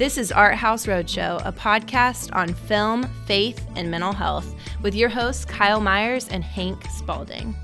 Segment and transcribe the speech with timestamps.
[0.00, 5.10] This is Art House Roadshow, a podcast on film, faith, and mental health with your
[5.10, 7.54] hosts Kyle Myers and Hank Spalding.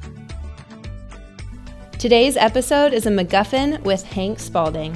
[1.98, 4.92] Today's episode is a MacGuffin with Hank Spalding.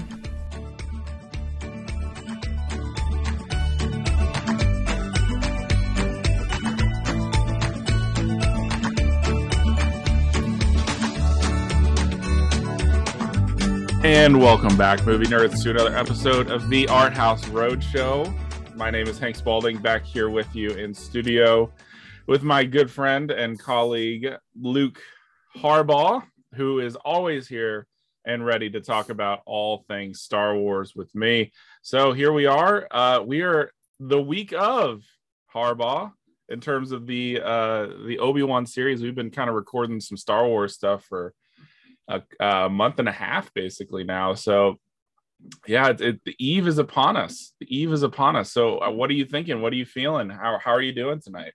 [14.02, 18.34] And welcome back, movie nerds, to another episode of the Art House Roadshow.
[18.74, 21.70] My name is Hank Spalding, back here with you in studio
[22.30, 25.02] with my good friend and colleague Luke
[25.56, 26.22] Harbaugh,
[26.54, 27.88] who is always here
[28.24, 31.50] and ready to talk about all things Star Wars with me.
[31.82, 32.86] So here we are.
[32.88, 35.02] Uh, we are the week of
[35.52, 36.12] Harbaugh
[36.48, 39.02] in terms of the uh, the Obi Wan series.
[39.02, 41.34] We've been kind of recording some Star Wars stuff for
[42.06, 44.34] a, a month and a half basically now.
[44.34, 44.78] So
[45.66, 47.54] yeah, it, it, the eve is upon us.
[47.58, 48.52] The eve is upon us.
[48.52, 49.60] So uh, what are you thinking?
[49.60, 50.30] What are you feeling?
[50.30, 51.54] How how are you doing tonight?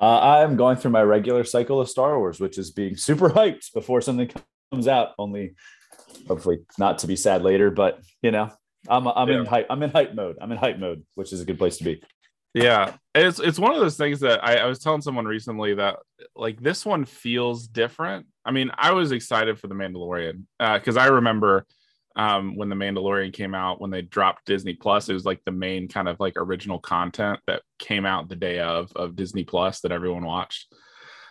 [0.00, 3.72] Uh, I'm going through my regular cycle of Star Wars, which is being super hyped
[3.72, 4.30] before something
[4.72, 5.10] comes out.
[5.18, 5.54] Only
[6.26, 8.50] hopefully not to be sad later, but you know,
[8.88, 9.40] I'm I'm yeah.
[9.40, 9.66] in hype.
[9.70, 10.36] I'm in hype mode.
[10.40, 12.02] I'm in hype mode, which is a good place to be.
[12.54, 15.96] Yeah, it's it's one of those things that I, I was telling someone recently that
[16.34, 18.26] like this one feels different.
[18.44, 21.66] I mean, I was excited for the Mandalorian because uh, I remember
[22.16, 25.08] um, when the Mandalorian came out when they dropped Disney Plus.
[25.08, 28.60] It was like the main kind of like original content that came out the day
[28.60, 30.72] of of Disney Plus that everyone watched.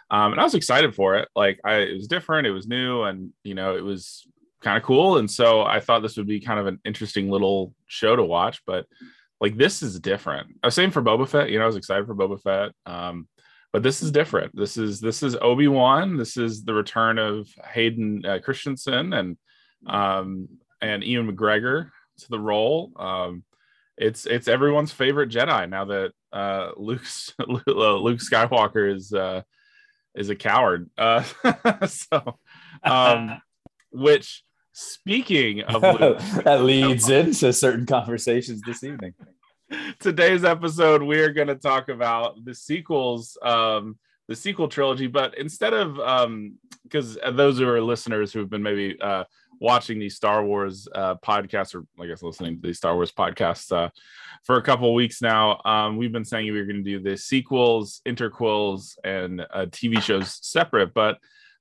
[0.10, 1.28] Um, and I was excited for it.
[1.36, 4.26] Like I, it was different, it was new, and you know, it was
[4.62, 5.18] kind of cool.
[5.18, 8.62] And so I thought this would be kind of an interesting little show to watch.
[8.66, 8.86] But
[9.42, 10.48] like this is different.
[10.64, 11.50] Uh, same for Boba Fett.
[11.50, 12.72] You know, I was excited for Boba Fett.
[12.86, 13.28] Um,
[13.74, 14.56] but this is different.
[14.56, 16.18] This is this is Obi Wan.
[16.18, 19.38] This is the return of Hayden uh, Christensen and
[19.86, 20.48] um,
[20.82, 21.90] and Ewan McGregor
[22.20, 22.92] to the role.
[22.96, 23.44] Um,
[23.98, 29.42] it's it's everyone's favorite Jedi now that uh, Luke's Luke Skywalker is uh,
[30.16, 30.90] is a coward.
[30.98, 31.24] Uh,
[31.88, 32.38] so,
[32.84, 33.42] um,
[33.92, 34.44] which
[34.80, 39.16] Speaking of Luke, that leads into certain conversations this evening.
[40.00, 45.08] Today's episode, we're going to talk about the sequels, um, the sequel trilogy.
[45.08, 45.96] But instead of,
[46.84, 49.24] because um, those who are listeners who have been maybe uh,
[49.60, 53.72] watching these Star Wars uh, podcasts, or I guess listening to these Star Wars podcasts
[53.72, 53.90] uh,
[54.44, 57.18] for a couple weeks now, um, we've been saying we were going to do the
[57.18, 60.94] sequels, interquels, and uh, TV shows separate.
[60.94, 61.18] But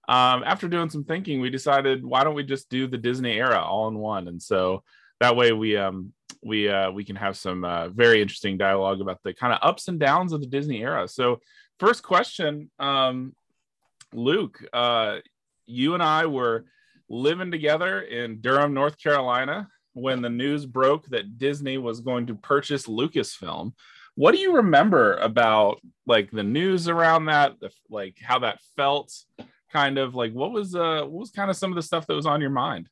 [0.09, 3.61] um, after doing some thinking, we decided why don't we just do the Disney era
[3.61, 4.29] all in one?
[4.29, 4.83] And so
[5.21, 9.21] that way we um, we uh, we can have some uh, very interesting dialogue about
[9.25, 11.09] the kind of ups and downs of the Disney era.
[11.09, 11.41] So
[11.81, 13.35] first question, um,
[14.13, 15.19] Luke, uh,
[15.67, 16.67] you and I were
[17.09, 22.35] living together in Durham, North Carolina, when the news broke that Disney was going to
[22.35, 23.73] purchase Lucasfilm.
[24.15, 29.13] What do you remember about like the news around that, the, like how that felt?
[29.73, 32.15] kind of like what was uh what was kind of some of the stuff that
[32.15, 32.89] was on your mind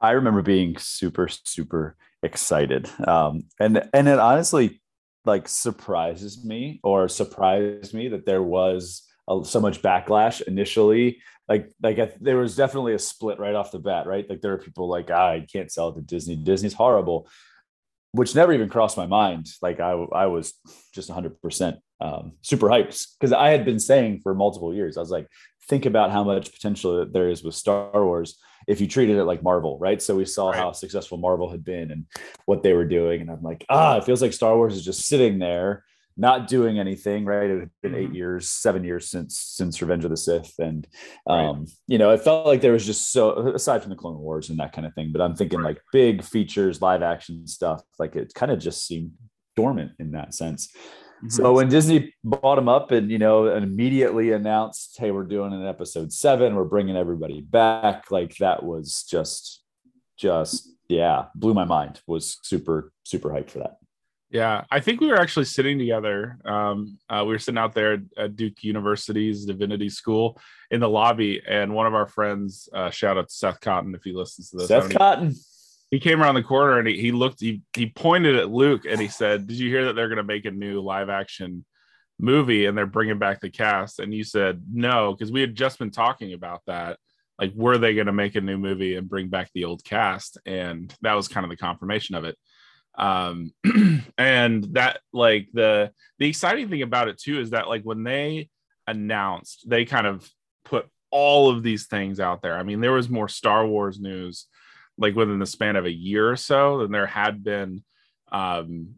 [0.00, 4.80] i remember being super super excited um and and it honestly
[5.24, 9.02] like surprises me or surprised me that there was
[9.44, 13.78] so much backlash initially like like I, there was definitely a split right off the
[13.78, 16.74] bat right like there are people like ah, i can't sell it to disney disney's
[16.74, 17.28] horrible
[18.12, 20.54] which never even crossed my mind like i i was
[20.92, 25.10] just 100% um, super hyped because i had been saying for multiple years i was
[25.10, 25.28] like
[25.68, 28.38] think about how much potential there is with Star Wars
[28.68, 30.00] if you treated it like Marvel, right?
[30.00, 30.58] So we saw right.
[30.58, 32.06] how successful Marvel had been and
[32.46, 33.20] what they were doing.
[33.20, 35.84] And I'm like, ah, it feels like Star Wars is just sitting there,
[36.16, 37.50] not doing anything, right?
[37.50, 38.00] It had been mm-hmm.
[38.00, 40.54] eight years, seven years since since Revenge of the Sith.
[40.58, 40.86] And
[41.26, 41.68] um, right.
[41.86, 44.58] you know, it felt like there was just so aside from the Clone Wars and
[44.58, 45.74] that kind of thing, but I'm thinking right.
[45.74, 49.12] like big features, live action stuff, like it kind of just seemed
[49.56, 50.74] dormant in that sense.
[51.28, 55.52] So when Disney bought them up and you know and immediately announced, "Hey, we're doing
[55.52, 56.56] an episode seven.
[56.56, 59.62] We're bringing everybody back," like that was just,
[60.16, 62.00] just yeah, blew my mind.
[62.08, 63.76] Was super super hyped for that.
[64.32, 66.38] Yeah, I think we were actually sitting together.
[66.44, 70.40] Um, uh, we were sitting out there at Duke University's Divinity School
[70.70, 74.02] in the lobby, and one of our friends, uh, shout out to Seth Cotton if
[74.02, 74.68] he listens to this.
[74.68, 75.34] Seth Cotton
[75.92, 79.00] he came around the corner and he, he looked he, he pointed at luke and
[79.00, 81.64] he said did you hear that they're going to make a new live action
[82.18, 85.78] movie and they're bringing back the cast and you said no because we had just
[85.78, 86.98] been talking about that
[87.38, 90.38] like were they going to make a new movie and bring back the old cast
[90.46, 92.36] and that was kind of the confirmation of it
[92.96, 93.52] um
[94.18, 98.48] and that like the the exciting thing about it too is that like when they
[98.86, 100.28] announced they kind of
[100.64, 102.56] put all of these things out there.
[102.56, 104.46] I mean there was more star wars news
[104.98, 107.82] like within the span of a year or so than there had been
[108.30, 108.94] um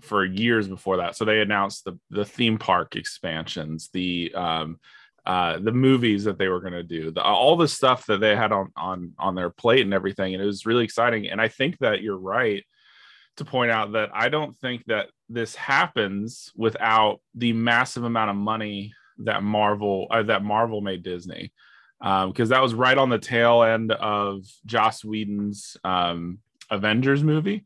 [0.00, 1.16] for years before that.
[1.16, 4.78] So they announced the the theme park expansions the um
[5.26, 8.34] uh the movies that they were going to do the, all the stuff that they
[8.34, 10.34] had on on on their plate and everything.
[10.34, 11.28] And it was really exciting.
[11.28, 12.64] And i think that you're right
[13.36, 18.36] to point out that I don't think that this happens without the massive amount of
[18.36, 21.52] money that Marvel uh, that Marvel made Disney,
[22.00, 26.38] because um, that was right on the tail end of Joss Whedon's um,
[26.70, 27.64] Avengers movie,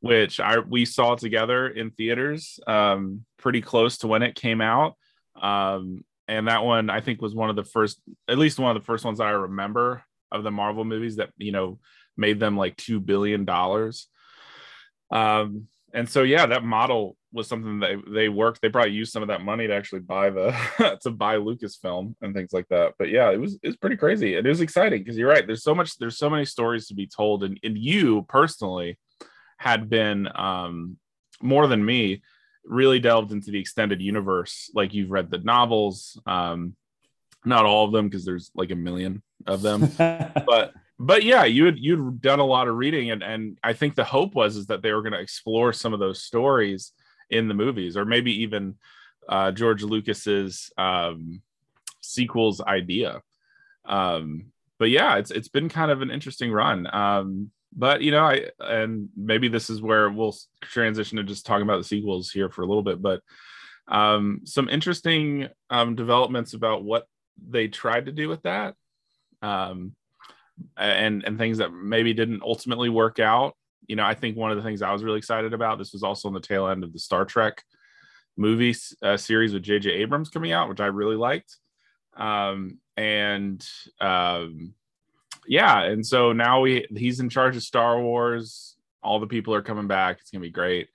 [0.00, 4.94] which I we saw together in theaters, um, pretty close to when it came out.
[5.40, 8.82] Um, and that one I think was one of the first, at least one of
[8.82, 10.02] the first ones I remember
[10.32, 11.78] of the Marvel movies that you know
[12.16, 14.08] made them like two billion dollars.
[15.10, 18.60] Um, and so yeah, that model was something that they worked.
[18.60, 22.34] They probably used some of that money to actually buy the to buy Lucasfilm and
[22.34, 22.94] things like that.
[22.98, 24.34] But yeah, it was it's pretty crazy.
[24.34, 25.46] It was exciting because you're right.
[25.46, 25.96] There's so much.
[25.98, 28.98] There's so many stories to be told, and, and you personally
[29.58, 30.96] had been um,
[31.40, 32.22] more than me
[32.64, 34.70] really delved into the extended universe.
[34.74, 36.74] Like you've read the novels, um,
[37.44, 41.66] not all of them because there's like a million of them, but but yeah, you
[41.66, 44.66] had you'd done a lot of reading, and and I think the hope was is
[44.66, 46.92] that they were going to explore some of those stories
[47.30, 48.76] in the movies, or maybe even
[49.28, 51.42] uh, George Lucas's um,
[52.00, 53.20] sequels idea.
[53.84, 56.86] Um, but yeah, it's it's been kind of an interesting run.
[56.92, 61.62] Um, but you know, I and maybe this is where we'll transition to just talking
[61.62, 63.02] about the sequels here for a little bit.
[63.02, 63.20] But
[63.88, 67.06] um, some interesting um, developments about what
[67.48, 68.74] they tried to do with that.
[69.42, 69.94] Um,
[70.76, 73.56] and and things that maybe didn't ultimately work out.
[73.86, 75.78] You know, I think one of the things I was really excited about.
[75.78, 77.62] This was also on the tail end of the Star Trek
[78.36, 79.90] movie uh, series with J.J.
[79.90, 81.56] Abrams coming out, which I really liked.
[82.16, 83.66] Um, and
[84.00, 84.74] um,
[85.46, 88.76] yeah, and so now we he's in charge of Star Wars.
[89.02, 90.18] All the people are coming back.
[90.20, 90.88] It's gonna be great.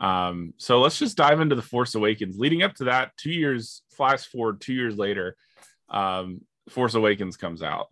[0.00, 2.38] Um, so let's just dive into the Force Awakens.
[2.38, 5.36] Leading up to that, two years flash forward, two years later,
[5.88, 7.88] um, Force Awakens comes out.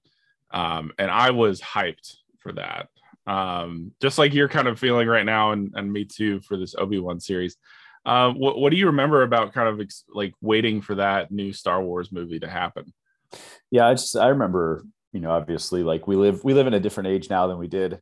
[0.53, 2.89] Um, and I was hyped for that.
[3.27, 6.75] Um, just like you're kind of feeling right now, and, and me too for this
[6.77, 7.57] Obi Wan series.
[8.05, 11.53] Uh, what, what do you remember about kind of ex- like waiting for that new
[11.53, 12.93] Star Wars movie to happen?
[13.71, 16.81] Yeah, I just I remember, you know, obviously, like we live we live in a
[16.81, 18.01] different age now than we did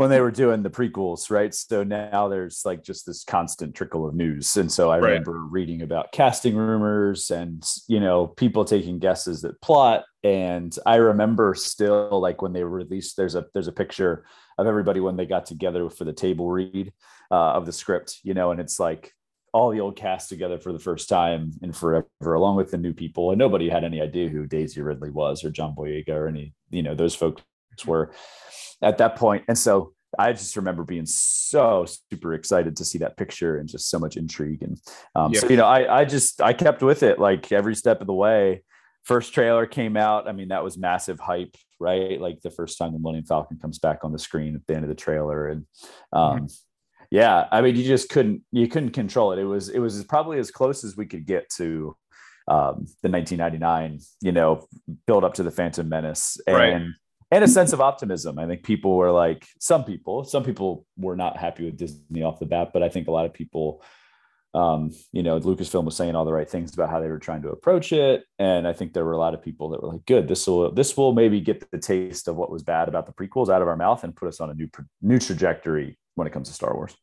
[0.00, 1.54] when they were doing the prequels, right?
[1.54, 4.56] So now there's like just this constant trickle of news.
[4.56, 5.08] And so I right.
[5.10, 10.04] remember reading about casting rumors and, you know, people taking guesses at plot.
[10.24, 14.24] And I remember still like when they released, there's a, there's a picture
[14.56, 16.94] of everybody when they got together for the table read
[17.30, 19.12] uh, of the script, you know, and it's like
[19.52, 22.94] all the old cast together for the first time in forever, along with the new
[22.94, 23.32] people.
[23.32, 26.82] And nobody had any idea who Daisy Ridley was or John Boyega or any, you
[26.82, 27.42] know, those folks
[27.84, 28.12] were
[28.82, 29.44] at that point.
[29.48, 33.90] And so I just remember being so super excited to see that picture and just
[33.90, 34.62] so much intrigue.
[34.62, 34.80] And
[35.14, 35.40] um, yeah.
[35.40, 38.14] so, you know, I, I just, I kept with it like every step of the
[38.14, 38.64] way.
[39.04, 40.28] First trailer came out.
[40.28, 42.20] I mean, that was massive hype, right?
[42.20, 44.84] Like the first time the Millennium Falcon comes back on the screen at the end
[44.84, 45.48] of the trailer.
[45.48, 45.66] And
[46.12, 46.46] um, mm-hmm.
[47.10, 49.38] yeah, I mean, you just couldn't, you couldn't control it.
[49.38, 51.96] It was, it was probably as close as we could get to
[52.48, 54.66] um, the 1999, you know,
[55.06, 56.36] build up to the Phantom Menace.
[56.46, 56.82] And, right
[57.30, 58.38] and a sense of optimism.
[58.38, 62.40] I think people were like, some people, some people were not happy with Disney off
[62.40, 63.82] the bat, but I think a lot of people,
[64.52, 67.42] um, you know, Lucasfilm was saying all the right things about how they were trying
[67.42, 70.04] to approach it, and I think there were a lot of people that were like,
[70.06, 73.12] "Good, this will this will maybe get the taste of what was bad about the
[73.12, 74.68] prequels out of our mouth and put us on a new
[75.00, 76.96] new trajectory when it comes to Star Wars."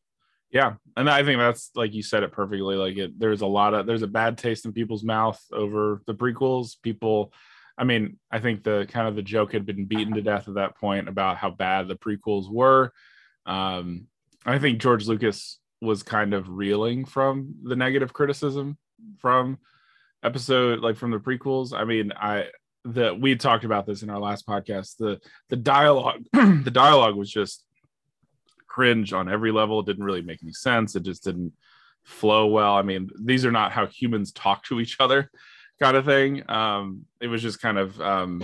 [0.52, 2.76] Yeah, and I think that's like you said it perfectly.
[2.76, 6.16] Like it, there's a lot of there's a bad taste in people's mouth over the
[6.16, 6.76] prequels.
[6.82, 7.32] People
[7.78, 10.56] I mean, I think the kind of the joke had been beaten to death at
[10.56, 12.92] that point about how bad the prequels were.
[13.46, 14.08] Um,
[14.46, 18.78] I think George Lucas was kind of reeling from the negative criticism
[19.20, 19.60] from
[20.24, 21.72] episode like from the prequels.
[21.74, 22.46] I mean, I
[22.86, 24.98] that we talked about this in our last podcast.
[24.98, 25.20] The
[25.50, 27.64] the dialogue the dialogue was just
[28.68, 29.80] cringe on every level.
[29.80, 30.96] It didn't really make any sense.
[30.96, 31.54] It just didn't
[32.04, 32.74] flow well.
[32.74, 35.30] I mean, these are not how humans talk to each other
[35.80, 36.50] kind of thing.
[36.50, 38.44] Um, it was just kind of um,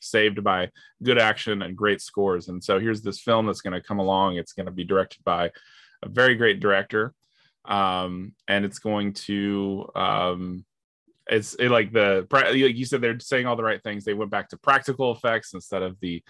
[0.00, 0.70] saved by
[1.02, 2.48] good action and great scores.
[2.48, 4.36] And so here's this film that's going to come along.
[4.36, 5.50] It's going to be directed by
[6.02, 7.14] a very great director.
[7.66, 10.64] um, and it's going to um,
[11.28, 14.04] it's it, like the like you said they're saying all the right things.
[14.04, 16.22] They went back to practical effects instead of the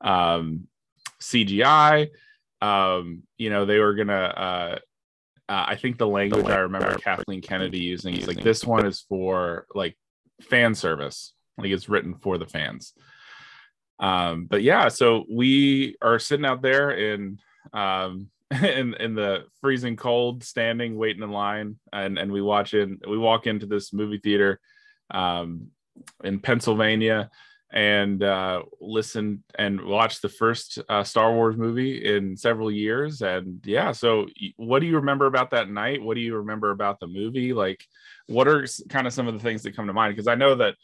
[0.00, 0.68] um,
[1.20, 2.08] CGI.
[2.60, 4.14] Um, you know, they were gonna.
[4.14, 4.78] Uh,
[5.48, 9.00] uh, I think the language I remember Kathleen Kennedy using is like this one is
[9.08, 9.96] for like
[10.42, 12.94] fan service, like it's written for the fans.
[13.98, 17.38] Um, but yeah, so we are sitting out there in
[17.72, 23.00] um, in in the freezing cold, standing, waiting in line, and and we watch in
[23.06, 24.60] we walk into this movie theater
[25.10, 25.68] um,
[26.22, 27.30] in Pennsylvania
[27.74, 33.20] and uh, listen and watch the first uh, Star Wars movie in several years.
[33.20, 36.00] And yeah, so what do you remember about that night?
[36.00, 37.52] What do you remember about the movie?
[37.52, 37.84] Like,
[38.28, 40.14] what are kind of some of the things that come to mind?
[40.14, 40.76] Because I know that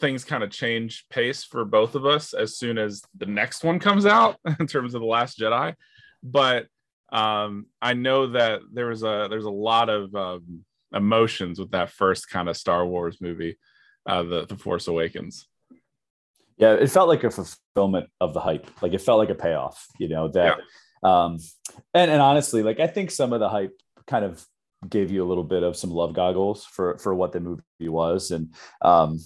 [0.00, 3.78] things kind of change pace for both of us as soon as the next one
[3.78, 5.72] comes out in terms of the Last Jedi.
[6.20, 6.66] But
[7.12, 11.90] um, I know that there was a there's a lot of um, emotions with that
[11.90, 13.56] first kind of Star Wars movie,
[14.04, 15.46] uh, the the Force Awakens
[16.56, 18.70] yeah it felt like a fulfillment of the hype.
[18.82, 20.58] Like it felt like a payoff you know that
[21.02, 21.24] yeah.
[21.24, 21.38] um
[21.92, 23.72] and and honestly like i think some of the hype
[24.06, 24.44] kind of
[24.88, 28.30] gave you a little bit of some love goggles for for what the movie was.
[28.30, 29.20] And um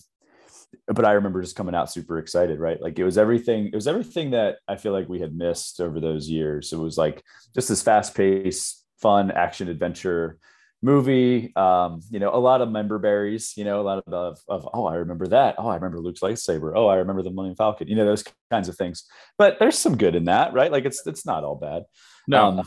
[0.86, 2.80] but i remember just coming out super excited right?
[2.80, 6.00] Like it was everything it was everything that i feel like we had missed over
[6.00, 6.72] those years.
[6.72, 7.22] It was like
[7.54, 10.38] just this fast paced fun action adventure
[10.82, 11.54] movie.
[11.56, 14.68] Um, you know, a lot of member berries, you know, a lot of, of, of,
[14.72, 15.56] oh, I remember that.
[15.58, 16.72] Oh, I remember Luke's lightsaber.
[16.74, 19.04] Oh, I remember the Millennium Falcon, you know, those kinds of things.
[19.36, 20.70] But there's some good in that, right?
[20.70, 21.84] Like it's it's not all bad.
[22.26, 22.46] No.
[22.46, 22.62] Um,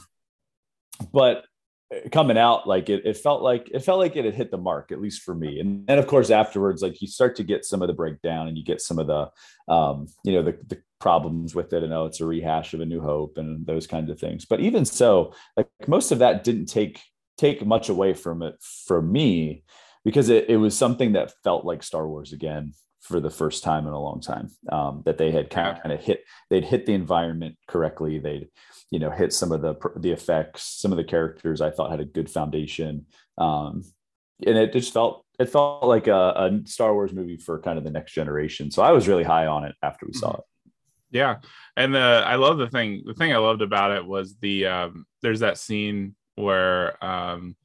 [1.13, 1.45] but
[2.11, 4.93] coming out like it, it felt like it felt like it had hit the mark
[4.93, 7.81] at least for me and then of course afterwards like you start to get some
[7.81, 9.29] of the breakdown and you get some of the
[9.67, 12.85] um you know the, the problems with it and oh it's a rehash of a
[12.85, 16.67] new hope and those kinds of things but even so like most of that didn't
[16.67, 17.01] take
[17.37, 19.63] take much away from it for me
[20.03, 23.87] because it, it was something that felt like Star Wars again for the first time
[23.87, 24.49] in a long time.
[24.71, 28.19] Um, that they had kind of, kind of hit, they'd hit the environment correctly.
[28.19, 28.47] They'd,
[28.89, 30.63] you know, hit some of the the effects.
[30.63, 33.05] Some of the characters I thought had a good foundation,
[33.37, 33.83] um,
[34.45, 37.83] and it just felt it felt like a, a, Star Wars movie for kind of
[37.83, 38.69] the next generation.
[38.69, 40.39] So I was really high on it after we saw mm-hmm.
[40.39, 40.45] it.
[41.13, 41.37] Yeah,
[41.75, 43.03] and the I love the thing.
[43.05, 47.55] The thing I loved about it was the um, there's that scene where um,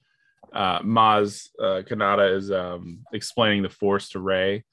[0.53, 4.65] uh, Maz uh, Kanata is um, explaining the Force to Rey.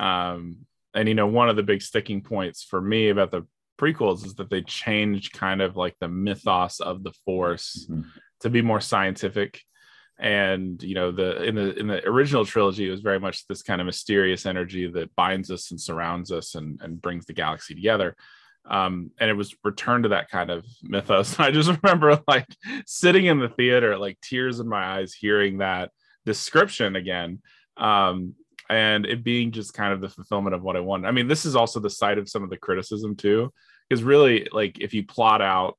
[0.00, 0.58] Um,
[0.94, 3.46] and you know, one of the big sticking points for me about the
[3.78, 8.08] prequels is that they changed kind of like the mythos of the Force mm-hmm.
[8.40, 9.60] to be more scientific.
[10.18, 13.62] And you know, the in the in the original trilogy, it was very much this
[13.62, 17.74] kind of mysterious energy that binds us and surrounds us and, and brings the galaxy
[17.74, 18.16] together
[18.68, 21.38] um, and it was returned to that kind of mythos.
[21.40, 22.46] I just remember like
[22.86, 25.90] sitting in the theater, like tears in my eyes, hearing that
[26.26, 27.40] description again,
[27.76, 28.34] um,
[28.68, 31.08] and it being just kind of the fulfillment of what I wanted.
[31.08, 33.52] I mean, this is also the site of some of the criticism too,
[33.88, 35.78] because really, like if you plot out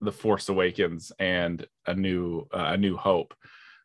[0.00, 3.34] the Force Awakens and a new uh, a New Hope,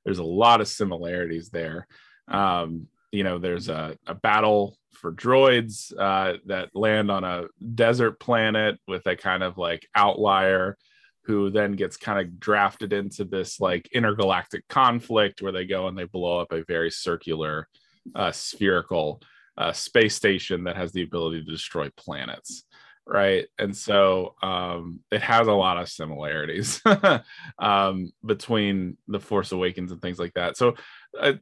[0.04, 1.88] there's a lot of similarities there.
[2.28, 8.20] Um, you know, there's a, a battle for droids uh, that land on a desert
[8.20, 10.78] planet with a kind of like outlier
[11.24, 15.98] who then gets kind of drafted into this like intergalactic conflict where they go and
[15.98, 17.68] they blow up a very circular
[18.16, 19.22] uh, spherical
[19.58, 22.64] uh, space station that has the ability to destroy planets
[23.10, 23.48] right?
[23.58, 26.82] And so um, it has a lot of similarities
[27.60, 30.56] um, between the force awakens and things like that.
[30.58, 30.76] So
[31.20, 31.34] uh,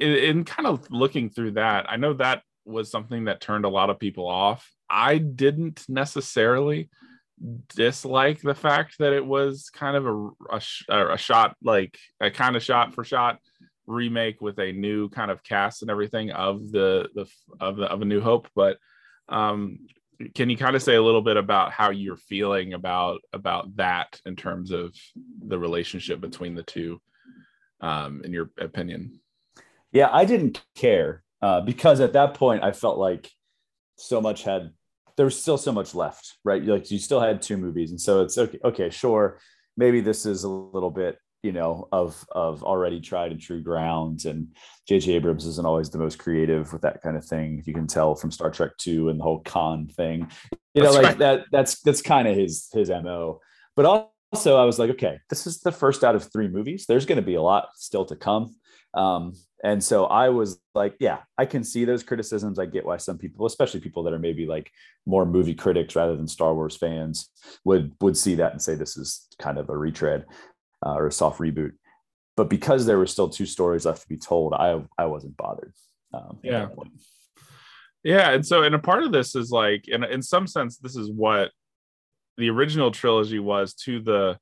[0.00, 3.70] in, in, kind of looking through that i know that was something that turned a
[3.70, 4.70] lot of people off.
[4.88, 6.90] I didn't necessarily
[7.74, 10.58] dislike the fact that it was kind of a,
[10.88, 13.38] a, a shot like a kind of shot for shot
[13.86, 17.26] remake with a new kind of cast and everything of the the
[17.58, 18.76] of the of a new hope but
[19.28, 19.78] um
[20.36, 24.20] can you kind of say a little bit about how you're feeling about about that
[24.24, 24.94] in terms of
[25.44, 27.00] the relationship between the two
[27.80, 29.18] um in your opinion
[29.92, 33.30] yeah i didn't care uh, because at that point I felt like
[33.96, 34.70] so much had
[35.16, 36.64] there was still so much left, right?
[36.64, 38.58] Like you still had two movies, and so it's okay.
[38.64, 39.38] Okay, sure,
[39.76, 44.24] maybe this is a little bit you know of of already tried and true ground,
[44.24, 44.48] and
[44.88, 48.14] jj abrams isn't always the most creative with that kind of thing you can tell
[48.14, 50.28] from star trek 2 and the whole Khan thing
[50.74, 51.18] you know that's like right.
[51.18, 53.40] that that's that's kind of his his mo
[53.76, 57.06] but also i was like okay this is the first out of three movies there's
[57.06, 58.52] going to be a lot still to come
[58.94, 59.32] um,
[59.64, 62.58] and so I was like, yeah, I can see those criticisms.
[62.58, 64.70] I get why some people, especially people that are maybe like
[65.06, 67.30] more movie critics rather than Star Wars fans,
[67.64, 70.26] would would see that and say this is kind of a retread
[70.84, 71.72] uh, or a soft reboot.
[72.36, 75.74] but because there were still two stories left to be told, I I wasn't bothered.
[76.14, 76.68] Um, yeah.
[78.04, 80.96] Yeah, and so and a part of this is like, in in some sense, this
[80.96, 81.52] is what
[82.36, 84.38] the original trilogy was to the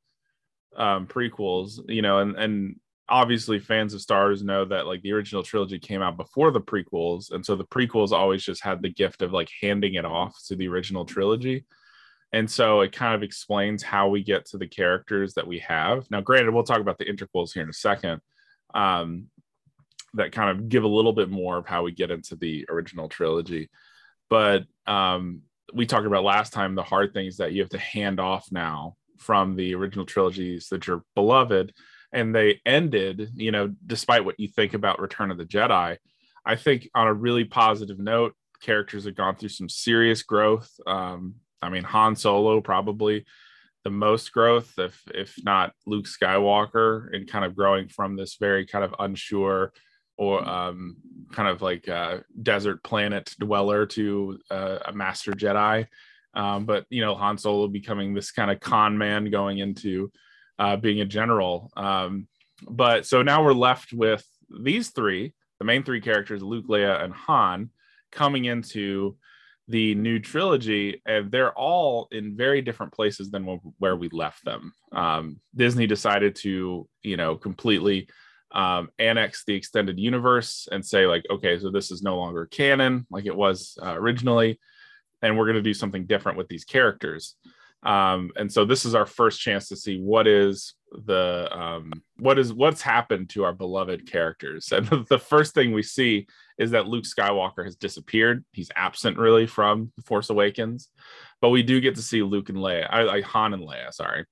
[0.76, 2.76] um prequels, you know, and and
[3.10, 6.60] obviously fans of Star Wars know that like the original trilogy came out before the
[6.60, 10.38] prequels, and so the prequels always just had the gift of like handing it off
[10.46, 11.66] to the original trilogy.
[12.32, 16.08] And so it kind of explains how we get to the characters that we have.
[16.10, 18.20] Now, granted, we'll talk about the interquels here in a second.
[18.72, 19.26] Um,
[20.14, 23.08] that kind of give a little bit more of how we get into the original
[23.08, 23.68] trilogy.
[24.28, 28.20] But um, we talked about last time the hard things that you have to hand
[28.20, 31.72] off now from the original trilogies that you're beloved.
[32.12, 35.96] And they ended, you know, despite what you think about Return of the Jedi,
[36.44, 40.70] I think on a really positive note, characters have gone through some serious growth.
[40.86, 43.24] Um, I mean, Han Solo probably
[43.84, 48.66] the most growth, if if not Luke Skywalker, and kind of growing from this very
[48.66, 49.72] kind of unsure
[50.18, 50.96] or um,
[51.32, 55.86] kind of like a desert planet dweller to uh, a master Jedi.
[56.34, 60.12] Um, but you know, Han Solo becoming this kind of con man going into
[60.60, 61.72] uh, being a general.
[61.76, 62.28] Um,
[62.68, 64.24] but so now we're left with
[64.62, 67.70] these three, the main three characters, Luke, Leia, and Han,
[68.12, 69.16] coming into
[69.68, 73.44] the new trilogy, and they're all in very different places than
[73.78, 74.72] where we left them.
[74.92, 78.08] Um, Disney decided to, you know, completely
[78.52, 83.06] um, annex the extended universe and say, like, okay, so this is no longer canon
[83.10, 84.58] like it was uh, originally,
[85.22, 87.36] and we're going to do something different with these characters.
[87.82, 92.38] Um, and so this is our first chance to see what is the um, what
[92.38, 94.70] is what's happened to our beloved characters.
[94.72, 96.26] And the first thing we see
[96.58, 98.44] is that Luke Skywalker has disappeared.
[98.52, 100.88] He's absent really from Force Awakens,
[101.40, 104.26] but we do get to see Luke and Leia, I, I Han and Leia, sorry.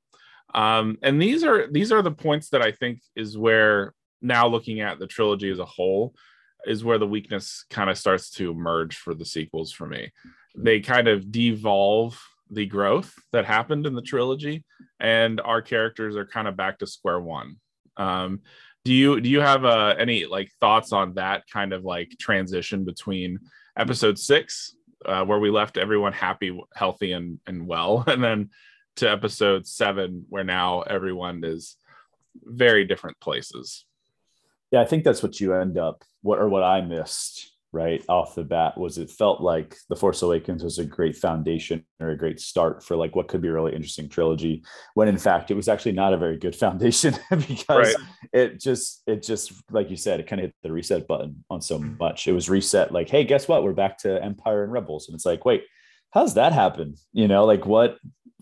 [0.55, 4.81] Um, and these are these are the points that I think is where now looking
[4.81, 6.15] at the trilogy as a whole
[6.67, 10.13] is where the weakness kind of starts to emerge for the sequels for me.
[10.57, 14.65] They kind of devolve the growth that happened in the trilogy,
[15.01, 17.57] and our characters are kind of back to square one.
[17.97, 18.41] Um,
[18.85, 22.85] do you do you have uh, any like thoughts on that kind of like transition
[22.85, 23.39] between
[23.77, 28.51] episode six uh, where we left everyone happy healthy and, and well and then
[28.97, 31.77] to episode seven where now everyone is
[32.45, 33.85] very different places
[34.71, 38.35] yeah i think that's what you end up what or what i missed right off
[38.35, 42.17] the bat was it felt like the force awakens was a great foundation or a
[42.17, 45.55] great start for like what could be a really interesting trilogy when in fact it
[45.55, 47.97] was actually not a very good foundation because right.
[48.33, 51.61] it just it just like you said it kind of hit the reset button on
[51.61, 51.99] so mm.
[51.99, 52.27] much.
[52.27, 53.63] It was reset like hey guess what?
[53.63, 55.09] We're back to empire and rebels.
[55.09, 55.65] And it's like wait
[56.11, 56.95] how's that happen?
[57.13, 57.99] You know like what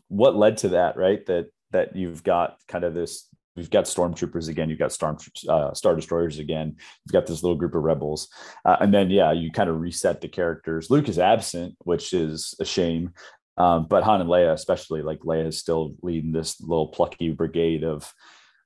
[0.09, 1.25] what led to that right?
[1.27, 4.69] That that you've got kind of this We've got stormtroopers again.
[4.69, 5.17] You've got storm
[5.49, 6.77] uh, star destroyers again.
[7.05, 8.29] You've got this little group of rebels,
[8.65, 10.91] uh, and then yeah, you kind of reset the characters.
[10.91, 13.13] Luke is absent, which is a shame.
[13.59, 17.85] Um, but Han and Leia, especially, like Leia is still leading this little plucky brigade
[17.85, 18.13] of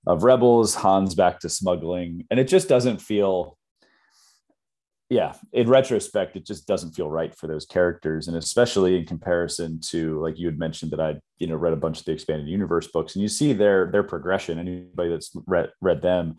[0.07, 0.74] of rebels.
[0.74, 3.57] Han's back to smuggling, and it just doesn't feel
[5.11, 9.81] yeah, in retrospect, it just doesn't feel right for those characters, and especially in comparison
[9.88, 12.46] to like you had mentioned that I, you know, read a bunch of the expanded
[12.46, 14.61] universe books, and you see their their progression.
[14.61, 16.37] Anybody that's read read them,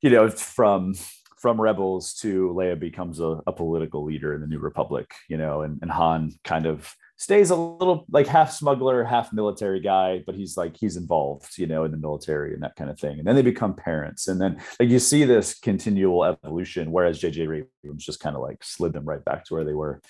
[0.00, 0.94] you know, from
[1.38, 5.60] from rebels to Leia becomes a, a political leader in the New Republic, you know,
[5.60, 10.34] and, and Han kind of stays a little like half smuggler, half military guy, but
[10.34, 13.18] he's like he's involved, you know, in the military and that kind of thing.
[13.18, 16.90] And then they become parents, and then like you see this continual evolution.
[16.90, 20.00] Whereas JJ Abrams just kind of like slid them right back to where they were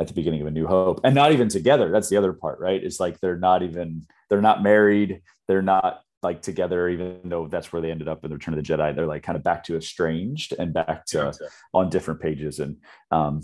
[0.00, 1.90] at the beginning of A New Hope, and not even together.
[1.90, 2.82] That's the other part, right?
[2.82, 7.72] It's like they're not even they're not married, they're not like together, even though that's
[7.72, 8.94] where they ended up in the Return of the Jedi.
[8.94, 11.48] They're like kind of back to estranged and back to yeah.
[11.74, 12.76] on different pages, and
[13.10, 13.42] um,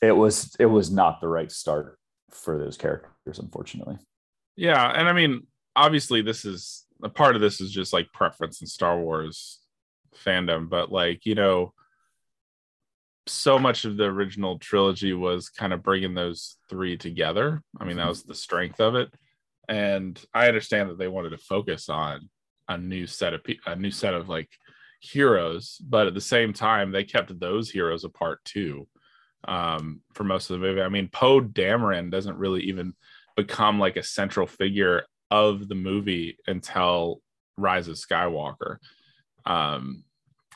[0.00, 1.98] it was it was not the right start
[2.34, 3.98] for those characters, unfortunately.
[4.56, 8.60] Yeah, and I mean, obviously, this is a part of this is just like preference
[8.60, 9.60] in Star Wars
[10.24, 11.72] fandom, but like you know,
[13.26, 17.62] so much of the original trilogy was kind of bringing those three together.
[17.78, 18.08] I mean, that mm-hmm.
[18.10, 19.12] was the strength of it,
[19.68, 22.28] and I understand that they wanted to focus on
[22.68, 24.50] a new set of a new set of like
[25.00, 28.86] heroes, but at the same time, they kept those heroes apart too
[29.46, 30.82] um, for most of the movie.
[30.82, 32.94] I mean, Poe Dameron doesn't really even
[33.36, 37.20] become like a central figure of the movie until
[37.56, 38.78] Rise of Skywalker.
[39.44, 40.04] Um,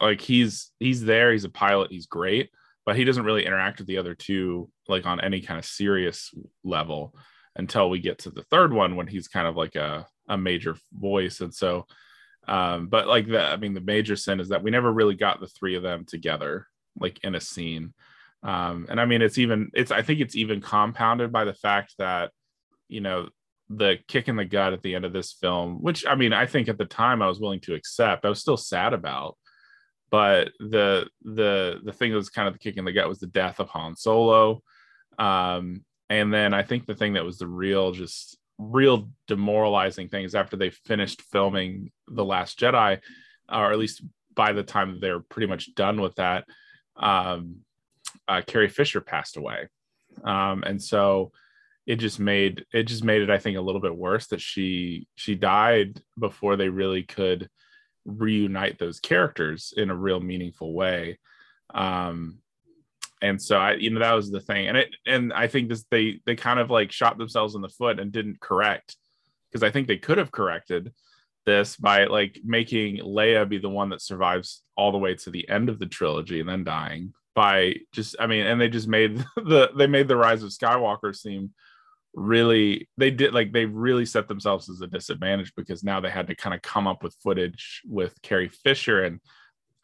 [0.01, 2.51] like he's he's there, he's a pilot, he's great,
[2.87, 6.33] but he doesn't really interact with the other two like on any kind of serious
[6.65, 7.15] level
[7.57, 10.77] until we get to the third one when he's kind of like a, a major
[10.93, 11.41] voice.
[11.41, 11.87] And so
[12.47, 15.39] Um, but like the, I mean, the major sin is that we never really got
[15.39, 16.67] the three of them together,
[16.99, 17.93] like in a scene.
[18.43, 21.95] Um, and I mean, it's even, it's, I think it's even compounded by the fact
[21.99, 22.31] that,
[22.89, 23.29] you know,
[23.69, 26.47] the kick in the gut at the end of this film, which I mean, I
[26.47, 29.37] think at the time I was willing to accept, I was still sad about.
[30.11, 33.19] But the the the thing that was kind of the kick in the gut was
[33.19, 34.63] the death of Han Solo.
[35.19, 40.25] Um, and then I think the thing that was the real just real demoralizing thing
[40.25, 43.01] is after they finished filming The Last Jedi,
[43.53, 44.03] or at least
[44.35, 46.47] by the time they're pretty much done with that,
[46.97, 47.59] um,
[48.27, 49.69] uh, Carrie Fisher passed away.
[50.25, 51.33] Um, and so
[51.87, 55.09] it just made it just made it i think a little bit worse that she
[55.15, 57.49] she died before they really could
[58.09, 61.19] reunite those characters in a real meaningful way.
[61.75, 62.39] Um
[63.21, 64.69] and so i you know that was the thing.
[64.69, 67.69] And it and i think this they they kind of like shot themselves in the
[67.69, 68.97] foot and didn't correct
[69.51, 70.93] because i think they could have corrected
[71.45, 75.49] this by like making leia be the one that survives all the way to the
[75.49, 79.17] end of the trilogy and then dying by just i mean and they just made
[79.37, 81.51] the they made the rise of skywalker seem
[82.15, 86.27] really they did like they really set themselves as a disadvantage because now they had
[86.27, 89.05] to kind of come up with footage with Carrie Fisher.
[89.05, 89.21] And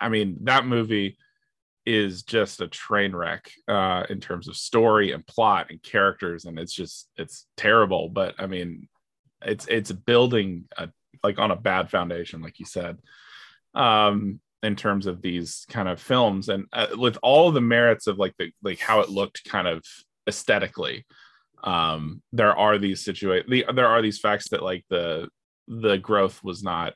[0.01, 1.17] I mean that movie
[1.87, 6.59] is just a train wreck uh in terms of story and plot and characters and
[6.59, 8.09] it's just it's terrible.
[8.09, 8.89] But I mean
[9.43, 10.89] it's it's building a,
[11.23, 12.99] like on a bad foundation like you said.
[13.75, 18.19] Um in terms of these kind of films and uh, with all the merits of
[18.19, 19.83] like the like how it looked kind of
[20.27, 21.05] aesthetically
[21.63, 25.29] um, there are these situations the, there are these facts that like the
[25.69, 26.95] the growth was not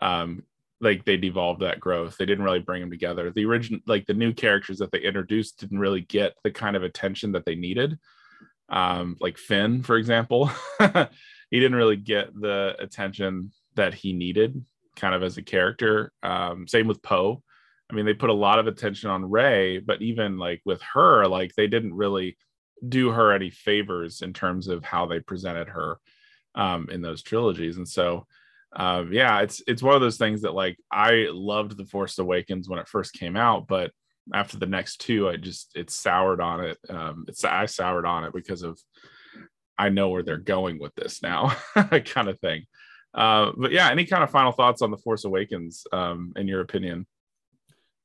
[0.00, 0.42] um,
[0.80, 2.16] like they devolved that growth.
[2.16, 3.30] They didn't really bring them together.
[3.30, 6.82] The original like the new characters that they introduced didn't really get the kind of
[6.82, 7.98] attention that they needed.
[8.68, 14.64] Um, like finn for example he didn't really get the attention that he needed
[14.96, 17.42] kind of as a character um, same with poe
[17.90, 21.26] i mean they put a lot of attention on Rey, but even like with her
[21.28, 22.36] like they didn't really
[22.86, 25.98] do her any favors in terms of how they presented her
[26.54, 27.76] um, in those trilogies.
[27.76, 28.26] And so,
[28.74, 32.68] uh, yeah, it's it's one of those things that like I loved the Force Awakens
[32.68, 33.90] when it first came out, but
[34.34, 36.78] after the next two, I just it soured on it.
[36.88, 38.78] Um, it's I soured on it because of
[39.78, 42.64] I know where they're going with this now, kind of thing.
[43.16, 46.60] Uh, but yeah, any kind of final thoughts on the Force Awakens, um, in your
[46.60, 47.06] opinion?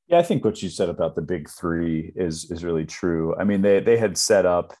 [0.08, 3.36] Yeah, I think what you said about the big three is is really true.
[3.38, 4.74] I mean, they they had set up,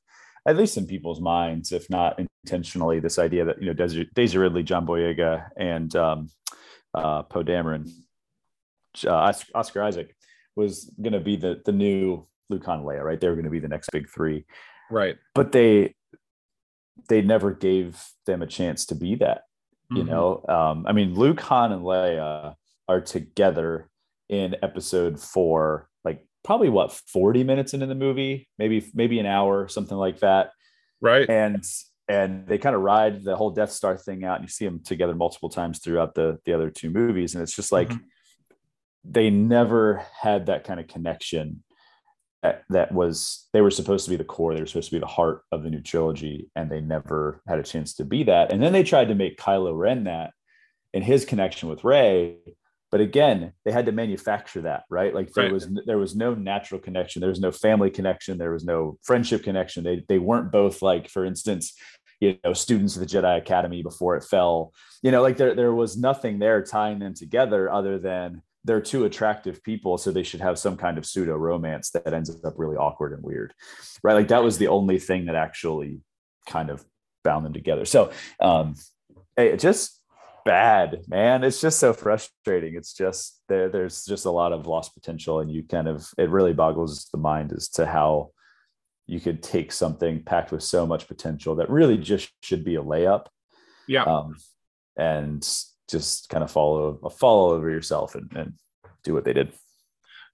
[0.46, 4.38] at least in people's minds, if not intentionally, this idea that you know Daisy, Daisy
[4.38, 6.30] Ridley, John Boyega, and um,
[6.94, 7.90] uh, Poe Dameron,
[9.06, 10.16] uh, Oscar Isaac,
[10.56, 13.20] was going to be the the new Luke Han Leia, right?
[13.20, 14.46] They were going to be the next big three,
[14.90, 15.16] right?
[15.34, 15.94] But they
[17.08, 19.42] they never gave them a chance to be that.
[19.94, 20.10] You mm-hmm.
[20.10, 22.54] know, um, I mean, Luke Han and Leia
[22.88, 23.88] are together
[24.28, 29.68] in episode four, like probably what 40 minutes into the movie, maybe maybe an hour,
[29.68, 30.50] something like that.
[31.00, 31.28] Right.
[31.28, 31.64] And
[32.08, 34.80] and they kind of ride the whole Death Star thing out, and you see them
[34.84, 38.04] together multiple times throughout the the other two movies, and it's just like mm-hmm.
[39.04, 41.62] they never had that kind of connection.
[42.42, 45.00] That, that was they were supposed to be the core, they were supposed to be
[45.00, 48.52] the heart of the new trilogy, and they never had a chance to be that.
[48.52, 50.32] And then they tried to make Kylo Ren that,
[50.92, 52.38] in his connection with Rey
[52.92, 55.52] but again they had to manufacture that right like there right.
[55.52, 59.42] was there was no natural connection there was no family connection there was no friendship
[59.42, 61.74] connection they, they weren't both like for instance
[62.20, 65.74] you know students of the jedi academy before it fell you know like there, there
[65.74, 70.40] was nothing there tying them together other than they're two attractive people so they should
[70.40, 73.52] have some kind of pseudo romance that ends up really awkward and weird
[74.02, 76.00] right like that was the only thing that actually
[76.48, 76.84] kind of
[77.24, 78.74] bound them together so um
[79.36, 80.02] it just
[80.44, 81.44] bad, man.
[81.44, 82.74] It's just so frustrating.
[82.74, 86.30] It's just there, there's just a lot of lost potential, and you kind of it
[86.30, 88.30] really boggles the mind as to how
[89.06, 92.82] you could take something packed with so much potential that really just should be a
[92.82, 93.26] layup.
[93.86, 94.04] Yeah.
[94.04, 94.36] Um,
[94.96, 95.46] and
[95.92, 98.54] just kind of follow a follow over yourself and, and
[99.04, 99.52] do what they did.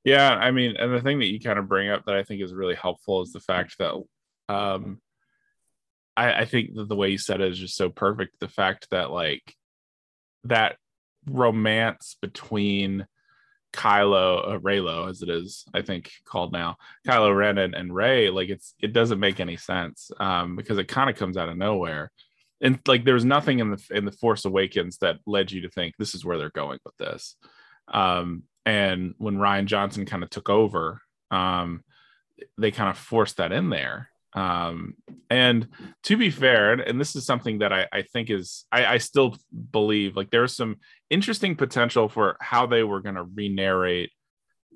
[0.05, 2.40] Yeah, I mean, and the thing that you kind of bring up that I think
[2.40, 3.94] is really helpful is the fact that
[4.49, 5.01] um
[6.16, 8.40] I, I think that the way you said it is just so perfect.
[8.40, 9.55] The fact that like
[10.44, 10.77] that
[11.27, 13.07] romance between
[13.73, 18.31] Kylo, uh, Reylo, as it is, I think called now, Kylo Ren and, and Rey,
[18.31, 21.57] like it's it doesn't make any sense um, because it kind of comes out of
[21.57, 22.11] nowhere,
[22.61, 25.94] and like there's nothing in the in the Force Awakens that led you to think
[25.97, 27.37] this is where they're going with this.
[27.87, 31.83] Um, and when Rian Johnson kind of took over, um,
[32.59, 34.94] they kind of forced that in there, Um,
[35.31, 35.68] and
[36.05, 38.99] to be fair, and, and this is something that I, I think is I, I
[38.99, 39.37] still
[39.73, 40.77] believe like there's some
[41.09, 44.12] interesting potential for how they were going to re-narrate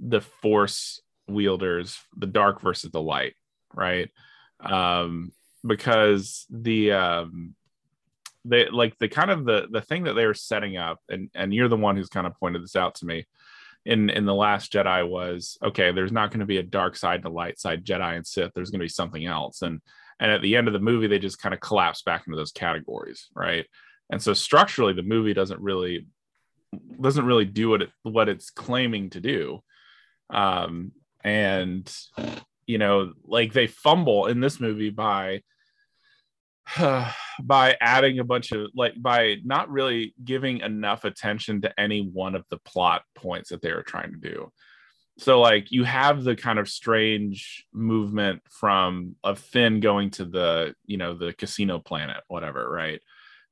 [0.00, 3.34] the force wielders, the dark versus the light,
[3.74, 4.10] right?
[4.58, 5.32] Um,
[5.64, 7.54] because the um
[8.44, 11.54] they like the kind of the the thing that they were setting up, and and
[11.54, 13.26] you're the one who's kind of pointed this out to me
[13.84, 17.22] in in the last jedi was okay there's not going to be a dark side
[17.22, 19.62] to light side jedi and sith there's going to be something else.
[19.62, 19.80] And
[20.20, 22.52] and at the end of the movie they just kind of collapse back into those
[22.52, 23.66] categories right?
[24.10, 26.06] And so structurally the movie doesn't really
[27.00, 29.62] doesn't really do what it what it's claiming to do.
[30.30, 30.92] Um
[31.24, 31.92] and
[32.66, 35.42] you know like they fumble in this movie by
[37.42, 42.34] by adding a bunch of like by not really giving enough attention to any one
[42.34, 44.52] of the plot points that they were trying to do.
[45.18, 50.74] So like you have the kind of strange movement from a Finn going to the
[50.86, 53.00] you know the casino planet whatever right,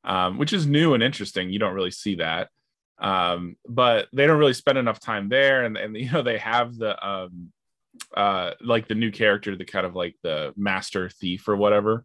[0.04, 1.50] um, which is new and interesting.
[1.50, 2.48] You don't really see that,
[2.98, 6.76] um, but they don't really spend enough time there, and and you know they have
[6.76, 7.52] the um,
[8.16, 12.04] uh, like the new character, the kind of like the master thief or whatever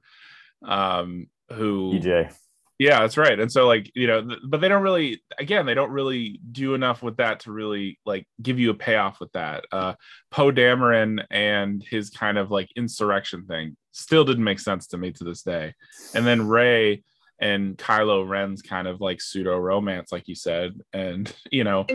[0.64, 2.34] um who DJ.
[2.78, 3.40] Yeah, that's right.
[3.40, 6.74] And so like, you know, th- but they don't really again, they don't really do
[6.74, 9.66] enough with that to really like give you a payoff with that.
[9.72, 9.94] Uh
[10.30, 15.12] Poe Dameron and his kind of like insurrection thing still didn't make sense to me
[15.14, 15.74] to this day.
[16.14, 17.04] And then Rey
[17.40, 21.86] and Kylo Ren's kind of like pseudo romance, like you said, and you know,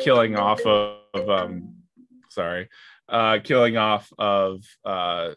[0.00, 1.74] killing off of, of um
[2.30, 2.68] sorry,
[3.08, 5.30] uh killing off of uh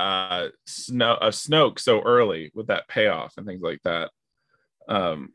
[0.00, 4.10] uh snow a snoke so early with that payoff and things like that.
[4.88, 5.32] Um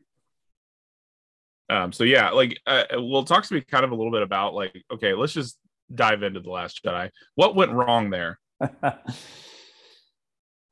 [1.68, 4.54] um so yeah like uh, well talk to me kind of a little bit about
[4.54, 5.58] like okay let's just
[5.94, 7.10] dive into the last jedi.
[7.36, 8.38] What went wrong there?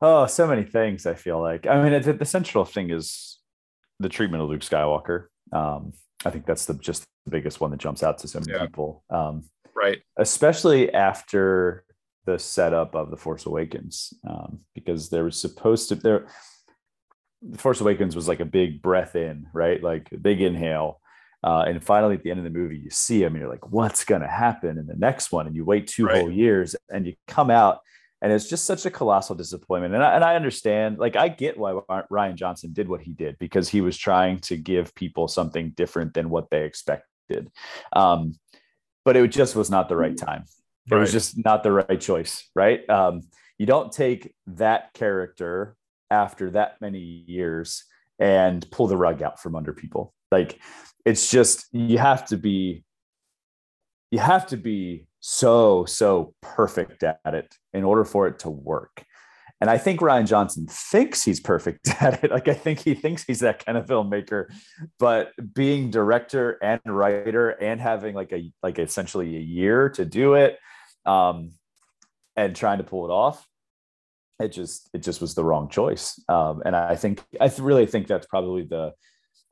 [0.01, 1.67] Oh so many things i feel like.
[1.67, 3.39] I mean the, the central thing is
[4.01, 5.27] the treatment of luke skywalker.
[5.53, 5.93] Um
[6.25, 8.67] i think that's the just the biggest one that jumps out to so many Yeah.
[8.67, 9.03] people.
[9.09, 10.01] Um right.
[10.19, 11.85] especially after
[12.25, 16.27] the setup of the Force Awakens, um, because there was supposed to there.
[17.43, 19.83] The Force Awakens was like a big breath in, right?
[19.83, 21.01] Like a big inhale,
[21.43, 23.71] uh, and finally at the end of the movie, you see him, and you're like,
[23.71, 26.21] "What's going to happen in the next one?" And you wait two Right.
[26.21, 27.81] whole years, and you come out,
[28.23, 29.93] and it's just such a colossal disappointment.
[29.93, 31.73] And I, and I understand, like, I get why
[32.11, 36.15] Rian Johnson did what he did because he was trying to give people something different
[36.15, 37.51] than what they expected.
[37.93, 38.37] Um,
[39.05, 40.45] but it just was not the right time.
[40.91, 42.89] It was just not the right choice, right?
[42.91, 43.23] Um,
[43.59, 45.77] you don't take that character
[46.11, 47.85] after that many years
[48.19, 50.15] and pull the rug out from under people.
[50.31, 50.61] Like
[51.05, 52.85] it's just you have to be
[54.11, 59.05] you have to be so so perfect at it in order for it to work.
[59.61, 62.31] And I think Rian Johnson thinks he's perfect at it.
[62.31, 64.47] Like I think he thinks he's that kind of filmmaker,
[64.99, 70.35] but being director and writer and having like a like essentially a year to do
[70.35, 70.59] it
[71.07, 71.53] um,
[72.37, 73.47] and trying to pull it off,
[74.41, 76.21] it just it just was the wrong choice.
[76.29, 78.93] Um, and I think I really think that's probably the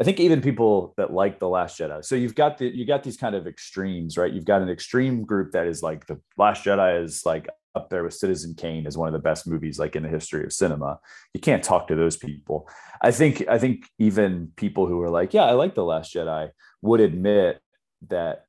[0.00, 2.04] I think even people that like the Last Jedi.
[2.04, 4.32] So you've got the you got these kind of extremes, right?
[4.32, 8.02] You've got an extreme group that is like the Last Jedi is like up there
[8.02, 10.98] with Citizen Kane as one of the best movies like in the history of cinema.
[11.34, 12.68] You can't talk to those people.
[13.00, 16.50] I think I think even people who are like, yeah, I like the Last Jedi
[16.80, 17.60] would admit
[18.08, 18.46] that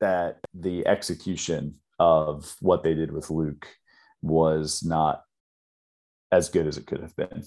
[0.00, 3.68] that the execution of what they did with Luke
[4.22, 5.22] was not
[6.32, 7.44] as good as it could have been.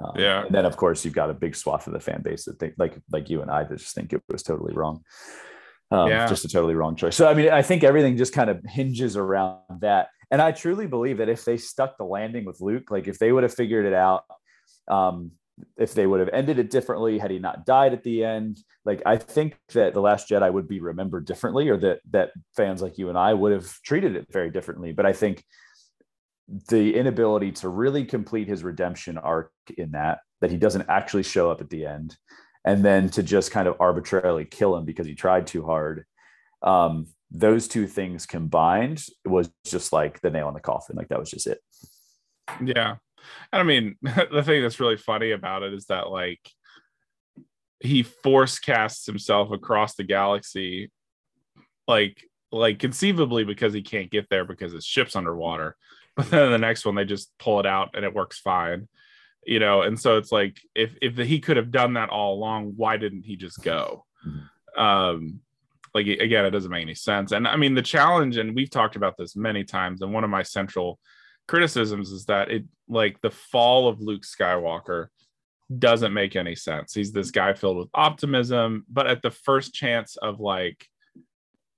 [0.00, 0.44] Um, Yeah.
[0.44, 2.74] And then of course you've got a big swath of the fan base that think
[2.78, 5.02] like like you and I that just think it was totally wrong.
[5.90, 6.26] Um, Yeah.
[6.26, 7.16] just a totally wrong choice.
[7.16, 10.08] So I mean, I think everything just kind of hinges around that.
[10.30, 13.30] And I truly believe that if they stuck the landing with Luke, like if they
[13.30, 14.24] would have figured it out,
[14.88, 15.32] um,
[15.76, 19.02] if they would have ended it differently had he not died at the end, like
[19.06, 22.98] I think that the Last Jedi would be remembered differently, or that that fans like
[22.98, 24.92] you and I would have treated it very differently.
[24.92, 25.44] But I think
[26.68, 31.50] the inability to really complete his redemption arc in that that he doesn't actually show
[31.50, 32.16] up at the end
[32.66, 36.04] and then to just kind of arbitrarily kill him because he tried too hard
[36.62, 41.18] um, those two things combined was just like the nail in the coffin like that
[41.18, 41.60] was just it
[42.62, 42.96] Yeah.
[43.52, 46.40] And I mean, the thing that's really funny about it is that like
[47.80, 50.90] he force casts himself across the galaxy
[51.86, 55.76] like like conceivably because he can't get there because his ship's underwater.
[56.16, 58.86] But then the next one they just pull it out and it works fine.
[59.44, 62.74] You know, and so it's like if if he could have done that all along,
[62.76, 64.04] why didn't he just go?
[64.76, 65.40] Um
[65.92, 67.32] like again, it doesn't make any sense.
[67.32, 70.30] And I mean the challenge, and we've talked about this many times, and one of
[70.30, 71.00] my central
[71.46, 75.08] criticisms is that it like the fall of Luke Skywalker
[75.78, 76.94] doesn't make any sense.
[76.94, 80.86] He's this guy filled with optimism, but at the first chance of like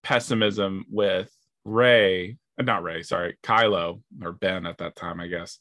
[0.02, 1.30] pessimism with
[1.64, 5.58] Rey, uh, not Rey, sorry, Kylo or Ben at that time, I guess.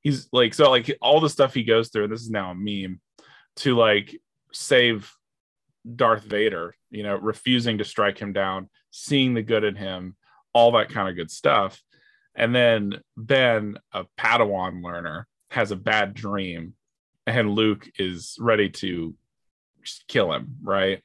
[0.00, 2.54] He's like so like all the stuff he goes through, and this is now a
[2.54, 3.00] meme,
[3.56, 4.16] to like
[4.52, 5.12] save
[5.96, 10.16] Darth Vader, you know, refusing to strike him down, seeing the good in him,
[10.52, 11.80] all that kind of good stuff.
[12.38, 16.74] And then Ben, a Padawan learner, has a bad dream,
[17.26, 19.14] and Luke is ready to
[20.08, 21.02] kill him, right?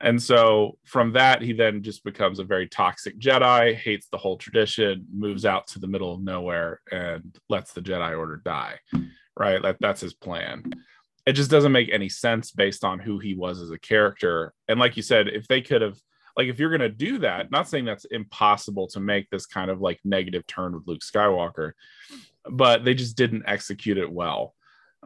[0.00, 4.36] And so from that, he then just becomes a very toxic Jedi, hates the whole
[4.36, 8.80] tradition, moves out to the middle of nowhere, and lets the Jedi Order die,
[9.36, 9.62] right?
[9.62, 10.72] That, that's his plan
[11.26, 14.52] it just doesn't make any sense based on who he was as a character.
[14.68, 15.96] And like you said, if they could have
[16.36, 19.70] like if you're going to do that, not saying that's impossible to make this kind
[19.70, 21.72] of like negative turn with Luke Skywalker,
[22.48, 24.54] but they just didn't execute it well.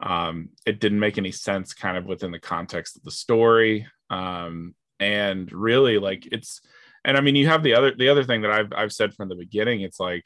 [0.01, 3.87] Um, it didn't make any sense kind of within the context of the story.
[4.09, 6.61] Um, and really like it's
[7.05, 9.29] and I mean you have the other the other thing that I've I've said from
[9.29, 10.25] the beginning, it's like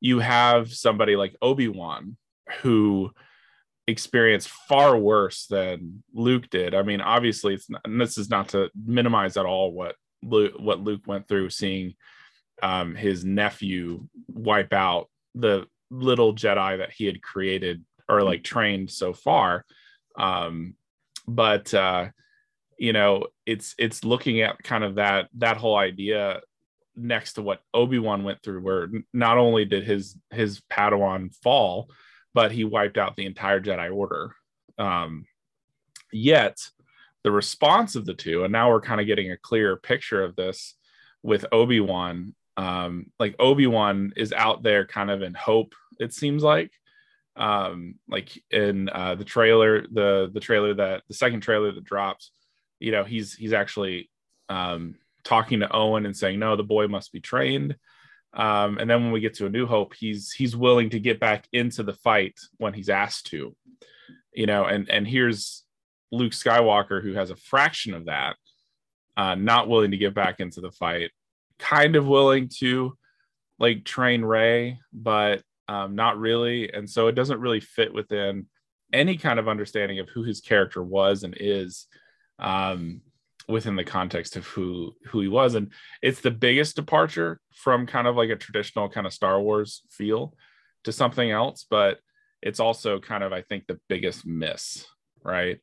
[0.00, 2.16] you have somebody like Obi-Wan
[2.60, 3.10] who
[3.86, 6.74] experienced far worse than Luke did.
[6.74, 10.80] I mean, obviously, it's not, this is not to minimize at all what Luke, what
[10.80, 11.94] Luke went through, seeing
[12.62, 18.90] um, his nephew wipe out the little Jedi that he had created or like trained
[18.90, 19.64] so far.
[20.16, 20.74] Um,
[21.26, 22.08] but uh,
[22.78, 26.40] you know, it's it's looking at kind of that that whole idea
[26.96, 31.88] next to what Obi Wan went through, where not only did his his Padawan fall,
[32.34, 34.34] but he wiped out the entire Jedi Order.
[34.78, 35.26] Um,
[36.12, 36.58] yet,
[37.24, 40.36] the response of the two, and now we're kind of getting a clearer picture of
[40.36, 40.74] this
[41.22, 42.34] with Obi Wan.
[42.56, 45.74] Um, like Obi Wan is out there, kind of in hope.
[45.98, 46.72] It seems like,
[47.36, 52.32] um, like in uh, the trailer, the the trailer that the second trailer that drops,
[52.80, 54.10] you know, he's he's actually
[54.48, 57.76] um, talking to Owen and saying, "No, the boy must be trained."
[58.34, 61.20] Um, and then when we get to a new hope, he's he's willing to get
[61.20, 63.54] back into the fight when he's asked to,
[64.32, 64.64] you know.
[64.64, 65.64] And and here's
[66.12, 68.36] Luke Skywalker who has a fraction of that,
[69.16, 71.10] uh, not willing to get back into the fight,
[71.58, 72.96] kind of willing to
[73.58, 76.72] like train Rey, but um, not really.
[76.72, 78.46] And so it doesn't really fit within
[78.92, 81.86] any kind of understanding of who his character was and is.
[82.38, 83.00] Um,
[83.48, 88.06] within the context of who who he was and it's the biggest departure from kind
[88.06, 90.34] of like a traditional kind of star wars feel
[90.84, 91.98] to something else but
[92.40, 94.86] it's also kind of i think the biggest miss
[95.24, 95.60] right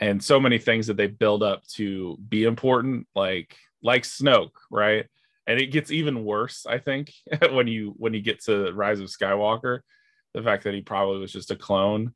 [0.00, 5.06] and so many things that they build up to be important like like snoke right?
[5.46, 7.12] And it gets even worse i think
[7.50, 9.80] when you when you get to rise of skywalker
[10.34, 12.14] the fact that he probably was just a clone.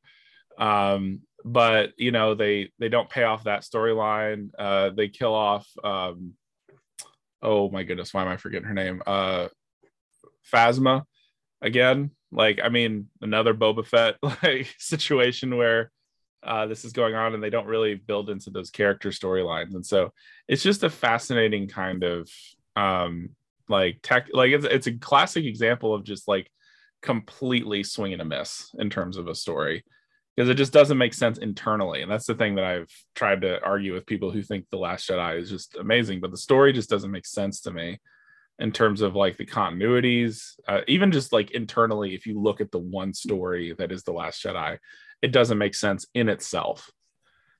[0.57, 4.49] Um but you know they they don't pay off that storyline.
[4.57, 6.33] Uh they kill off um
[7.41, 9.01] oh my goodness why am i forgetting her name?
[9.05, 9.47] Uh
[10.51, 11.03] phasma
[11.61, 12.11] again.
[12.31, 15.91] Like i mean another boba fett like situation where
[16.45, 19.85] uh this is going on and they don't really build into those character storylines and
[19.85, 20.11] so
[20.47, 22.29] it's just a fascinating kind of
[22.75, 23.29] um
[23.67, 26.49] like tech like it's, it's a classic example of just like
[27.01, 29.83] completely swing and a miss in terms of a story
[30.35, 32.01] because it just doesn't make sense internally.
[32.01, 35.07] And that's the thing that I've tried to argue with people who think The Last
[35.07, 37.99] Jedi is just amazing, but the story just doesn't make sense to me
[38.59, 42.15] in terms of like the continuities, uh, even just like internally.
[42.15, 44.77] If you look at the one story that is The Last Jedi,
[45.21, 46.91] it doesn't make sense in itself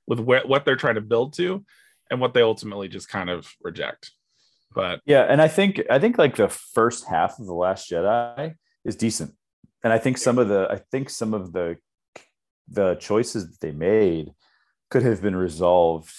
[0.06, 1.64] with wh- what they're trying to build to
[2.10, 4.12] and what they ultimately just kind of reject.
[4.74, 8.54] But yeah, and I think I think like the first half of The Last Jedi
[8.84, 9.32] is decent.
[9.82, 11.76] And I think some of the I think some of the
[12.68, 14.32] the choices that they made
[14.90, 16.12] could have been resolved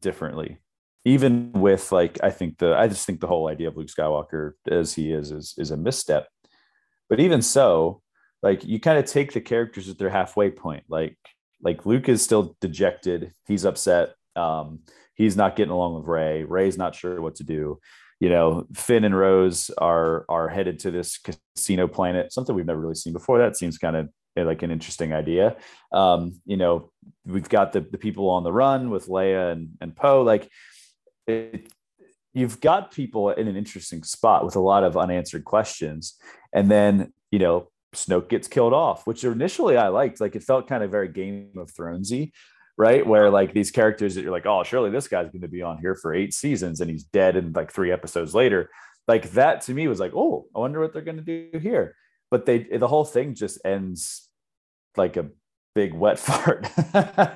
[0.00, 0.58] differently
[1.04, 4.52] even with like i think the i just think the whole idea of luke skywalker
[4.68, 6.28] as he is is, is a misstep
[7.08, 8.01] but even so
[8.42, 11.16] like you kind of take the characters at their halfway point like
[11.62, 14.80] like luke is still dejected he's upset um
[15.14, 16.42] he's not getting along with Rey.
[16.42, 17.78] Rey's not sure what to do
[18.20, 22.80] you know finn and rose are are headed to this casino planet something we've never
[22.80, 25.56] really seen before that seems kind of like an interesting idea.
[25.92, 26.90] Um, you know,
[27.24, 30.22] we've got the, the people on the run with Leia and, and Poe.
[30.22, 30.48] Like,
[31.26, 31.70] it,
[32.32, 36.14] you've got people in an interesting spot with a lot of unanswered questions.
[36.52, 40.20] And then, you know, Snoke gets killed off, which initially I liked.
[40.20, 42.32] Like, it felt kind of very Game of Thronesy,
[42.76, 43.06] right?
[43.06, 45.78] Where like these characters that you're like, oh, surely this guy's going to be on
[45.78, 48.70] here for eight seasons and he's dead in like three episodes later.
[49.06, 51.96] Like that to me was like, oh, I wonder what they're going to do here
[52.32, 54.30] but they the whole thing just ends
[54.96, 55.28] like a
[55.74, 56.66] big wet fart.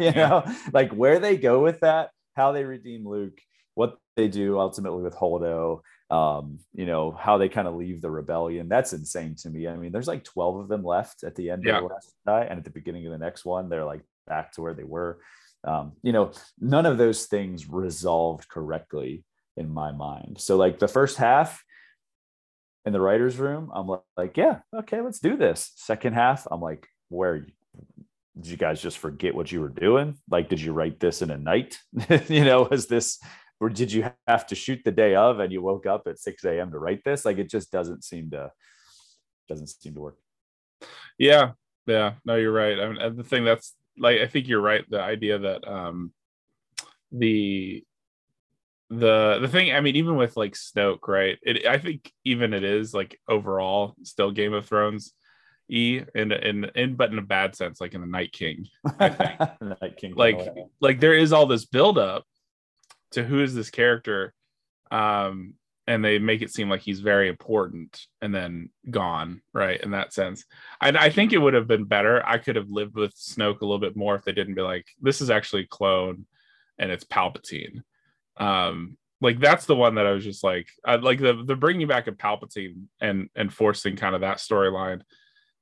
[0.01, 0.43] you know,
[0.73, 3.39] like where they go with that, how they redeem Luke,
[3.75, 8.11] what they do ultimately with Holdo, um, you know, how they kind of leave the
[8.11, 8.69] rebellion.
[8.69, 9.67] That's insane to me.
[9.67, 11.79] I mean, there's like 12 of them left at the end yeah.
[11.79, 14.53] of the last Jedi, and at the beginning of the next one, they're like back
[14.53, 15.19] to where they were.
[15.65, 16.31] Um, you know,
[16.61, 19.25] none of those things resolved correctly
[19.57, 20.41] in my mind.
[20.41, 21.65] So, like the first half
[22.85, 25.73] in the writer's room, I'm like, yeah, okay, let's do this.
[25.75, 27.47] Second half, I'm like, where
[28.37, 30.19] did you guys just forget what you were doing?
[30.31, 31.79] Like, did you write this in a night?
[32.29, 33.19] you know, was this
[33.61, 36.45] or did you have to shoot the day of and you woke up at 6
[36.45, 37.25] a.m to write this?
[37.25, 38.51] Like it just doesn't seem to
[39.49, 40.19] doesn't seem to work.
[41.19, 41.53] Yeah
[41.87, 42.15] yeah.
[42.25, 42.79] No you're right.
[42.79, 44.85] I mean the thing that's like i think you're right.
[44.89, 46.13] The idea that um
[47.13, 47.85] the
[48.91, 52.63] the the thing i mean even with like snoke right it i think even it
[52.63, 55.13] is like overall still game of thrones
[55.69, 58.65] e in in in but in a bad sense like in the night king
[59.01, 59.41] i think.
[59.83, 60.39] Night king like
[60.81, 62.25] like there is all this build up
[63.17, 64.33] to who is this character
[64.91, 65.55] um
[65.87, 70.13] and they make it seem like he's very important and then gone right in that
[70.13, 70.45] sense.
[70.81, 72.27] I, I think it would have been better.
[72.27, 74.85] I could have lived with snoke a little bit more if they didn't be like
[75.01, 76.27] this is actually clone
[76.79, 77.83] and it's palpatine.
[78.37, 81.87] Um like that's the one that i was just like I, like the the bringing
[81.87, 85.01] back of palpatine and and forcing kind of that storyline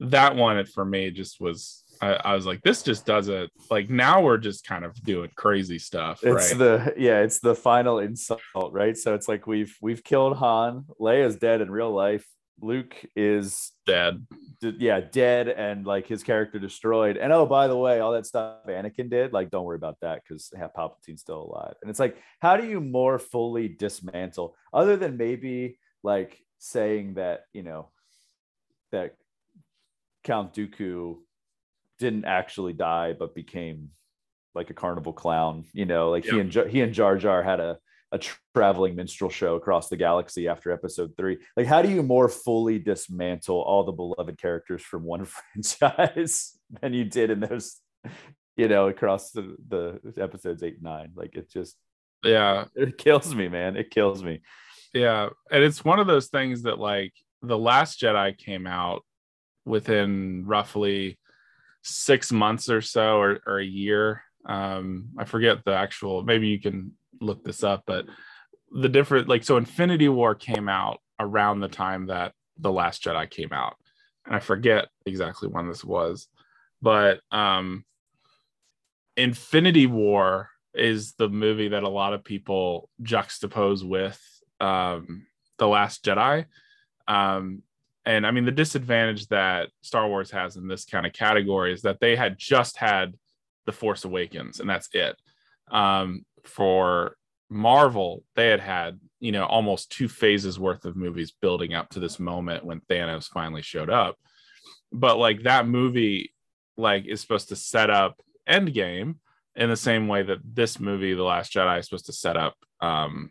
[0.00, 4.22] that one for me just was I, I, was like, this just doesn't like now
[4.22, 6.20] we're just kind of doing crazy stuff.
[6.22, 6.58] It's right?
[6.58, 8.96] the yeah, it's the final insult, right?
[8.96, 12.26] So it's like we've we've killed Han, Leia's dead in real life,
[12.60, 14.26] Luke is dead.
[14.60, 17.16] D- yeah, dead and like his character destroyed.
[17.16, 20.22] And oh, by the way, all that stuff Anakin did, like, don't worry about that
[20.22, 21.74] because Palpatine's still alive.
[21.82, 27.44] And it's like, how do you more fully dismantle, other than maybe like saying that,
[27.52, 27.90] you know,
[28.92, 29.16] that
[30.22, 31.16] Count Dooku
[32.04, 33.90] didn't actually die but became
[34.54, 37.78] like a carnival clown you know like he and he and jar jar had a
[38.14, 38.18] a
[38.54, 41.38] traveling minstrel show across the galaxy after episode three.
[41.56, 45.26] Like how do you more fully dismantle all the beloved characters from one
[45.72, 47.80] franchise than you did in those
[48.56, 51.10] you know across the, the episodes eight and nine?
[51.16, 51.76] Like it just
[52.22, 52.66] yeah.
[52.76, 53.76] it kills me man.
[53.76, 54.42] It kills me.
[54.92, 55.30] Yeah.
[55.50, 59.02] And it's one of those things that like the last jedi came out
[59.66, 61.18] within roughly
[61.84, 64.22] six months or so or, or a year.
[64.46, 68.04] Um i forget the actual maybe you can look this up but
[68.70, 73.30] the different like so infinity war came out around the time that the last jedi
[73.30, 73.76] came out.
[74.26, 76.28] And i forget exactly when this was
[76.82, 77.84] but um
[79.16, 84.20] infinity war is the movie that a lot of people juxtapose with
[84.60, 85.26] um
[85.58, 86.46] the last jedi.
[87.06, 87.62] Um
[88.06, 91.82] and I mean, the disadvantage that Star Wars has in this kind of category is
[91.82, 93.14] that they had just had
[93.66, 95.16] The Force Awakens, and that's it.
[95.70, 97.16] Um, for
[97.48, 102.00] Marvel, they had had, you know, almost two phases worth of movies building up to
[102.00, 104.16] this moment when Thanos finally showed up.
[104.92, 106.32] But like that movie,
[106.76, 109.16] like, is supposed to set up Endgame
[109.56, 112.54] in the same way that this movie, The Last Jedi, is supposed to set up
[112.80, 113.30] um,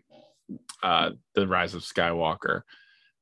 [0.82, 2.62] uh, The Rise of Skywalker.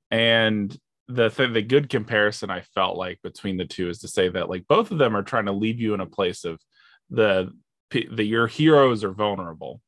[0.09, 0.77] And
[1.15, 4.49] the th- the good comparison I felt like between the two is to say that
[4.49, 6.59] like both of them are trying to leave you in a place of
[7.09, 7.51] the
[7.91, 9.81] the your heroes are vulnerable.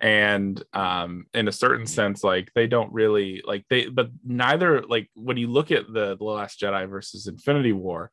[0.00, 5.10] And um in a certain sense like they don't really like they but neither like
[5.14, 8.10] when you look at the, the last jedi versus infinity war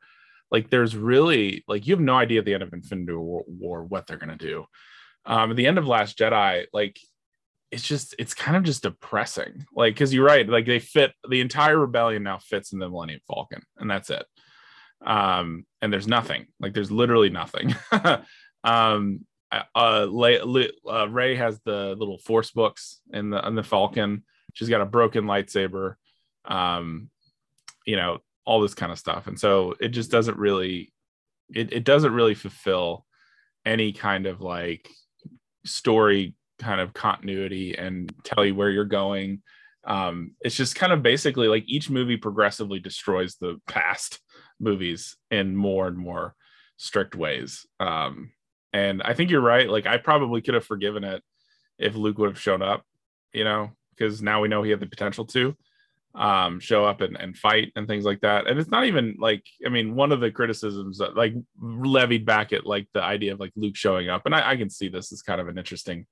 [0.51, 3.83] like there's really like you have no idea at the end of infinity war, war
[3.83, 4.65] what they're going to do.
[5.25, 6.99] Um at the end of last jedi like
[7.71, 9.65] it's just it's kind of just depressing.
[9.75, 13.19] Like because you're right like they fit the entire rebellion now fits in the millennium
[13.27, 14.25] falcon and that's it.
[15.05, 17.75] Um and there's nothing like there's literally nothing.
[18.63, 19.25] Um
[19.75, 24.23] uh, Lay, uh rey has the little force books in the in the falcon.
[24.53, 25.95] She's got a broken lightsaber
[26.43, 27.09] um
[27.85, 29.27] you know all this kind of stuff.
[29.27, 30.91] And so it just doesn't really
[31.53, 33.05] it, it doesn't really fulfill
[33.65, 34.89] any kind of like
[35.65, 39.41] story kind of continuity and tell you where you're going.
[39.85, 44.19] Um, it's just kind of basically like each movie progressively destroys the past
[44.59, 46.35] movies in more and more
[46.77, 47.65] strict ways.
[47.79, 48.31] Um,
[48.73, 49.69] and I think you're right.
[49.69, 51.23] Like I probably could have forgiven it
[51.79, 52.83] if Luke would have shown up,
[53.33, 55.55] you know, because now we know he had the potential to
[56.17, 58.47] um, show up and, and fight and things like that.
[58.47, 62.53] And it's not even like, I mean, one of the criticisms that like levied back
[62.53, 65.11] at like the idea of like Luke showing up, and I, I can see this
[65.11, 66.07] as kind of an interesting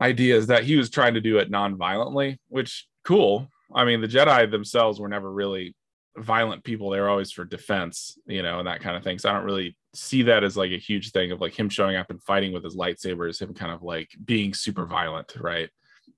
[0.00, 3.48] ideas that he was trying to do it non-violently which cool.
[3.74, 5.74] I mean the jedi themselves were never really
[6.16, 6.90] violent people.
[6.90, 9.18] They were always for defense you know and that kind of thing.
[9.18, 11.96] So i don't really see that as like a huge thing of like him showing
[11.96, 15.70] up and fighting with his lightsabers him kind of like being super violent right?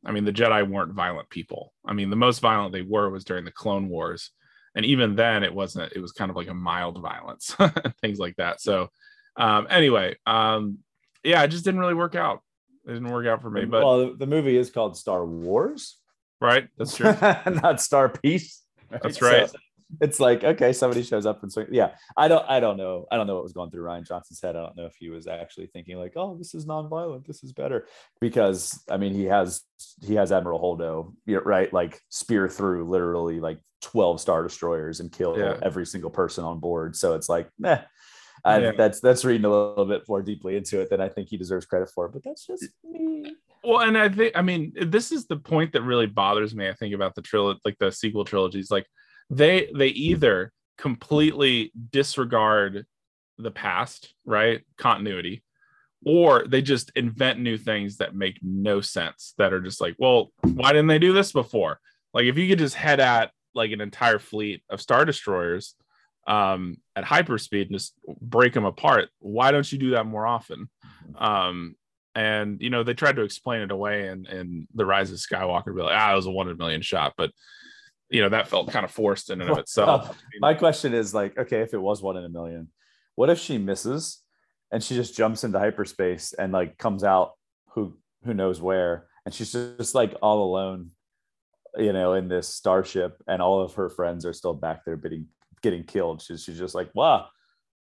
[0.04, 1.72] I mean the jedi weren't violent people.
[1.84, 4.30] I mean the most violent they were was during the clone wars.
[4.74, 7.56] And even then it wasn't it was kind of like a mild violence
[8.00, 8.60] things like that.
[8.60, 8.88] So
[9.36, 10.78] um anyway um
[11.22, 12.40] yeah it just didn't really work out
[12.86, 15.98] it didn't work out for me but well the movie is called star wars.
[16.40, 17.14] Right that's true.
[17.46, 18.62] Not star peace.
[18.90, 19.48] That's right.
[19.50, 19.56] So,
[20.00, 21.94] it's like okay somebody shows up and so yeah.
[22.16, 23.06] I don't i don't know.
[23.10, 24.56] I don't know what was going through Rian johnson's head.
[24.56, 27.26] I don't know if he was actually thinking like oh this is non-violent.
[27.26, 27.86] This is better.
[28.20, 29.62] Because i mean he has
[30.04, 31.72] he has admiral holdo you right?
[31.72, 35.58] Like spear through literally like 12 star destroyers and kill yeah.
[35.62, 36.96] every single person on board.
[36.96, 37.82] So it's like meh
[38.46, 38.72] I, yeah.
[38.76, 41.66] that's that's reading a little bit more deeply into it than I think he deserves
[41.66, 42.08] credit for.
[42.08, 43.34] But that's just me.
[43.64, 46.68] Well, and I think I mean this is the point that really bothers me.
[46.68, 48.70] I think about the trilogy, like the sequel trilogies.
[48.70, 48.86] Like
[49.30, 52.86] they they either completely disregard
[53.36, 54.62] the past, right?
[54.78, 55.42] Continuity,
[56.04, 60.30] or they just invent new things that make no sense that are just like, well,
[60.42, 61.80] why didn't they do this before?
[62.14, 65.74] Like if you could just head at like an entire fleet of star destroyers
[66.26, 70.68] um, at hyperspeed and just break them apart, why don't you do that more often?
[71.08, 71.22] Mm-hmm.
[71.22, 71.76] Um,
[72.14, 75.76] and you know they tried to explain it away and and the rise of skywalker
[75.76, 77.30] be like ah it was a one in a million shot but
[78.08, 80.16] you know that felt kind of forced in and of itself.
[80.40, 82.68] My question is like, okay, if it was one in a million,
[83.14, 84.22] what if she misses
[84.70, 87.32] and she just jumps into hyperspace and like comes out
[87.70, 90.90] who who knows where, and she's just like all alone,
[91.76, 95.26] you know, in this starship, and all of her friends are still back there getting
[95.70, 96.22] getting killed.
[96.22, 97.26] She's she's just like, wow,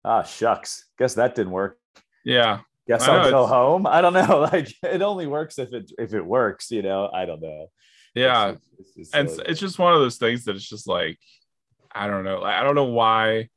[0.05, 1.79] ah shucks, guess that didn't work.
[2.25, 2.61] Yeah.
[2.87, 3.87] Guess I'll go home.
[3.87, 4.49] I don't know.
[4.53, 7.11] Like it only works if it if it works, you know.
[7.13, 7.69] I don't know
[8.15, 11.19] yeah it's, it's and it's, it's just one of those things that it's just like
[11.93, 13.49] i don't know i don't know why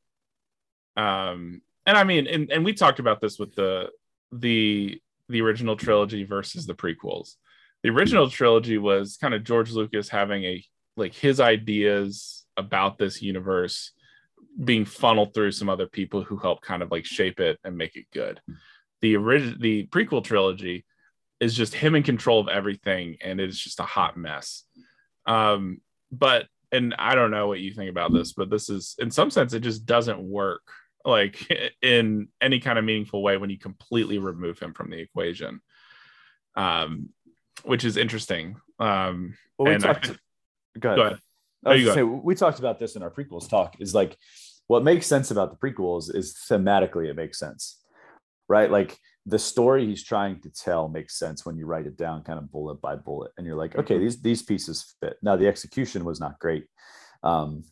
[0.98, 3.90] um and i mean and, and we talked about this with the
[4.32, 5.00] the
[5.30, 7.36] the original trilogy versus the prequels
[7.84, 10.64] the original trilogy was kind of george lucas having a
[10.96, 13.92] like his ideas about this universe
[14.64, 17.96] being funneled through some other people who help kind of like shape it and make
[17.96, 18.42] it good.
[19.02, 20.86] The original the prequel trilogy
[21.40, 24.64] is just him in control of everything and it's just a hot mess.
[25.26, 25.82] Um
[26.12, 29.32] but and i don't know what you think about this but this is in some
[29.32, 30.62] sense it just doesn't work
[31.08, 31.48] like
[31.82, 35.62] in any kind of meaningful way when you completely remove him from the equation.
[36.56, 37.10] Um
[37.64, 38.58] which is interesting.
[38.80, 41.20] Um well, we and talked, I, go ahead, go ahead.
[41.66, 44.16] I was go say, we talked about this in our prequels talk is like
[44.68, 47.84] what makes sense about the prequels is thematically it makes sense
[48.48, 48.72] right?
[48.72, 52.40] Like the story he's trying to tell makes sense when you write it down kind
[52.40, 54.04] of bullet by bullet and you're like okay mm-hmm.
[54.04, 55.18] these these pieces fit.
[55.22, 56.66] Now the execution was not great
[57.24, 57.64] um,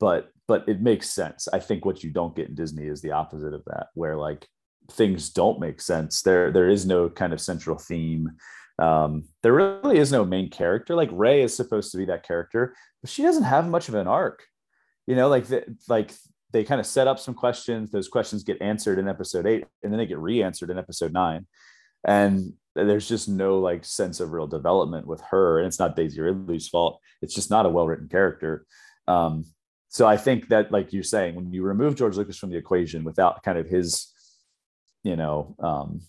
[0.00, 1.48] but but it makes sense.
[1.52, 4.46] I think what you don't get in disney is the opposite of that where like
[4.90, 6.22] things don't make sense.
[6.22, 8.30] There there is no kind of central theme.
[8.78, 10.96] Um, there really is no main character.
[10.96, 14.06] Like rey is supposed to be that character but she doesn't have much of an
[14.06, 14.44] arc
[15.06, 16.12] you know like the, like
[16.52, 17.90] they kind of set up some questions.
[17.90, 21.46] Those questions get answered in episode eight, and then they get re-answered in episode nine.
[22.06, 25.58] And there's just no like sense of real development with her.
[25.58, 27.00] And it's not Daisy Ridley's fault.
[27.20, 28.66] It's just not a well-written character.
[29.06, 29.44] Um,
[29.88, 33.04] so I think that, like you're saying, when you remove George Lucas from the equation
[33.04, 34.12] without kind of his,
[35.04, 36.00] you know, um,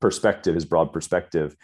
[0.00, 1.56] perspective, his broad perspective,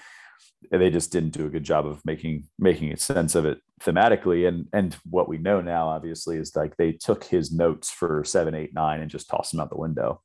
[0.71, 4.69] they just didn't do a good job of making making sense of it thematically and
[4.73, 8.73] and what we know now obviously is like they took his notes for seven eight
[8.75, 10.21] nine and just tossed them out the window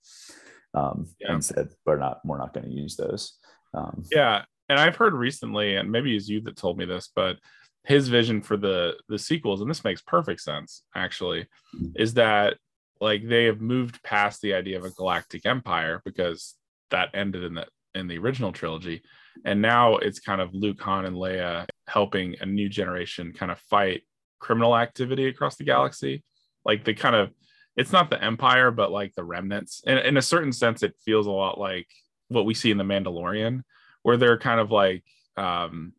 [0.73, 1.33] um, yeah.
[1.33, 3.37] and said we're not we're not going to use those
[3.73, 7.37] um, yeah and i've heard recently and maybe it's you that told me this but
[7.83, 11.41] his vision for the the sequels and this makes perfect sense actually
[11.75, 11.87] mm-hmm.
[11.95, 12.57] is that
[12.99, 16.55] like they have moved past the idea of a galactic empire because
[16.89, 17.65] that ended in the
[17.97, 19.01] in the original trilogy
[19.45, 23.59] and now it's kind of Luke, Han, and Leia helping a new generation kind of
[23.59, 24.03] fight
[24.39, 26.23] criminal activity across the galaxy.
[26.65, 27.31] Like the kind of,
[27.75, 29.83] it's not the Empire, but like the remnants.
[29.85, 31.87] And in a certain sense, it feels a lot like
[32.29, 33.63] what we see in the Mandalorian,
[34.03, 35.03] where they're kind of like
[35.37, 35.93] um,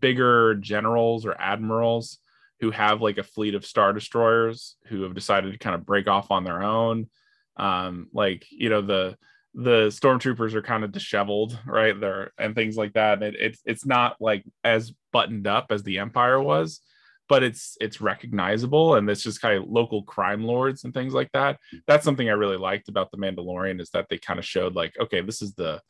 [0.00, 2.18] bigger generals or admirals
[2.60, 6.08] who have like a fleet of star destroyers who have decided to kind of break
[6.08, 7.08] off on their own.
[7.56, 9.16] Um, like you know the
[9.54, 11.98] the stormtroopers are kind of disheveled, right?
[11.98, 13.22] There and things like that.
[13.22, 16.80] It, it's it's not like as buttoned up as the Empire was,
[17.28, 21.30] but it's it's recognizable and it's just kind of local crime lords and things like
[21.32, 21.58] that.
[21.86, 24.94] That's something I really liked about the Mandalorian is that they kind of showed like,
[24.98, 25.80] okay, this is the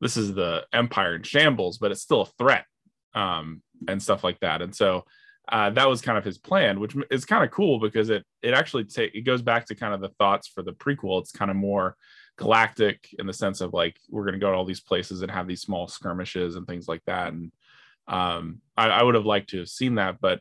[0.00, 2.64] this is the Empire in shambles, but it's still a threat,
[3.14, 4.62] um, and stuff like that.
[4.62, 5.04] And so
[5.50, 8.52] uh, that was kind of his plan, which is kind of cool because it it
[8.52, 11.20] actually ta- it goes back to kind of the thoughts for the prequel.
[11.20, 11.96] It's kind of more
[12.38, 15.30] galactic in the sense of like we're going to go to all these places and
[15.30, 17.32] have these small skirmishes and things like that.
[17.32, 17.52] And
[18.06, 20.40] um, I, I would have liked to have seen that, but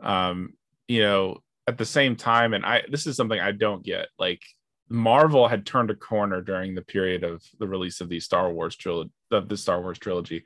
[0.00, 0.54] um,
[0.88, 4.08] you know, at the same time, and I this is something I don't get.
[4.18, 4.42] Like
[4.88, 8.76] Marvel had turned a corner during the period of the release of the Star Wars
[8.76, 10.44] trilogy, of the Star Wars trilogy,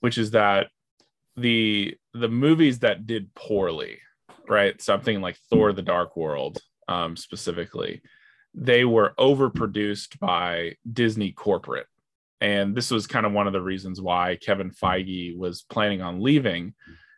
[0.00, 0.68] which is that
[1.36, 3.98] the the movies that did poorly,
[4.48, 4.80] right?
[4.80, 6.58] Something like Thor: The Dark World,
[6.88, 8.02] um, specifically,
[8.56, 11.86] they were overproduced by Disney corporate,
[12.40, 16.22] and this was kind of one of the reasons why Kevin Feige was planning on
[16.22, 16.74] leaving,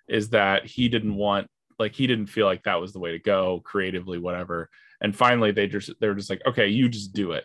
[0.09, 3.19] is that he didn't want like he didn't feel like that was the way to
[3.19, 4.69] go creatively, whatever.
[5.01, 7.45] And finally, they just they were just like, okay, you just do it.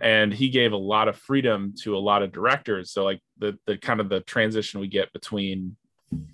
[0.00, 2.92] And he gave a lot of freedom to a lot of directors.
[2.92, 5.76] So like the the kind of the transition we get between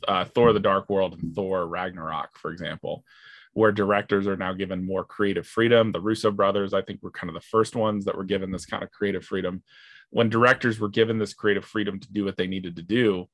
[0.07, 3.05] uh, Thor: The Dark World and Thor: Ragnarok, for example,
[3.53, 5.93] where directors are now given more creative freedom.
[5.93, 8.67] The Russo brothers, I think, were kind of the first ones that were given this
[8.67, 9.63] kind of creative freedom.
[10.11, 13.29] When directors were given this creative freedom to do what they needed to do,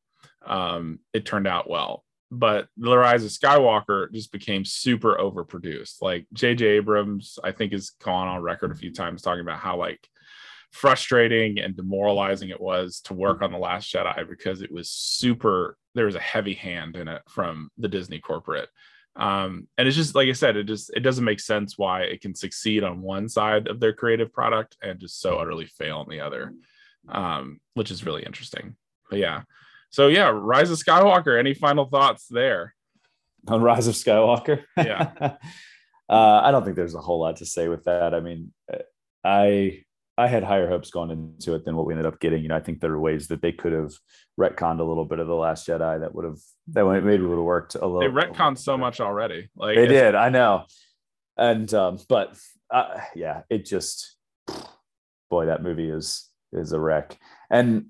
[0.44, 2.04] um, it turned out well.
[2.30, 6.02] But The Rise of Skywalker just became super overproduced.
[6.02, 6.66] Like J.J.
[6.66, 10.06] Abrams, I think, has gone on record a few times talking about how like
[10.72, 15.78] frustrating and demoralizing it was to work on the last jedi because it was super
[15.94, 18.68] there was a heavy hand in it from the disney corporate
[19.16, 22.20] um, and it's just like i said it just it doesn't make sense why it
[22.20, 26.08] can succeed on one side of their creative product and just so utterly fail on
[26.08, 26.52] the other.
[27.08, 28.74] Um, which is really interesting.
[29.08, 29.42] But yeah.
[29.90, 32.74] So yeah rise of skywalker any final thoughts there?
[33.48, 34.64] On rise of skywalker?
[34.76, 35.36] Yeah.
[36.08, 38.14] Uh, i don't think there's a whole lot to say with that.
[38.14, 38.52] I mean
[39.24, 39.82] i
[40.18, 42.42] I had higher hopes going into it than what we ended up getting.
[42.42, 43.92] You know, I think there are ways that they could have
[44.40, 46.38] retconned a little bit of the Last Jedi that would have
[46.68, 48.00] that maybe would have worked a little.
[48.00, 49.50] They retconned so much already.
[49.54, 50.64] Like they did, I know.
[51.36, 52.36] And um, but
[52.70, 54.16] uh, yeah, it just
[55.28, 57.18] boy, that movie is is a wreck.
[57.50, 57.86] And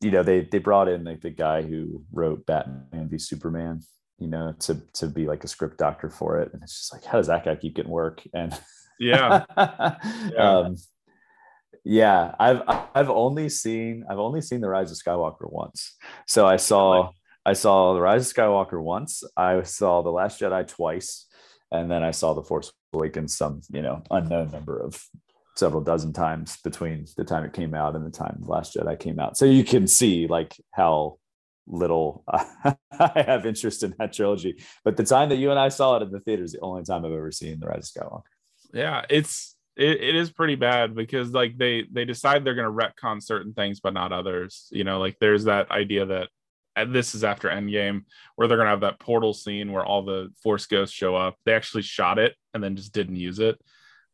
[0.00, 3.82] you know, they they brought in like the guy who wrote Batman v Superman,
[4.18, 6.52] you know, to to be like a script doctor for it.
[6.52, 8.22] And it's just like, how does that guy keep getting work?
[8.34, 8.58] And
[8.98, 9.44] yeah.
[9.56, 9.96] yeah.
[10.36, 10.76] Um,
[11.84, 12.62] yeah, I've
[12.94, 15.96] I've only seen I've only seen the Rise of Skywalker once.
[16.26, 17.10] So I saw
[17.44, 19.22] I saw the Rise of Skywalker once.
[19.36, 21.26] I saw the Last Jedi twice,
[21.70, 25.02] and then I saw the Force Awakens some you know unknown number of
[25.56, 28.98] several dozen times between the time it came out and the time the Last Jedi
[28.98, 29.36] came out.
[29.36, 31.18] So you can see like how
[31.66, 34.62] little I have interest in that trilogy.
[34.84, 36.82] But the time that you and I saw it in the theater is the only
[36.82, 38.22] time I've ever seen the Rise of Skywalker.
[38.72, 42.84] Yeah, it's it, it is pretty bad because like they they decide they're going to
[42.84, 44.98] retcon certain things but not others you know?
[44.98, 46.28] Like there's that idea that
[46.76, 48.04] and this is after endgame
[48.36, 51.36] where they're going to have that portal scene where all the force ghosts show up.
[51.44, 53.60] They actually shot it and then just didn't use it.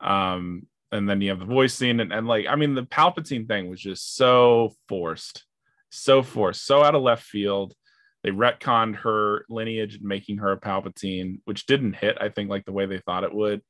[0.01, 3.49] Um and then you have the voice scene and, and like i mean the palpatine
[3.49, 5.45] thing was just so forced
[5.91, 7.75] so forced so out of left field.
[8.23, 12.65] They retconned her lineage and making her a palpatine which didn't hit i think like
[12.65, 13.63] the way they thought it would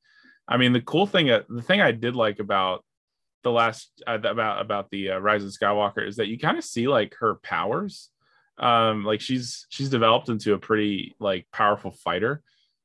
[0.48, 2.84] I mean, the cool thing, uh, the thing I did like about
[3.42, 6.64] the last uh, about about the uh, Rise of Skywalker is that you kind of
[6.64, 8.10] see like her powers.
[8.58, 12.42] Um, like she's she's developed into a pretty like powerful fighter,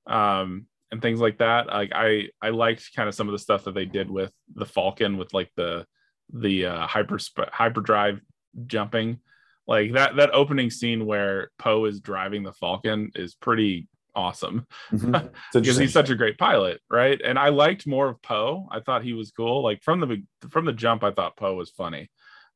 [0.08, 1.68] um, and things like that.
[1.68, 4.66] Like I I liked kind of some of the stuff that they did with the
[4.66, 5.86] Falcon with like the
[6.34, 7.20] the uh, hyper
[7.52, 8.20] hyperdrive
[8.66, 9.20] jumping
[9.68, 15.28] like that that opening scene where Poe is driving the Falcon is pretty awesome mm-hmm.
[15.54, 17.20] because he's such a great pilot, right?
[17.24, 18.68] And I liked more of Poe.
[18.72, 19.64] I thought he was cool.
[19.64, 22.10] Like from the from the jump, I thought Poe was funny.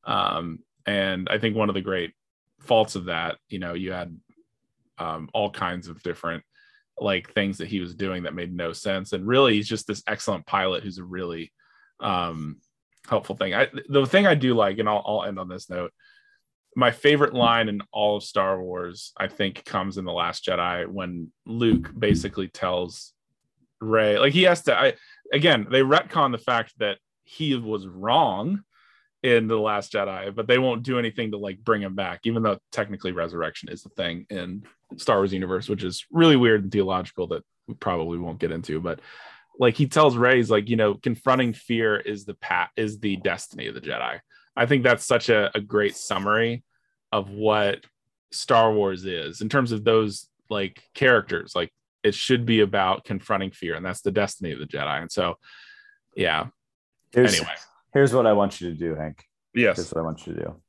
[0.04, 2.12] Um, and I think one of the great
[2.60, 4.16] faults of that, you know, you had
[4.98, 6.44] um, all kinds of different
[6.98, 9.12] like things that he was doing that made no sense.
[9.12, 11.52] And really, he's just this excellent pilot who's a really
[12.00, 12.58] um,
[13.08, 13.54] helpful thing.
[13.54, 15.92] I, the thing I do like, and I'll, I'll end on this note
[16.76, 20.86] my favorite line in all of Star Wars, I think, comes in the Last Jedi
[20.86, 23.14] when Luke basically tells
[23.80, 24.78] Rey, like he has to.
[24.78, 24.94] I
[25.32, 28.62] again, they retcon the fact that he was wrong
[29.22, 32.42] in the Last Jedi, but they won't do anything to like bring him back, even
[32.42, 34.62] though technically resurrection is the thing in
[34.98, 38.80] Star Wars universe, which is really weird and theological that we probably won't get into.
[38.80, 39.00] But
[39.58, 43.16] like he tells Rey, he's like, you know, confronting fear is the pat is the
[43.16, 44.20] destiny of the Jedi.
[44.56, 46.64] I think that's such a, a great summary
[47.12, 47.84] of what
[48.32, 51.52] Star Wars is in terms of those like characters.
[51.54, 55.00] Like it should be about confronting fear, and that's the destiny of the Jedi.
[55.00, 55.36] And so,
[56.16, 56.46] yeah.
[57.12, 57.54] Here's, anyway,
[57.92, 59.24] here's what I want you to do, Hank.
[59.54, 59.76] Yes.
[59.76, 60.60] Here's what I want you to do.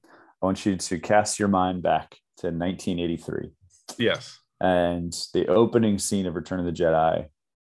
[0.42, 3.52] I want you to cast your mind back to 1983.
[3.98, 4.40] Yes.
[4.60, 7.28] and the opening scene of Return of the Jedi,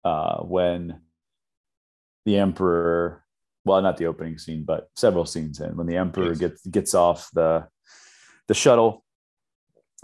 [0.04, 1.00] uh, when
[2.26, 3.21] the Emperor,
[3.66, 6.38] well, not the opening scene, but several scenes in, when the Emperor Yes.
[6.40, 7.68] gets gets off the
[8.48, 9.04] the shuttle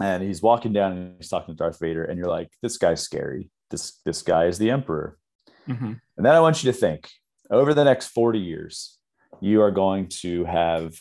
[0.00, 3.02] and he's walking down and he's talking to Darth Vader, and you're like, this guy's
[3.02, 3.50] scary.
[3.70, 5.18] This this guy is the Emperor.
[5.66, 6.00] Mhm.
[6.16, 7.08] And then I want you to think
[7.50, 8.98] over the next 40 years,
[9.40, 10.94] you are going to have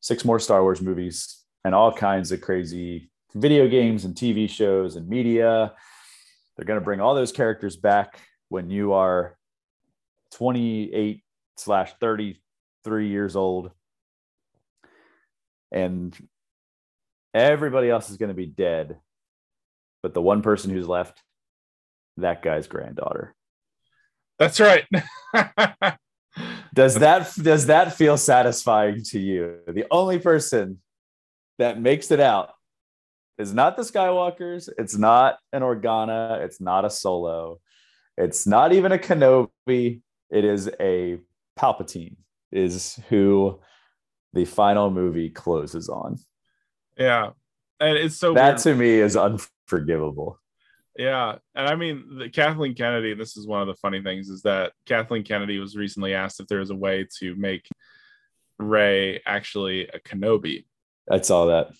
[0.00, 4.94] six more Star Wars movies and all kinds of crazy video games and TV shows
[4.96, 5.72] and media.
[6.56, 9.36] They're going to bring all those characters back when you are
[10.32, 11.23] 28
[11.56, 13.70] slash 33 years old.
[15.72, 16.16] And
[17.32, 18.98] everybody else is going to be dead.
[20.02, 21.22] But the one person who's left,
[22.18, 23.34] that guy's granddaughter.
[24.38, 24.84] That's right.
[26.74, 29.58] Does that does that feel satisfying to you?
[29.68, 30.80] The only person
[31.58, 32.50] that makes it out
[33.38, 34.68] is not the Skywalkers.
[34.76, 36.40] It's not an Organa.
[36.44, 37.60] It's not a Solo.
[38.16, 40.00] It's not even a Kenobi.
[40.30, 41.18] It is a
[41.58, 42.16] Palpatine.
[42.52, 43.58] Is who
[44.32, 46.18] the final movie closes on.
[46.96, 47.30] yeah.
[47.80, 48.58] And it's so That weird.
[48.58, 50.38] to me is unforgivable.
[50.96, 53.14] Yeah, and I mean the Kathleen Kennedy.
[53.14, 56.46] This is one of the funny things is that Kathleen Kennedy was recently asked if
[56.46, 57.68] there was a way to make
[58.60, 60.66] Rey actually a Kenobi,
[61.10, 61.72] I saw that.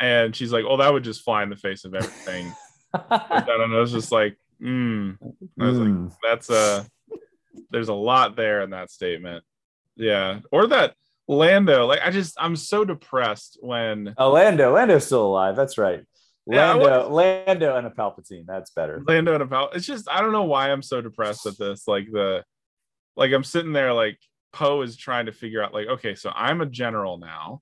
[0.00, 2.50] and she's like, "Oh, that would just fly in the face of everything."
[2.94, 3.82] I don't know.
[3.82, 5.18] It's just like, mm,
[5.60, 6.12] I was like, Mm.
[6.22, 6.86] that's a.
[7.70, 9.44] There's a lot there in that statement.
[9.96, 10.94] Yeah, or that
[11.28, 11.86] Lando.
[11.86, 14.74] Like, I just I'm so depressed when Oh, Lando.
[14.74, 15.56] Lando's still alive.
[15.56, 16.04] That's right.
[16.46, 18.46] Yeah, I Lando, Lando and a Palpatine.
[18.46, 19.02] That's better.
[19.06, 21.86] Lando and about it's just I don't know why I'm so depressed at this.
[21.86, 22.44] Like the
[23.16, 24.18] like I'm sitting there like
[24.52, 27.60] Poe is trying to figure out like okay, so I'm a general now.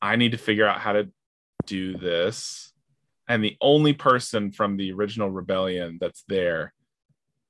[0.00, 1.08] I need to figure out how to
[1.66, 2.72] do this.
[3.26, 6.73] And the only person from the original rebellion that's there,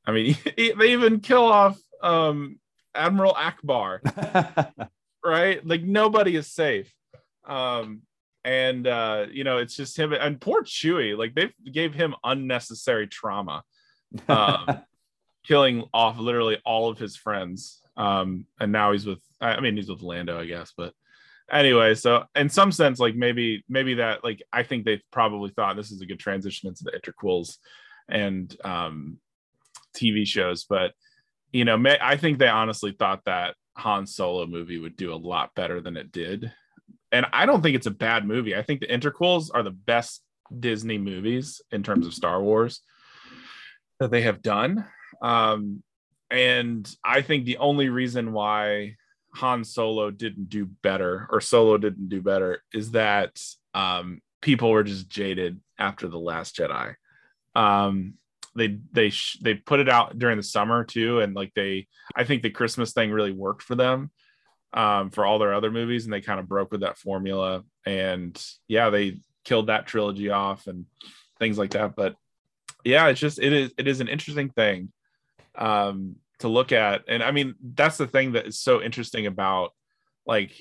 [0.07, 2.59] I mean, they even kill off um
[2.95, 4.01] Admiral Ackbar
[5.25, 5.67] right?
[5.67, 6.93] Like nobody is safe.
[7.47, 8.03] Um,
[8.45, 13.07] and uh, you know, it's just him and poor Chewie, like they gave him unnecessary
[13.07, 13.63] trauma,
[14.29, 14.83] um,
[15.47, 17.81] killing off literally all of his friends.
[17.97, 20.93] Um, and now he's with I mean he's with Lando, I guess, but
[21.51, 25.77] anyway, so in some sense, like maybe maybe that like I think they probably thought
[25.77, 27.57] this is a good transition into the interquels
[28.11, 29.19] and um
[29.97, 30.93] TV shows, but
[31.53, 35.17] you know, may, I think they honestly thought that Han Solo movie would do a
[35.17, 36.53] lot better than it did.
[37.13, 38.57] And I don't think it's a bad movie.
[38.57, 40.23] I think the interquels are the best
[40.59, 42.81] Disney movies in terms of Star Wars
[44.01, 44.85] that they have done.
[45.23, 45.83] Um,
[46.31, 48.97] and I think the only reason why
[49.35, 53.41] Han Solo didn't do better or Solo didn't do better is that
[53.75, 56.95] um, people were just jaded after the Last Jedi.
[57.55, 58.15] Um,
[58.57, 62.25] they they sh- they put it out during the summer too, and like they I
[62.25, 64.11] think the Christmas thing really worked for them
[64.73, 67.65] um, for all their other movies, and they kind of broke with that formula.
[67.87, 70.87] And yeah, they killed that trilogy off and
[71.39, 71.97] things like that.
[71.97, 72.17] But
[72.85, 74.93] yeah, it's just it is it is an interesting thing
[75.57, 79.73] um, to look at, and I mean that's the thing that is so interesting about
[80.27, 80.53] like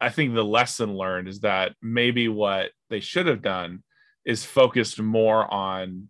[0.00, 3.84] I think the lesson learned is that maybe what they should have done
[4.24, 6.08] is focused more on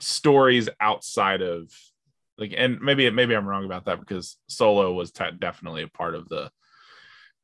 [0.00, 1.70] stories outside of
[2.36, 6.14] like and maybe maybe I'm wrong about that because Solo was te- definitely a part
[6.14, 6.50] of the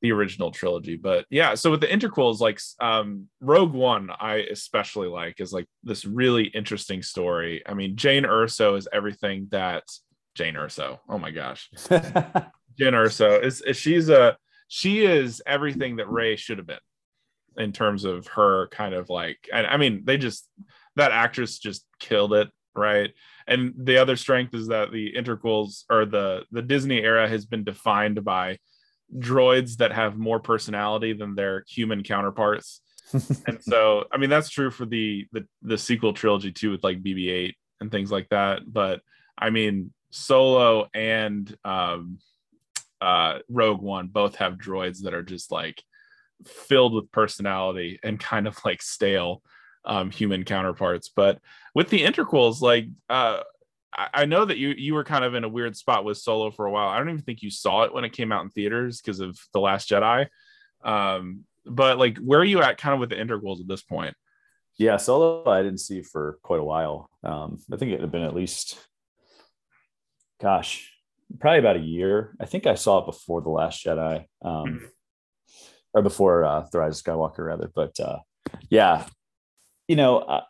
[0.03, 5.09] the original trilogy but yeah so with the interquels like um Rogue One I especially
[5.09, 7.63] like is like this really interesting story.
[7.67, 9.85] I mean Jane Erso is everything that
[10.35, 11.71] Jane Erso oh my gosh.
[11.91, 14.37] Jane Erso is, is she's a
[14.69, 16.79] she is everything that Rey should have been
[17.57, 20.49] in terms of her kind of like and I mean they just
[20.97, 23.13] that actress just killed it right?
[23.47, 27.65] And the other strength is that the interquels or the the Disney era has been
[27.65, 28.59] defined by
[29.17, 32.81] droids that have more personality than their human counterparts.
[33.47, 37.03] And so I mean that's true for the the the sequel trilogy too with like
[37.03, 38.63] BB-8 and things like that.
[38.67, 39.03] But
[39.39, 42.19] I mean Solo and um
[43.01, 45.83] uh Rogue One both have droids that are just like
[46.47, 49.43] filled with personality and kind of like stale
[49.87, 51.39] um human counterparts but
[51.75, 53.41] with the interquels like uh
[53.95, 56.51] I I know that you you were kind of in a weird spot with Solo
[56.51, 56.89] for a while.
[56.89, 59.39] I don't even think you saw it when it came out in theaters because of
[59.53, 60.27] The Last Jedi.
[60.83, 64.15] Um, but like, where are you at kind of with the interquels at this point?
[64.79, 67.09] yeah, Solo I didn't see for quite a while.
[67.23, 68.77] Um, I think it had been at least,
[70.41, 70.93] gosh,
[71.41, 72.37] probably about a year.
[72.41, 74.89] I think I saw it before the Last Jedi, um, Mhm.
[75.95, 77.71] or before uh, the Rise of Skywalker, rather.
[77.73, 78.19] But uh,
[78.69, 79.07] yeah,
[79.89, 80.43] you know, uh,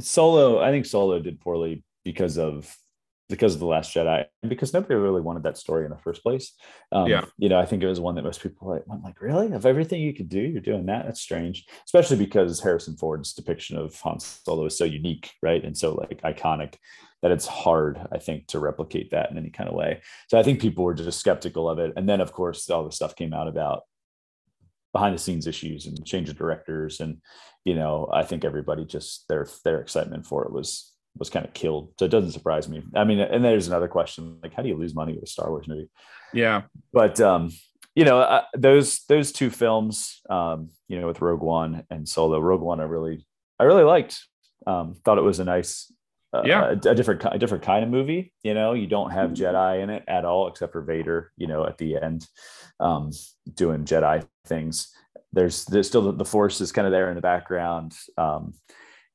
[0.00, 2.74] Solo, I think Solo did poorly because of
[3.28, 6.22] because of the Last Jedi, and because nobody really wanted that story in the first
[6.22, 6.52] place.
[6.90, 7.24] Um, Yeah.
[7.38, 9.64] you know, I think it was one that most people like went like, really, of
[9.64, 11.06] everything you could do, you're doing that.
[11.06, 15.76] That's strange, especially because Harrison Ford's depiction of Han Solo is so unique, right, and
[15.76, 16.74] so like iconic
[17.22, 20.02] that it's hard, I think, to replicate that in any kind of way.
[20.28, 22.92] So I think people were just skeptical of it, and then of course all the
[22.92, 23.82] stuff came out about
[24.92, 27.00] behind the scenes issues and change of directors.
[27.00, 27.18] And
[27.64, 31.52] you know i think everybody just their their excitement for it was was kind of
[31.52, 31.92] killed.
[31.98, 32.82] So it doesn't surprise me.
[32.94, 35.50] I mean and there's another question like how do you lose money with a star
[35.50, 35.90] wars movie?
[36.32, 36.62] Yeah.
[36.92, 37.50] but um
[37.94, 42.38] you know uh, those those two films um you know with rogue one and solo
[42.38, 43.26] rogue one i really
[43.60, 44.18] i really liked.
[44.66, 45.92] Um thought it was a nice
[46.32, 46.64] uh, Yeah.
[46.70, 48.72] a, a different a different kind of movie you know?
[48.72, 51.96] You don't have jedi in it at all except for vader you know at the
[51.96, 52.26] end
[52.80, 53.10] um
[53.54, 54.92] doing jedi things.
[55.32, 58.54] There's there's still the, the force is kind of there in the background um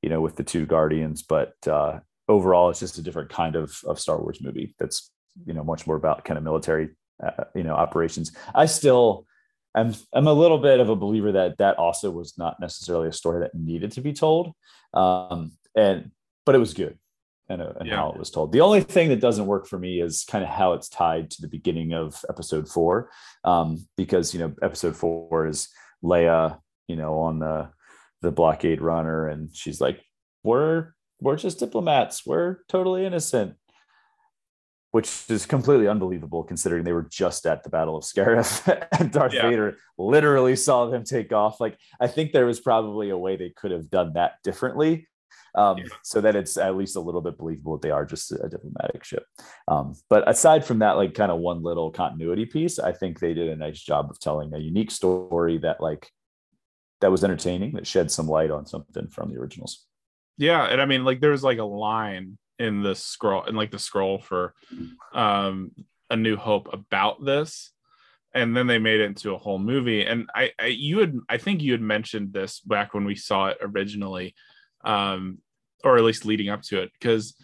[0.02, 3.76] you know with the two guardians but uh overall it's just a different kind of
[3.86, 5.12] of star wars movie that's
[5.46, 6.90] you know much more about kind of military
[7.24, 8.32] uh, you know operations.
[8.54, 9.26] I still
[9.76, 13.14] I'm i'm a little bit of a believer that that also was not necessarily a
[13.14, 14.54] story that needed to be told
[14.94, 16.12] um and
[16.46, 16.98] but it was good
[17.50, 17.98] and, uh, and Yeah.
[17.98, 20.50] how it was told the only thing that doesn't work for me is kind of
[20.50, 23.10] how it's tied to the beginning of episode four
[23.44, 25.70] um because you know episode four is
[26.04, 27.70] leia you know on the
[28.22, 30.02] the blockade runner and she's like
[30.44, 33.56] we're we're just diplomats we're totally innocent
[34.92, 39.34] which is completely unbelievable considering they were just at the Battle of Scarif and Darth
[39.34, 39.50] Yeah.
[39.50, 41.60] Vader literally saw them take off.
[41.60, 45.08] Like, I think there was probably a way they could have done that differently.
[45.56, 45.86] Um, Yeah.
[46.04, 49.04] so that it's at least a little bit believable that they are just a diplomatic
[49.04, 49.24] ship.
[49.68, 53.34] Um, but aside from that, like kind of one little continuity piece, I think they
[53.34, 56.10] did a nice job of telling a unique story that like
[57.02, 59.86] that was entertaining, that shed some light on something from the originals.
[60.38, 63.72] Yeah, and I mean, like, there was like a line in the scroll, in like
[63.72, 64.54] the scroll for
[65.14, 65.72] um
[66.10, 67.72] A New Hope about this,
[68.34, 70.06] and then they made it into a whole movie.
[70.06, 73.48] And I, I you had, I think you had mentioned this back when we saw
[73.48, 74.36] it originally,
[74.88, 75.40] um,
[75.84, 77.36] or at least leading up to it, because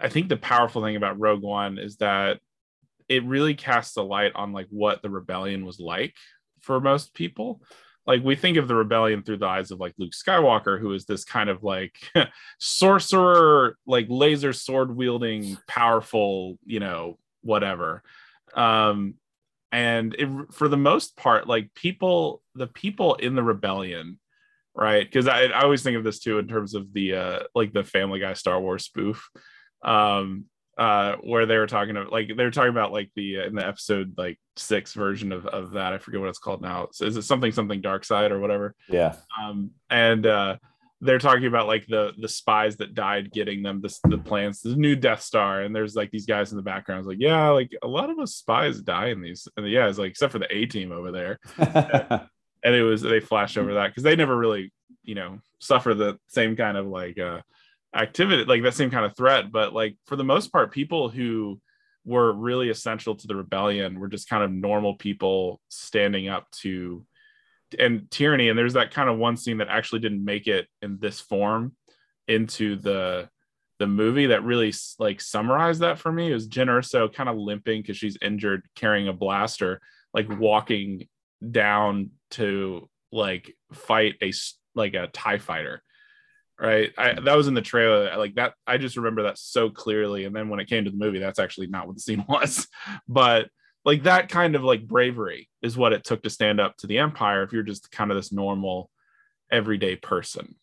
[0.00, 2.40] I think the powerful thing about Rogue One is that
[3.08, 6.14] it really casts a light on like what the rebellion was like
[6.60, 7.60] for most people
[8.06, 11.04] like we think of the rebellion through the eyes of like Luke Skywalker, who is
[11.04, 11.94] this kind of like
[12.58, 18.02] sorcerer, like laser sword wielding, powerful, you know, whatever.
[18.54, 19.14] Um,
[19.70, 24.18] and it, for the most part, like people, the people in the rebellion,
[24.74, 25.04] right?
[25.06, 27.84] Because I, I always think of this too in terms of the uh, like the
[27.84, 29.28] Family Guy Star Wars spoof.
[29.82, 30.44] Um,
[30.78, 33.54] uh where they were talking about like they were talking about like the uh, in
[33.56, 37.04] the episode like six version of, of that i forget what it's called now so
[37.04, 39.16] is it something something dark side or whatever Yeah.
[39.42, 40.56] um and uh
[41.00, 44.76] they're talking about like the the spies that died getting them this the plans the
[44.76, 47.72] new death star and there's like these guys in the background it's like yeah like
[47.82, 50.54] a lot of us spies die in these and yeah it's like except for the
[50.56, 51.38] a team over there
[52.62, 56.18] and it was they flashed over that because they never really you know suffer the
[56.28, 57.40] same kind of like uh
[57.94, 61.60] activity like that same kind of threat but like for the most part people who
[62.04, 67.04] were really essential to the rebellion were just kind of normal people standing up to
[67.78, 70.98] and tyranny and there's that kind of one scene that actually didn't make it in
[71.00, 71.74] this form
[72.28, 73.28] into the
[73.78, 77.80] the movie that really like summarized that for me was Jyn Erso kind of limping
[77.80, 79.80] because she's injured carrying a blaster
[80.12, 81.08] like walking
[81.50, 84.32] down to like fight a
[84.74, 85.82] like a tie fighter
[86.60, 86.92] right?
[86.98, 88.16] I, that was in the trailer.
[88.16, 90.26] Like that i just remember that so clearly.
[90.26, 92.68] And then when it came to the movie that's actually not what the scene was.
[93.08, 93.48] But
[93.84, 96.98] like that kind of like bravery is what it took to stand up to the
[96.98, 98.90] empire if you're just kind of this normal
[99.50, 100.54] everyday person.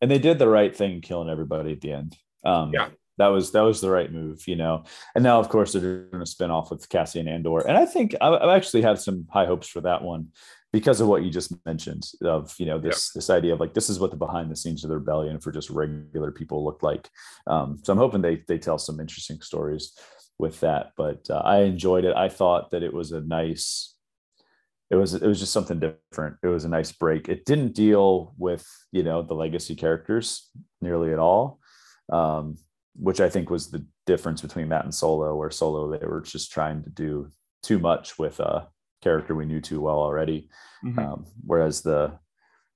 [0.00, 2.16] And they did the right thing killing everybody at the end.
[2.44, 2.90] Um Yeah.
[3.16, 4.84] that was that was the right move you know?
[5.16, 7.66] And now of course they're doing a spin-off with cassian andor.
[7.66, 10.28] And i think i, I actually have some high hopes for that one
[10.72, 13.88] because of what you just mentioned of you know this this idea of like this
[13.88, 17.08] is what the behind the scenes of the rebellion for just regular people looked like.
[17.46, 19.96] Um so i'm hoping they they tell some interesting stories
[20.38, 22.14] with that but uh, i enjoyed it.
[22.14, 23.94] I thought that it was a nice
[24.90, 26.36] it was it was just something different.
[26.42, 27.28] It was a nice break.
[27.28, 30.50] It didn't deal with you know the legacy characters
[30.80, 31.60] nearly at all
[32.12, 32.56] um
[32.94, 36.50] which i think was the difference between that and solo where solo they were just
[36.50, 37.28] trying to do
[37.62, 38.66] too much with a
[39.02, 40.48] character we knew too well already
[40.84, 40.98] Mhm.
[40.98, 42.18] um whereas the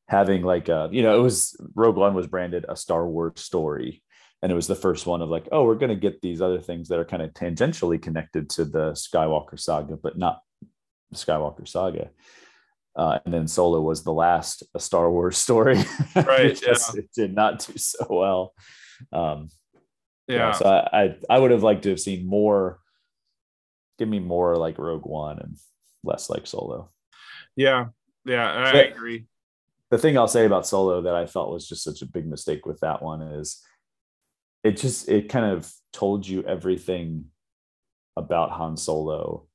[0.09, 4.03] having like a you know it was rogue one was branded a star wars story
[4.43, 6.61] and it was the first one of like oh we're going to get these other
[6.61, 10.41] things that are kind of tangentially connected to the skywalker saga but not
[11.11, 12.11] the skywalker saga
[12.95, 15.79] Uh, and then Solo was the last a Star Wars story.
[16.15, 16.61] Right.
[16.61, 16.77] yeah.
[17.01, 18.53] it did not do so well.
[19.11, 19.49] Um,
[20.29, 20.53] Yeah.
[20.53, 21.05] So I, I
[21.35, 22.81] I would have liked to have seen more.
[23.99, 25.57] Give me more like Rogue One and
[26.05, 26.91] less like Solo.
[27.57, 27.87] Yeah.
[28.25, 28.51] Yeah.
[28.51, 29.27] I, agree.
[29.91, 32.67] the thing I'll say about Solo that I thought was just such a big mistake
[32.67, 33.63] with that one is
[34.65, 37.27] it just it kind of told you everything
[38.17, 39.47] about Han Solo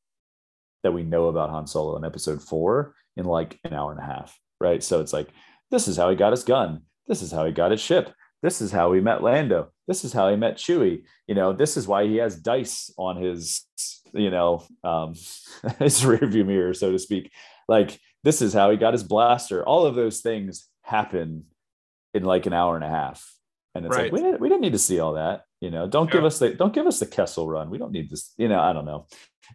[0.84, 4.06] that we know about Han Solo in episode 4 in like an hour and a
[4.06, 4.84] half, right?
[4.84, 5.30] So it's like
[5.72, 6.82] this is how he got his gun.
[7.08, 8.14] This is how he got his ship.
[8.44, 9.72] This is how he met Lando.
[9.88, 11.04] This is how he met Chewie.
[11.28, 13.66] You know, this is why he has dice on his,
[14.14, 15.14] you know, um,
[15.80, 17.32] his rearview mirror, so to speak.
[17.68, 19.66] Like this is how he got his blaster.
[19.66, 21.46] All of those things happen
[22.14, 23.26] in like an hour and a half,
[23.76, 24.04] and it's Right.
[24.06, 25.44] like we didn't, we didn't need to see all that.
[25.62, 27.70] You know, don't give us the don't give us the Kessel run.
[27.72, 28.34] We don't need this.
[28.38, 29.08] You know, I don't know.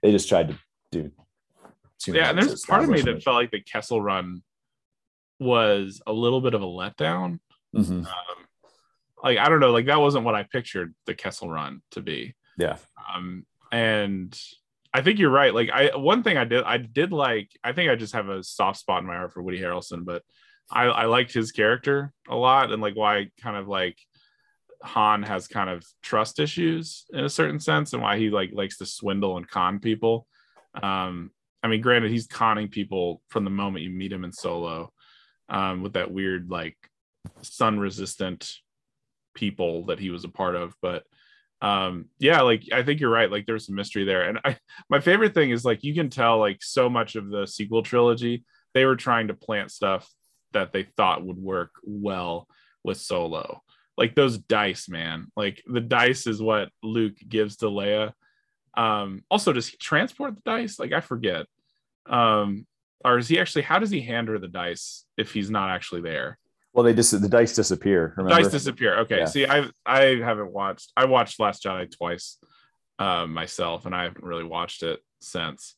[0.02, 0.58] They just tried to
[0.90, 1.10] do.
[2.00, 2.30] too Yeah.
[2.30, 4.42] And there's part of me that felt like the Kessel run
[5.38, 7.38] was a little bit of a letdown.
[7.74, 8.06] Mhm.
[8.06, 8.41] Um,
[9.22, 9.70] like, I don't know.
[9.72, 12.34] Like, that wasn't what I pictured the Kessel run to be.
[12.58, 12.76] Yeah.
[13.14, 14.38] um and
[14.92, 17.90] i think you're right like i one thing i did i did like i think
[17.90, 20.22] i just have a soft spot in my heart for woody harrelson but
[20.70, 23.98] i i liked his character a lot and like why kind of like
[24.82, 28.76] han has kind of trust issues in a certain sense and why he like likes
[28.76, 30.26] to swindle and con people
[30.82, 31.30] um
[31.62, 34.92] i mean granted he's conning people from the moment you meet him in solo
[35.48, 36.76] um with that weird like
[37.40, 38.58] sun resistant
[39.34, 41.04] people that he was a part of but
[41.60, 44.56] um yeah like i think you're right like there's some mystery there and i
[44.90, 48.44] my favorite thing is like you can tell like so much of the sequel trilogy
[48.74, 50.08] they were trying to plant stuff
[50.52, 52.46] that they thought would work well
[52.84, 53.62] with solo.
[53.96, 58.12] Like those dice man like the dice is what luke gives to leia.
[58.74, 60.78] Um also does he transport the dice?
[60.78, 61.46] Like i forget.
[62.06, 62.66] Um
[63.04, 66.00] or is he actually how does he hand her the dice if he's not actually
[66.00, 66.38] there
[66.72, 68.14] Well, they just the dice disappear.
[68.16, 68.42] Remember?
[68.42, 69.00] dice disappear.
[69.00, 69.24] Okay, Yeah.
[69.26, 70.92] see, I I haven't watched.
[70.96, 72.38] I watched Last Jedi twice
[72.98, 75.74] um, myself, and I haven't really watched it since.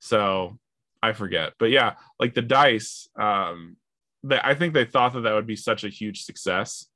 [0.00, 0.58] So
[1.02, 1.52] I forget.
[1.58, 3.08] But yeah, like the dice.
[3.18, 3.76] Um,
[4.24, 6.86] that I think they thought that that would be such a huge success,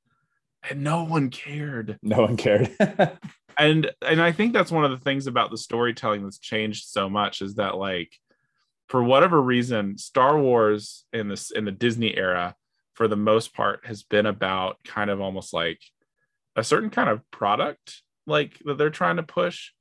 [0.69, 1.97] and no one cared.
[2.03, 2.71] No one cared.
[3.59, 7.09] And and I think that's one of the things about the storytelling that's changed so
[7.09, 8.13] much is that like,
[8.87, 12.53] for whatever reason, Star Wars in this in the Disney era
[12.97, 15.79] for the most part has been about kind of almost like
[16.55, 19.71] a certain kind of product like that they're trying to push.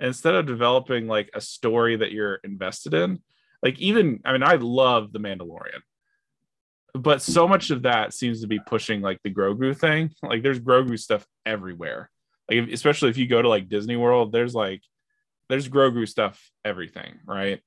[0.00, 3.20] Instead of developing like a story that you're invested in
[3.64, 5.80] like even i mean i love the mandalorian
[6.94, 10.10] but so much of that seems to be pushing like the grogu thing.
[10.22, 12.08] Like there's grogu stuff everywhere.
[12.48, 14.82] Like especially if you go to like disney world there's like
[15.48, 17.60] there's grogu stuff everything right?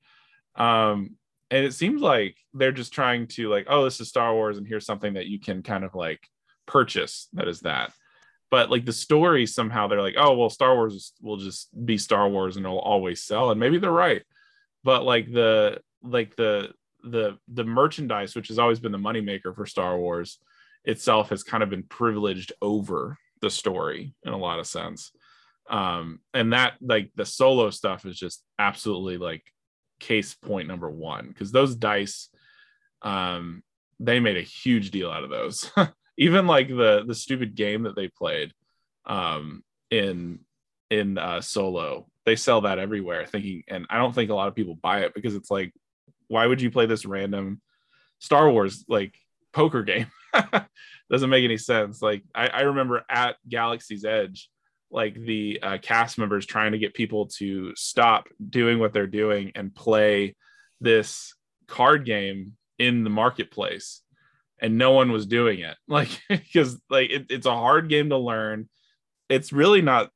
[0.56, 1.16] Um
[1.50, 4.66] and it seems like they're just trying to like oh this is star wars and
[4.66, 6.20] here's something that you can kind of like
[6.66, 7.92] purchase that is that.
[8.50, 12.28] But like the story somehow they're like oh well star wars will just be star
[12.28, 13.50] wars and it'll always sell.
[13.50, 14.22] And maybe they're right.
[14.84, 16.72] But like the like the
[17.02, 20.38] the the merchandise which has always been the moneymaker for star wars
[20.84, 25.10] itself has kind of been privileged over the story in a lot of sense.
[25.70, 29.42] Um and that like the solo stuff is just absolutely like
[29.98, 32.28] case point number one because those dice
[33.02, 33.62] um
[34.00, 35.70] they made a huge deal out of those.
[36.18, 38.52] Even like the the stupid game that they played
[39.06, 40.40] um in
[40.90, 44.54] in uh solo they sell that everywhere thinking and i don't think a lot of
[44.54, 45.72] people buy it because it's like
[46.26, 47.60] why would you play this random
[48.18, 49.14] star wars like
[49.52, 50.06] poker game?
[51.10, 52.02] Doesn't make any sense.
[52.02, 54.50] Like i, I remember at galaxy's edge
[54.90, 59.52] like the uh, cast members trying to get people to stop doing what they're doing
[59.54, 60.34] and play
[60.80, 61.34] this
[61.66, 64.02] card game in the marketplace.
[64.60, 65.76] And no one was doing it.
[65.88, 68.68] Like because like it, it's a hard game to learn.
[69.28, 70.10] It's really not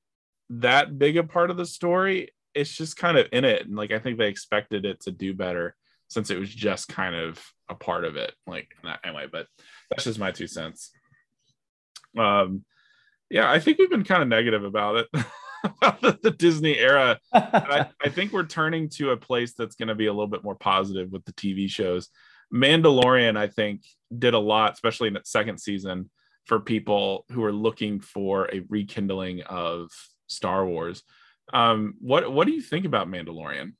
[0.51, 2.31] that big a part of the story.
[2.55, 3.66] It's just kind of in it.
[3.66, 5.77] And like i think they expected it to do better
[6.09, 8.68] since it was just kind of a part of it like
[9.03, 9.47] anyway but
[9.89, 10.91] that's just my two cents.
[12.18, 12.64] Um
[13.33, 15.09] yeah i think we've been kind of negative about it
[15.64, 19.89] about the, the disney era I, I think we're turning to a place that's going
[19.89, 22.09] to be a little bit more positive with the TV shows.
[22.53, 23.83] Mandalorian, I think,
[24.16, 26.11] did a lot, especially in its second season,
[26.47, 29.91] for people who are looking for a rekindling of
[30.26, 31.03] Star Wars.
[31.53, 33.72] Um, what what do you think about Mandalorian?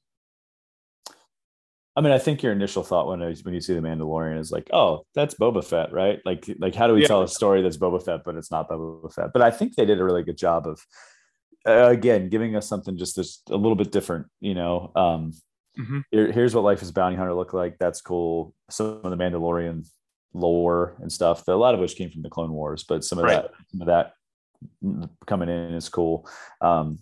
[1.95, 4.51] I mean, I think your initial thought when I, when you see the Mandalorian is
[4.51, 6.21] like, oh, that's Boba Fett, right?
[6.25, 7.09] Like, like how do we Yeah.
[7.09, 9.31] tell a story that's Boba Fett, but it's not Boba Fett?
[9.33, 10.81] But I think they did a really good job of,
[11.69, 14.27] uh, again, giving us something just this a little bit different.
[14.41, 15.33] You know, um,
[15.79, 16.01] Mm-hmm.
[16.11, 17.79] Here, here's what life as bounty hunter look like.
[17.79, 18.53] That's cool.
[18.71, 19.89] Some of the Mandalorian
[20.35, 21.49] lore and stuff.
[21.49, 23.41] A lot of which came from the Clone Wars, but some of Right.
[23.41, 24.13] that, some of that
[25.27, 26.29] coming in is cool.
[26.61, 26.99] Um,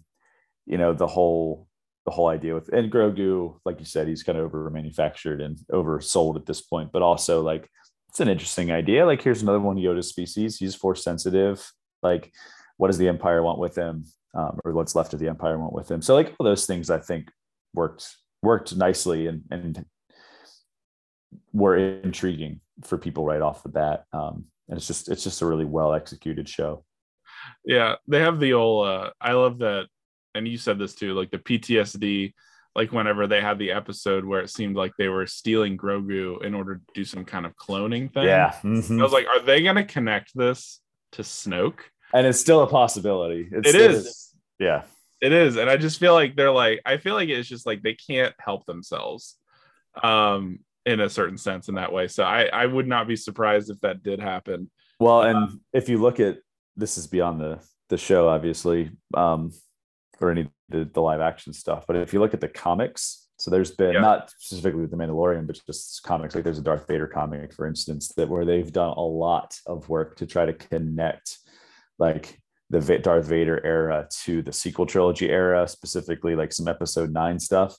[0.67, 1.67] you know, the whole
[2.11, 5.59] the whole idea with and Grogu, like you said, he's kind of over manufactured and
[5.71, 7.69] oversold at this point, but also like
[8.09, 9.07] it's an interesting idea.
[9.07, 10.59] Like here's another one Yoda species.
[10.59, 11.71] He's force sensitive.
[12.03, 12.33] Like,
[12.79, 14.05] what does the Empire want with him?
[14.35, 16.03] Um, or what's left of the Empire want with him?
[16.03, 17.31] So like all those things I think
[17.75, 18.09] worked
[18.43, 19.85] worked nicely and and
[21.53, 24.05] were intriguing for people right off the bat.
[24.13, 26.85] Um, and it's just it's just a really well executed show.
[27.65, 28.89] Yeah, they have the old.
[28.89, 29.87] Uh, I love that,
[30.35, 31.15] and you said this too.
[31.15, 32.33] Like the PTSD,
[32.75, 36.55] like whenever they had the episode where it seemed like they were stealing Grogu in
[36.55, 38.25] order to do some kind of cloning thing.
[38.63, 39.01] Mhm.
[39.01, 40.81] I was like, are they going to connect this
[41.13, 41.81] to Snoke?
[42.13, 43.49] and it's still a possibility.
[43.53, 44.35] It's, It is.
[44.59, 44.83] yeah.
[45.21, 46.81] It is, and I just feel like they're like.
[46.87, 49.37] I feel like it's just like they can't help themselves,
[50.03, 52.09] um, in a certain sense in that way.
[52.09, 54.71] So I I would not be surprised if that did happen.
[54.99, 56.39] Well, and if you look at
[56.75, 57.59] this is beyond the
[57.91, 59.53] the show, obviously, um,
[60.21, 61.85] or any the, the live action stuff.
[61.87, 64.01] But if you look at the comics, so there's been Yeah.
[64.01, 66.35] not specifically with the Mandalorian, but just comics.
[66.35, 69.89] Like there's a Darth Vader comic, for instance, that where they've done a lot of
[69.89, 71.39] work to try to connect,
[71.99, 77.41] like the Darth Vader era to the sequel trilogy era, specifically like some Episode Nine
[77.41, 77.77] stuff,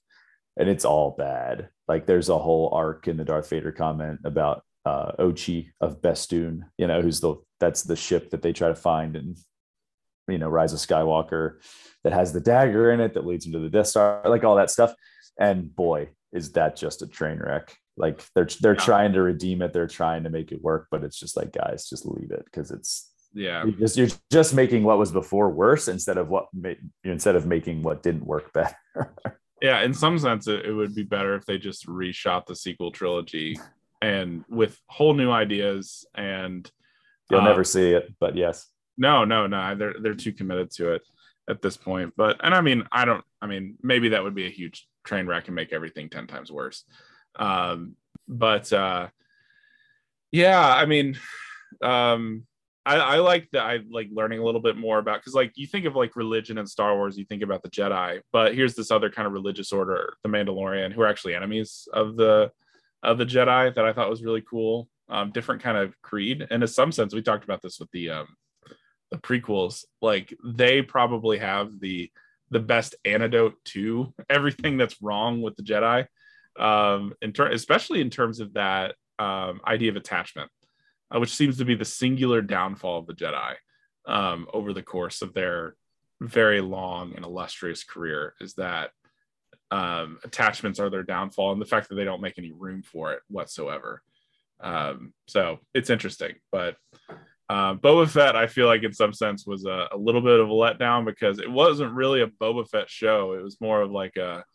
[0.57, 1.69] and it's all bad.
[1.87, 6.65] Like there's a whole arc in the Darth Vader comment about uh, Ochi of Bestoon,
[6.77, 9.37] you know, who's the that's the ship that they try to find and
[10.28, 11.57] you know Rise of Skywalker
[12.03, 14.72] that has the dagger in it that leads into the Death Star, like all that
[14.72, 14.93] stuff.
[15.39, 17.76] And boy, is that just a train wreck.
[17.97, 18.80] Like they're they're Yeah.
[18.86, 21.88] trying to redeem it, they're trying to make it work, but it's just like guys,
[21.89, 25.88] just leave it because it's Yeah, you're just you're just making what was before worse
[25.88, 26.47] instead of what
[27.03, 28.76] instead of making what didn't work better.
[29.61, 29.82] yeah.
[29.82, 33.57] In some sense, it, it would be better if they just reshot the sequel trilogy
[34.01, 36.69] and with whole new ideas and
[37.30, 38.67] You'll Uh, never see it, but yes.
[38.97, 39.75] No, no, no.
[39.75, 41.01] They're they're too committed to it
[41.49, 42.13] at this point.
[42.15, 43.23] But and I mean, I don't.
[43.41, 46.51] I mean, maybe that would be a huge train wreck and make everything ten times
[46.51, 46.83] worse.
[47.35, 47.95] Um,
[48.27, 49.07] but uh,
[50.31, 51.17] yeah, I mean,
[51.81, 52.45] um,
[52.85, 53.63] I, I like that.
[53.63, 56.57] I like learning a little bit more about because like you think of like religion
[56.57, 59.71] and Star Wars, you think about the Jedi, but here's this other kind of religious
[59.71, 62.51] order, the Mandalorian, who are actually enemies of the
[63.03, 64.87] of the Jedi that I thought was really cool.
[65.09, 68.11] Um, different kind of creed, and in some sense, we talked about this with the
[68.11, 68.27] um,
[69.12, 69.86] the prequels.
[70.01, 72.12] Like they probably have the
[72.49, 76.07] the best antidote to everything that's wrong with the Jedi,
[76.59, 80.49] um, in ter- especially in terms of that um, idea of attachment,
[81.14, 83.55] uh, which seems to be the singular downfall of the Jedi
[84.07, 85.76] um, over the course of their
[86.20, 88.34] very long and illustrious career.
[88.41, 88.91] Is that
[89.72, 93.14] um, attachments are their downfall, and the fact that they don't make any room for
[93.14, 94.01] it whatsoever.
[94.59, 96.76] Um, so it's interesting, but
[97.52, 100.49] uh, Boba Fett, I feel like in some sense was a, a little bit of
[100.49, 103.34] a letdown because it wasn't really a Boba Fett show.
[103.34, 104.45] It was more of like a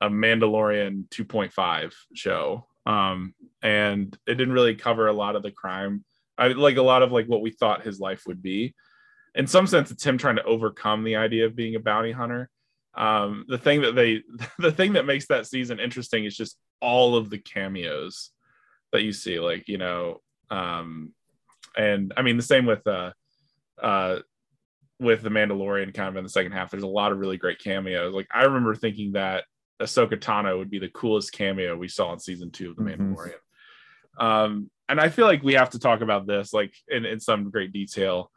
[0.00, 6.04] a Mandalorian 2.5 show, um, and it didn't really cover a lot of the crime.
[6.38, 8.76] I like a lot of like what we thought his life would be.
[9.34, 12.48] In some sense, it's him trying to overcome the idea of being a bounty hunter.
[12.94, 14.22] Um, the thing that they,
[14.60, 18.30] the thing that makes that season interesting is just all of the cameos
[18.92, 21.12] that you see, like you know, um,
[21.76, 23.12] and I mean the same with uh
[23.80, 24.18] uh
[24.98, 26.70] with the Mandalorian kind of in the second half.
[26.70, 28.12] There's a lot of really great cameos.
[28.12, 29.44] Like I remember thinking that
[29.80, 33.14] Ahsoka Tano would be the coolest cameo we saw in season two of the Mhm.
[33.16, 34.22] Mandalorian.
[34.22, 37.50] Um, and I feel like we have to talk about this like in, in some
[37.50, 38.30] great detail.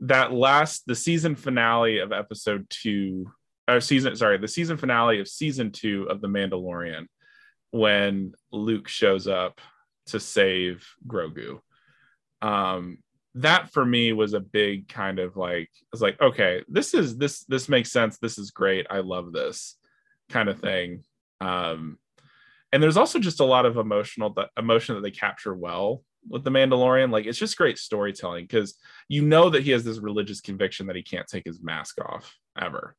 [0.00, 3.32] That last the season finale of episode two,
[3.66, 7.06] or season sorry, the season finale of season two of the Mandalorian,
[7.70, 9.60] when Luke shows up
[10.08, 11.60] to save Grogu.
[12.46, 12.98] Um,
[13.34, 17.16] that for me was a big kind of like I was like, okay, this is
[17.18, 18.18] this this makes sense.
[18.18, 18.86] This is great.
[18.88, 19.76] I love this
[20.30, 21.04] kind of thing.
[21.40, 21.98] Um,
[22.72, 26.44] and there's also just a lot of emotional that emotion that they capture well with
[26.44, 27.10] the Mandalorian.
[27.10, 28.74] Like it's just great storytelling because
[29.08, 32.34] you know that he has this religious conviction that he can't take his mask off
[32.60, 32.96] ever.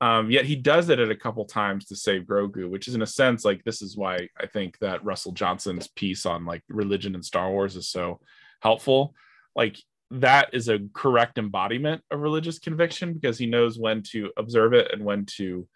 [0.00, 3.02] Um, yet he does it at a couple times to save Grogu, which is in
[3.02, 7.14] a sense like this is why I think that Russell Johnson's piece on like religion
[7.14, 8.20] and Star Wars is so
[8.60, 9.14] helpful.
[9.54, 9.76] Like
[10.12, 14.92] that is a correct embodiment of religious conviction because he knows when to observe it
[14.92, 15.68] and when to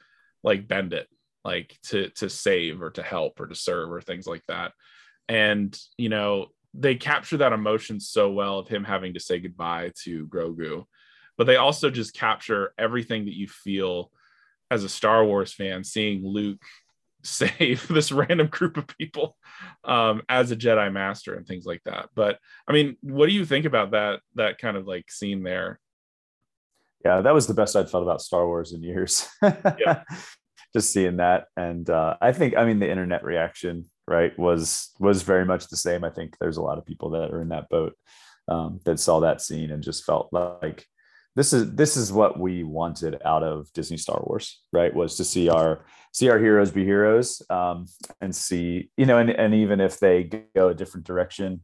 [0.42, 1.08] like bend it,
[1.44, 4.72] like to to save or to help or to serve or things like that.
[5.28, 9.92] And you know, they capture that emotion so well of him having to say goodbye
[10.04, 10.84] to Grogu
[11.36, 14.10] but they also just capture everything that you feel
[14.70, 16.64] as a Star Wars fan seeing Luke
[17.24, 19.36] save this random group of people
[19.84, 22.10] um, as a Jedi Master and things like that.
[22.14, 22.38] But
[22.68, 25.80] I mean, what do you think about that that kind of like scene there?
[27.04, 29.28] Yeah, that was the best I'd felt about Star Wars in years.
[29.42, 30.04] yeah.
[30.72, 35.22] Just seeing that, and uh, I think I mean the internet reaction right was was
[35.22, 36.02] very much the same.
[36.02, 37.94] I think there's a lot of people that are in that boat
[38.48, 40.84] um, that saw that scene and just felt like
[41.36, 44.94] this is this is what we wanted out of Disney Star Wars, right?
[44.94, 45.84] Was to see our
[46.14, 47.86] see our heroes be heroes, um,
[48.20, 51.60] and see you know, and and even if they go a different direction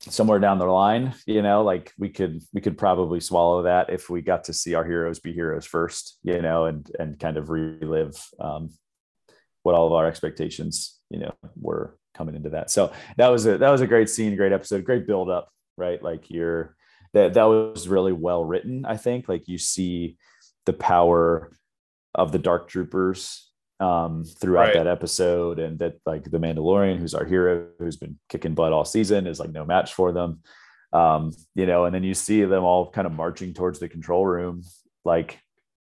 [0.00, 4.08] somewhere down the line, you know, like we could we could probably swallow that if
[4.08, 7.50] we got to see our heroes be heroes first, you know, and and kind of
[7.50, 8.70] relive um,
[9.62, 12.70] what all of our expectations, you know, were coming into that.
[12.70, 16.02] So that was a that was a great scene, great episode, great build up, right?
[16.02, 16.76] Like you're
[17.14, 18.84] that that was really well written.
[18.84, 20.18] I think like you see
[20.66, 21.50] the power
[22.14, 23.50] of the Dark Troopers
[23.80, 24.74] um, throughout right.
[24.74, 28.84] that episode, and that like the Mandalorian, who's our hero, who's been kicking butt all
[28.84, 30.40] season, is like no match for them.
[30.92, 34.24] Um, you know, and then you see them all kind of marching towards the control
[34.24, 34.62] room,
[35.04, 35.40] like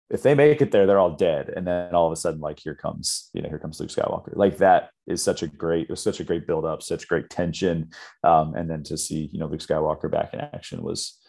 [0.09, 1.49] if they make it there, they're all dead.
[1.55, 4.35] And then all of a sudden, like here comes, you know, here comes Luke Skywalker.
[4.35, 7.29] Like that is such a great, it was such a great build up, such great
[7.29, 7.89] tension.
[8.23, 11.19] Um, and then to see, you know, Luke Skywalker back in action was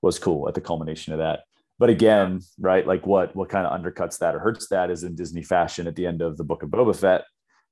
[0.00, 1.40] was cool at the culmination of that.
[1.78, 5.16] But again, right, like what what kind of undercuts that or hurts that is in
[5.16, 7.24] Disney fashion at the end of the book of Boba Fett.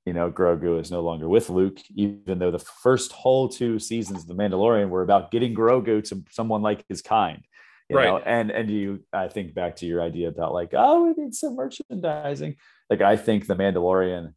[0.05, 4.23] You know, Grogu is no longer with Luke, even though the first whole two seasons
[4.23, 7.41] of The Mandalorian were about getting Grogu to someone like his kind
[7.89, 8.05] you right.
[8.05, 11.33] know and and you i think back to your idea about like oh we need
[11.33, 12.55] some merchandising
[12.89, 14.33] like i think the mandalorian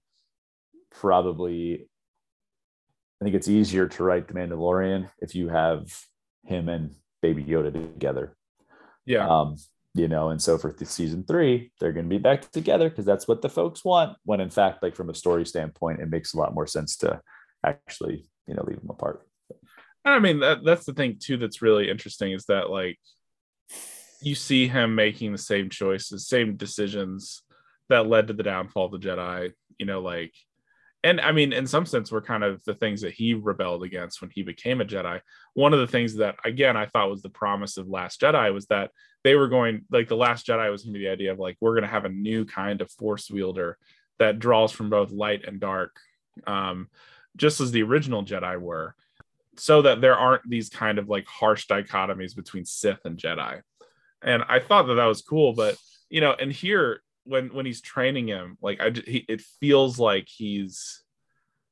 [0.90, 1.88] probably
[3.20, 5.86] i think it's easier to write the mandalorian if you have
[6.44, 8.35] him and baby yoda together
[9.06, 9.26] yeah.
[9.26, 9.56] Um
[9.94, 13.26] you know and so for season three they're going to be back together because that's
[13.26, 16.36] what the folks want when in fact like from a story standpoint it makes a
[16.36, 17.18] lot more sense to
[17.64, 19.26] actually you know leave them apart.
[20.04, 22.98] I mean that, that's the thing too that's really interesting is that like
[24.20, 27.42] you see him making the same choices, same decisions
[27.88, 30.32] that led to the downfall of the Jedi, you know, like
[31.06, 34.20] and I mean, in some sense, were kind of the things that he rebelled against
[34.20, 35.20] when he became a Jedi.
[35.54, 38.66] One of the things that, again, I thought was the promise of Last Jedi was
[38.66, 38.90] that
[39.22, 41.56] they were going, like, the Last Jedi was going to be the idea of, like,
[41.60, 43.78] we're going to have a new kind of Force wielder
[44.18, 45.96] that draws from both light and dark,
[46.46, 46.88] um,
[47.36, 48.94] just as the original Jedi were,
[49.56, 53.62] so that there aren't these kind of like harsh dichotomies between Sith and Jedi
[54.22, 55.52] and I thought that that was cool.
[55.54, 55.76] But
[56.10, 60.28] you know, and here when when he's training him, like I, he, it feels like
[60.28, 61.02] he's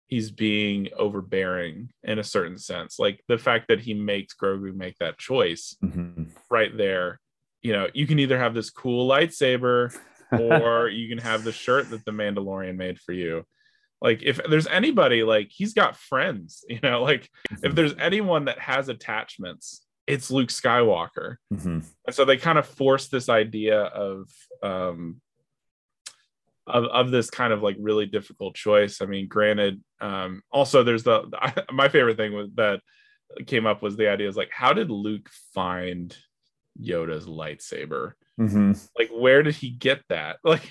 [0.07, 2.99] he's being overbearing in a certain sense.
[2.99, 6.25] Like the fact that he makes Grogu make that choice mm-hmm.
[6.51, 7.21] right there.
[7.63, 9.97] You know, you can either have this cool lightsaber
[10.31, 13.45] or you can have the shirt that the Mandalorian made for you.
[14.03, 17.75] Like if there's anybody like he's got friends, you know, like if mm-hmm.
[17.75, 21.37] there's anyone that has attachments it's Luke Skywalker.
[21.53, 21.81] Mm-hmm.
[22.07, 24.29] And so they kind of force this idea of
[24.63, 25.21] um
[26.67, 29.01] of, of this kind of like really difficult choice.
[29.01, 32.81] I mean, granted, um also there's the, the my favorite thing was that
[33.47, 36.17] came up was the idea is like how did Luke find
[36.81, 38.13] Yoda's lightsaber?
[38.41, 38.73] Mm-hmm.
[38.99, 40.39] Like where did he get that?
[40.45, 40.71] Like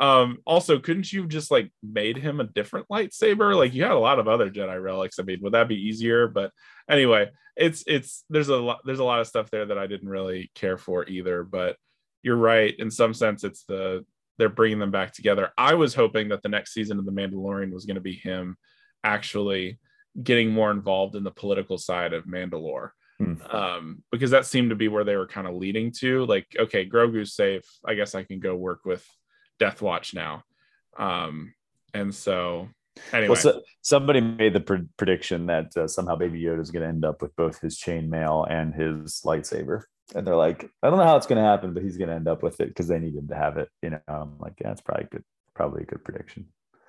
[0.00, 3.98] um also couldn't you just like made him a different lightsaber like you had a
[3.98, 6.50] lot of other jedi relics i mean would that be easier but
[6.88, 10.08] anyway it's it's there's a lot there's a lot of stuff there that i didn't
[10.08, 11.76] really care for either but
[12.22, 14.04] you're right in some sense it's the
[14.38, 17.72] they're bringing them back together i was hoping that the next season of the mandalorian
[17.72, 18.56] was going to be him
[19.04, 19.78] actually
[20.22, 23.34] getting more involved in the political side of mandalore Hmm.
[23.50, 26.24] Um, because that seemed to be where they were kind of leading to.
[26.26, 27.64] Like, okay, Grogu's safe.
[27.84, 29.04] I guess I can go work with
[29.58, 30.44] Death Watch now.
[30.96, 31.54] Um,
[31.94, 32.68] and so
[33.12, 36.82] anyway, well, so somebody made the pre- prediction that uh, somehow Baby Yoda is going
[36.82, 39.82] to end up with both his chainmail and his lightsaber.
[40.14, 42.14] And they're like, I don't know how it's going to happen, but he's going to
[42.14, 43.68] end up with it because they need him to have it.
[43.82, 45.24] You know, I'm like, yeah, it's probably good,
[45.54, 46.46] probably a good prediction.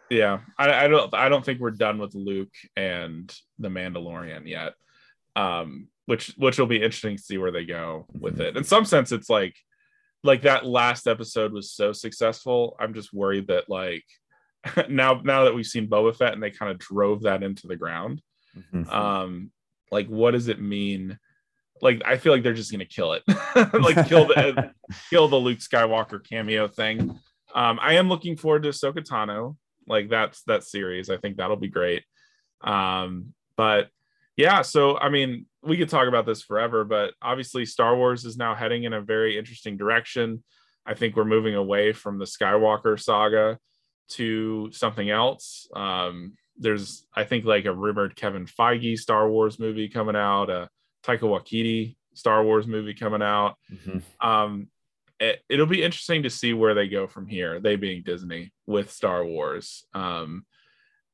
[0.09, 4.73] Yeah, I, I don't, I don't think we're done with Luke and the Mandalorian yet.
[5.35, 8.41] Um, which which will be interesting to see where they go with mm-hmm.
[8.41, 8.57] it.
[8.57, 9.55] In some sense, it's like
[10.23, 12.75] like that last episode was so successful.
[12.79, 14.05] I'm just worried that like
[14.89, 17.75] now now that we've seen Boba Fett and they kind of drove that into the
[17.75, 18.23] ground.
[18.57, 18.89] Mm-hmm.
[18.89, 19.51] Um,
[19.91, 21.19] like what does it mean?
[21.81, 23.23] Like I feel like they're just gonna kill it,
[23.73, 24.73] like kill the
[25.09, 27.19] kill the Luke Skywalker cameo thing.
[27.55, 29.55] Um, I am looking forward to Ahsoka Tano.
[29.87, 31.09] Like that's that series.
[31.09, 32.03] I think that'll be great.
[32.61, 33.89] Um, but
[34.37, 38.37] yeah, so I mean, we could talk about this forever, but obviously Star Wars is
[38.37, 40.43] now heading in a very interesting direction.
[40.85, 43.59] I think we're moving away from the Skywalker saga
[44.09, 45.67] to something else.
[45.75, 50.69] Um, there's, I think, like a rumored Kevin Feige Star Wars movie coming out, a
[51.03, 53.55] Taika Waititi Star Wars movie coming out.
[53.71, 54.27] Mm-hmm.
[54.27, 54.67] Um,
[55.19, 57.59] it, will be interesting to see where they go from here.
[57.59, 59.85] They being Disney with Star Wars.
[59.93, 60.45] Um,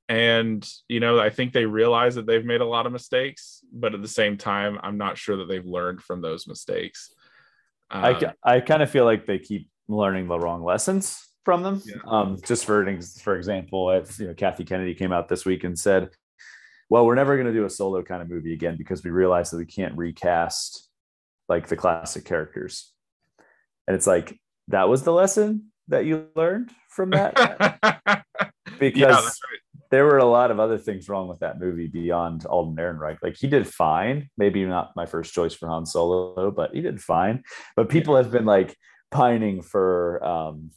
[0.08, 3.96] and you know, I think they realize that they've made a lot of mistakes, but
[3.96, 7.12] at the same time, I'm not sure that they've learned from those mistakes.
[7.90, 11.82] Um, I I kind of feel like they keep learning the wrong lessons from them.
[11.86, 11.96] Yeah.
[12.08, 12.86] Um, just for
[13.22, 16.10] for example, if you know Kathy Kennedy came out this week and said,
[16.90, 19.52] "Well, we're never going to do a solo kind of movie again because we realize
[19.52, 20.90] that we can't recast
[21.50, 22.92] like the classic characters."
[23.88, 24.40] And it's like
[24.70, 27.36] that was the lesson that you learned from that
[28.80, 29.60] because yeah, right.
[29.92, 33.18] there were a lot of other things wrong with that movie beyond Alden Ehrenreich.
[33.22, 37.02] Like he did fine, maybe not my first choice for Han Solo, but he did
[37.02, 37.44] fine.
[37.76, 38.76] But people have been like
[39.12, 40.72] pining for um,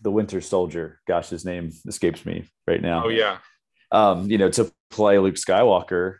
[0.00, 1.00] the Winter Soldier.
[1.06, 3.04] Gosh, his name escapes me right now.
[3.06, 3.38] Oh yeah.
[3.92, 6.16] Um, you know, to play Luke Skywalker.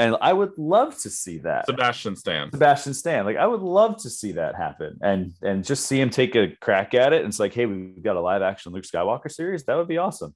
[0.00, 1.66] And I would love to see that.
[1.66, 2.52] Sebastian Stan.
[2.52, 3.24] Sebastian Stan.
[3.24, 6.54] Like I would love to see that happen and and just see him take a
[6.60, 7.20] crack at it.
[7.22, 9.64] And it's like, hey, we've got a live action Luke Skywalker series.
[9.64, 10.34] That would be awesome.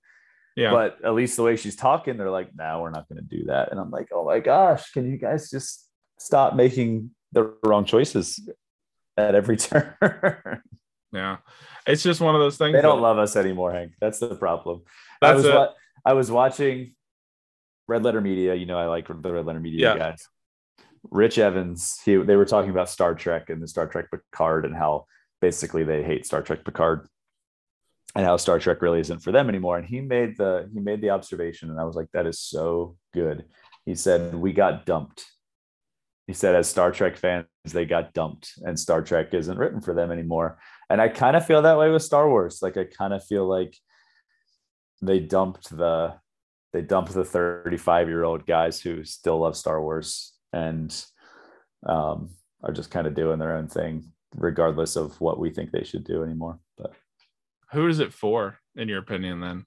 [0.57, 0.73] Yeah.
[0.73, 3.45] But at least the way she's talking, they're like, no, we're not going to do
[3.45, 3.71] that.
[3.71, 8.49] And I'm like, oh my gosh, can you guys just stop making the wrong choices
[9.17, 9.95] at every turn?
[11.13, 11.39] yeah.
[11.87, 12.75] It's just one of those things.
[12.75, 13.93] They don't that, love us anymore, Hank.
[14.01, 14.83] That's the problem.
[15.21, 15.73] I was wa-
[16.05, 16.95] I was watching
[17.93, 18.55] Red Letter Media.
[18.55, 19.99] You know, I like the Red Letter Media yeah.
[19.99, 20.27] guys.
[21.11, 22.01] Rich Evans.
[22.05, 25.07] He they were talking about Star Trek and the Star Trek Picard and how
[25.41, 27.07] basically they hate Star Trek Picard
[28.15, 29.77] and how Star Trek really isn't for them anymore.
[29.77, 32.97] And he made the he made the observation, and I was like, that is so
[33.13, 33.45] good.
[33.85, 35.25] He said, We got dumped.
[36.27, 39.93] He said, as Star Trek fans, they got dumped, and Star Trek isn't written for
[39.93, 40.59] them anymore.
[40.89, 42.61] And I kind of feel that way with Star Wars.
[42.63, 43.77] Like I kind of feel like
[45.03, 46.15] they dumped the
[46.73, 51.05] they dump the 35 year old guys who still love Star Wars and
[51.87, 52.31] um,
[52.63, 56.05] are just kind of doing their own thing, regardless of what we think they should
[56.05, 56.59] do anymore.
[56.79, 56.93] But
[57.73, 59.67] who is it for, in your opinion, then?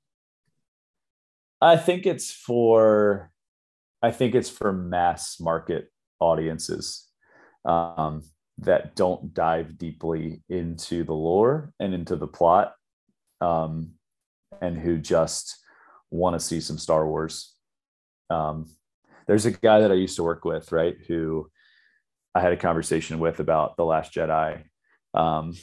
[1.62, 3.32] I think it's for
[4.02, 7.08] I think it's for mass market audiences.
[7.64, 8.22] Um,
[8.60, 12.74] that don't dive deeply into the lore and into the plot
[13.42, 13.92] um,
[14.62, 15.58] and who just
[16.12, 17.54] want to see some Star Wars.
[18.30, 18.70] Um,
[19.28, 21.50] there's a guy that I used to work with, right, who
[22.34, 24.64] I had a conversation with about The Last Jedi.
[25.14, 25.56] Um,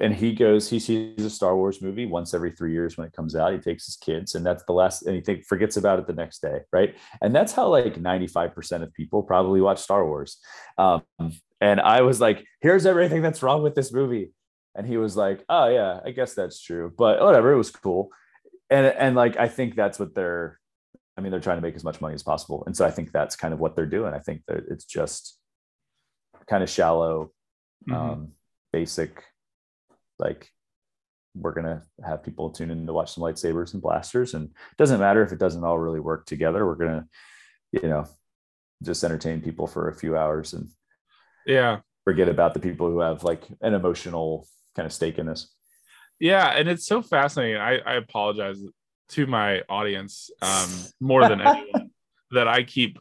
[0.00, 3.12] and he goes, he sees a Star Wars movie once every three years when it
[3.12, 3.52] comes out.
[3.52, 6.12] He takes his kids, and that's the last, and he think, forgets about it the
[6.12, 6.94] next day, right?
[7.20, 10.38] And that's how like 95% of people probably watch Star Wars.
[10.78, 11.02] Um,
[11.60, 14.32] and I was like, here's everything that's wrong with this movie.
[14.74, 16.92] And he was like, oh, yeah, I guess that's true.
[16.96, 18.10] But whatever, it was cool.
[18.70, 20.58] And, and like, I think that's what they're,
[21.16, 22.64] I mean, they're trying to make as much money as possible.
[22.66, 24.12] And so I think that's kind of what they're doing.
[24.12, 25.38] I think that it's just
[26.48, 27.32] kind of shallow,
[27.88, 27.94] mm-hmm.
[27.94, 28.32] um,
[28.72, 29.22] basic,
[30.18, 30.50] like,
[31.34, 34.34] we're going to have people tune in to watch some lightsabers and blasters.
[34.34, 36.66] And it doesn't matter if it doesn't all really work together.
[36.66, 38.06] We're going to, you know,
[38.82, 40.68] just entertain people for a few hours and
[41.46, 45.54] yeah forget about the people who have like an emotional kind of stake in this
[46.18, 47.60] yeah and it's so fascinating.
[47.60, 48.58] I, I apologize
[49.10, 50.68] to my audience um,
[51.00, 51.90] more than anyone
[52.32, 52.98] that i keep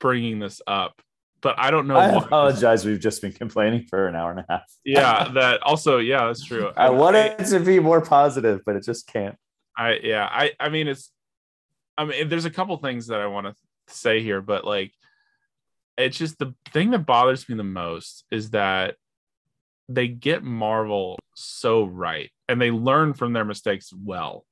[0.00, 1.00] bringing this up
[1.40, 2.84] but i don't know i apologize.
[2.84, 4.62] We've just been complaining for an hour and a half.
[4.84, 6.70] Yeah that also yeah that's true.
[6.76, 9.36] I, I wanted I, to be more positive but it just can't.
[9.76, 11.10] I yeah i i mean it's
[11.96, 13.54] i mean there's a couple things that i want to
[13.88, 14.92] say here but like
[15.98, 18.94] it's just the thing that bothers me the most is that
[19.88, 24.44] they get Marvel so right and they learn from their mistakes well.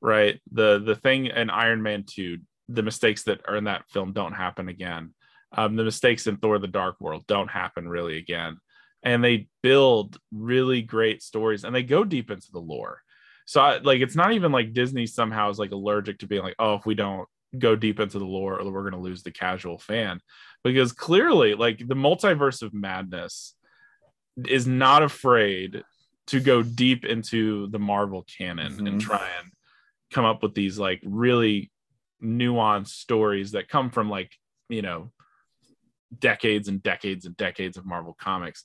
[0.00, 0.40] Right.
[0.52, 2.38] The the thing in Iron Man 2,
[2.68, 5.14] the mistakes that are in that film don't happen again.
[5.52, 8.58] Um, the mistakes in Thor the Dark World don't happen really again.
[9.02, 13.02] And they build really great stories and they go deep into the lore.
[13.46, 16.56] So I, like it's not even like Disney somehow is like allergic to being like,
[16.58, 17.26] oh, if we don't
[17.58, 20.20] go deep into the lore or we're going to lose the casual fan
[20.62, 23.54] because clearly like the multiverse of madness
[24.48, 25.82] is not afraid
[26.28, 28.86] to go deep into the marvel canon mm-hmm.
[28.86, 29.50] and try and
[30.12, 31.70] come up with these like really
[32.22, 34.32] nuanced stories that come from like
[34.68, 35.10] you know
[36.18, 38.64] decades and decades and decades of marvel comics.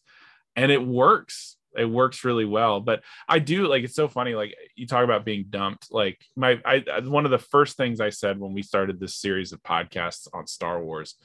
[0.55, 1.57] And it works.
[1.77, 2.79] It works really well.
[2.79, 5.91] But i do like it's so funny like you talk about being dumped.
[5.91, 9.51] Like my i one of the first things i said when we started this series
[9.51, 11.15] of podcasts on star wars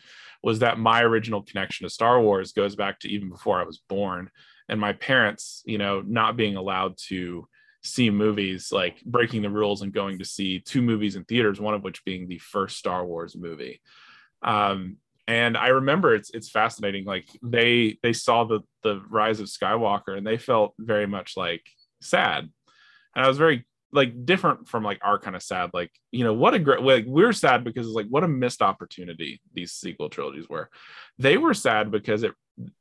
[0.43, 3.83] was that my original connection to star wars goes back to even before i was
[3.89, 4.31] born
[4.69, 7.47] and my parents you know not being allowed to
[7.83, 11.75] see movies like breaking the rules and going to see two movies in theaters, one
[11.75, 13.81] of which being the first Star Wars movie.
[14.43, 17.05] Um, and I remember it's it's fascinating.
[17.05, 21.63] Like they they saw the the rise of Skywalker and they felt very much like
[22.03, 22.51] sad,
[23.15, 25.71] and I was very like different from like our kind of sad.
[25.73, 28.63] Like you know what a great like we're sad because it's like what a missed
[28.63, 30.71] opportunity these sequel trilogies were.
[31.19, 32.33] They were sad because it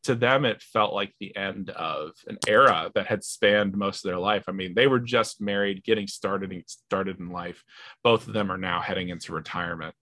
[0.04, 4.10] to them it felt like the end of an era that had spanned most of
[4.10, 7.64] their life i mean they were just married getting started started in life
[8.04, 9.96] both of them are now heading into retirement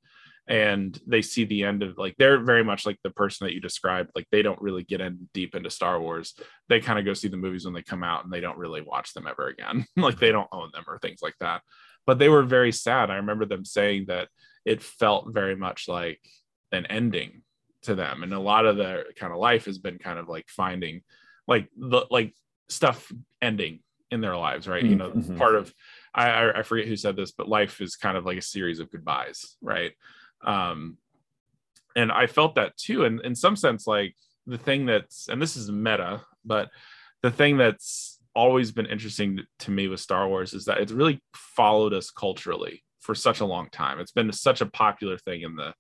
[0.47, 3.59] and they see the end of like they're very much like the person that you
[3.59, 6.33] described like they don't really get in deep into star wars.
[6.69, 8.81] They kind of go see the movies when they come out and they don't really
[8.81, 9.85] watch them ever again.
[9.97, 11.61] Like they don't own them or things like that.
[12.05, 13.11] But they were very sad.
[13.11, 14.29] I remember them saying that
[14.63, 16.21] it felt very much like
[16.71, 17.41] an ending
[17.83, 18.23] to them.
[18.23, 21.01] And a lot of their kind of life has been kind of like finding
[21.47, 22.33] like the like
[22.69, 23.11] stuff
[23.41, 23.79] ending
[24.11, 24.83] in their lives right?
[24.83, 24.91] Mm-hmm.
[24.91, 25.73] you know part of
[26.15, 28.89] I, I forget who said this but life is kind of like a series of
[28.89, 29.91] goodbyes right
[30.45, 30.97] um
[31.95, 33.05] and i felt that too.
[33.05, 34.15] And in some sense like
[34.45, 36.69] the thing that's and this is meta but
[37.21, 41.19] the thing that's always been interesting to me with star wars is that it's really
[41.33, 43.99] followed us culturally for such a long time.
[43.99, 45.73] It's been such a popular thing in the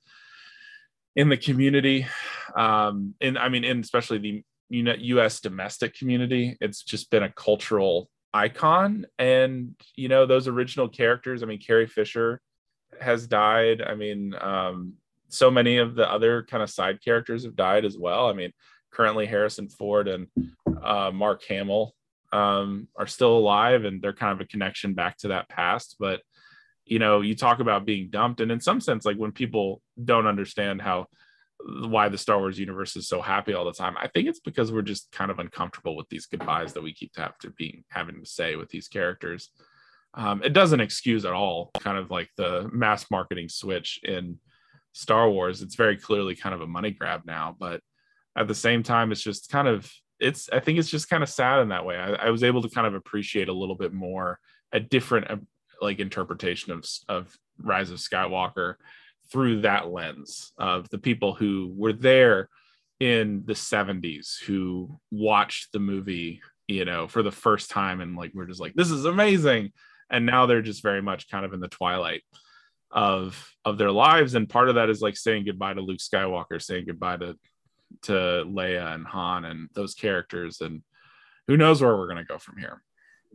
[1.15, 2.07] in the community.
[2.55, 8.09] Um and i mean in especially the us domestic community it's just been a cultural
[8.33, 9.05] icon.
[9.19, 12.41] And you know those original characters i mean carrie fisher
[13.01, 14.93] has died i mean um
[15.29, 18.29] so many of the other kind of side characters have died as well.
[18.29, 18.51] I mean
[18.91, 20.27] currently harrison ford and
[20.81, 21.93] uh, mark hamill
[22.31, 25.97] um, are still alive and they're kind of a connection back to that past.
[25.99, 26.21] But
[26.85, 30.27] you know you talk about being dumped and in some sense like when people don't
[30.27, 31.05] understand how
[31.87, 34.71] why the star wars universe is so happy all the time i think it's because
[34.71, 37.83] we're just kind of uncomfortable with these goodbyes that we keep to have to being
[37.89, 39.49] having to say with these characters
[40.17, 44.37] um, it doesn't excuse at all kind of like the mass marketing switch in
[44.91, 45.61] star wars.
[45.61, 47.81] It's very clearly kind of a money grab now but
[48.35, 51.29] at the same time it's just kind of it's i think it's just kind of
[51.29, 51.95] sad in that way.
[51.95, 54.39] I, I was able to kind of appreciate a little bit more
[54.71, 55.45] a different
[55.81, 58.75] like interpretation of of Rise of Skywalker
[59.31, 62.49] through that lens of the people who were there
[62.99, 68.31] in the 70s who watched the movie you know for the first time and like
[68.33, 69.71] we're just like this is amazing
[70.09, 72.23] and now they're just very much kind of in the twilight
[72.91, 76.61] of of their lives and part of that is like saying goodbye to Luke Skywalker
[76.61, 77.37] saying goodbye to
[78.03, 80.81] to Leia and Han and those characters and
[81.47, 82.81] who knows where we're going to go from here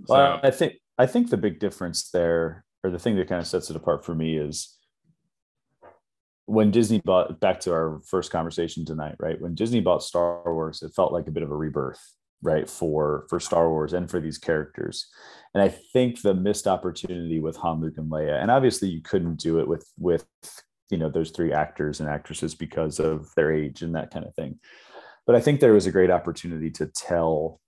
[0.09, 3.47] well, I think I think the big difference there, or the thing that kind of
[3.47, 4.77] sets it apart for me, is
[6.47, 7.41] when Disney bought.
[7.41, 9.41] Back to our first conversation tonight, right?
[9.41, 12.03] When Disney bought Star Wars, it felt like a bit of a rebirth,
[12.43, 15.07] right, for for Star Wars and for these characters.
[15.55, 19.37] And I think the missed opportunity with Han, Luke, and Leia, and obviously you couldn't
[19.37, 20.27] do it with with
[20.91, 24.35] you know those three actors and actresses because of their age and that kind of
[24.35, 24.59] thing.
[25.27, 27.61] But I think there was a great opportunity to tell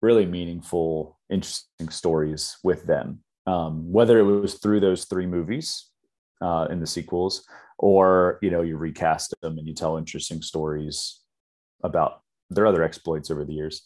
[0.00, 3.20] really meaningful, interesting stories with them.
[3.46, 5.90] Um, whether it was through those three movies
[6.40, 7.44] uh, in the sequels,
[7.78, 11.20] or you know you recast them and you tell interesting stories
[11.82, 13.82] about their other exploits over the years.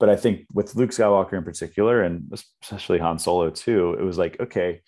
[0.00, 4.18] But I think with Luke Skywalker in particular, and especially Han Solo too, it was
[4.18, 4.82] like okay,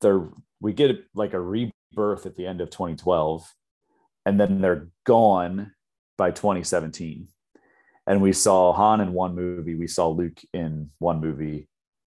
[0.00, 0.28] they're
[0.60, 3.50] we get like a rebirth at the end of 2012,
[4.26, 5.72] and then they're gone
[6.18, 7.28] by 2017
[8.10, 11.68] and we saw Han in one movie, we saw Luke in one movie,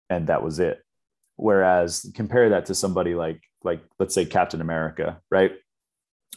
[0.10, 0.82] and that was it.
[1.36, 5.52] Whereas compare that to somebody like like let's say Captain America, right?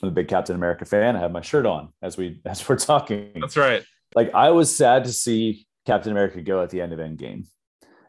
[0.02, 1.14] I'm a big Captain America fan.
[1.14, 3.31] I have my shirt on as we as we're talking.
[3.36, 3.85] That's right.
[4.15, 7.47] Like I was sad to see Captain America go at the end of Endgame,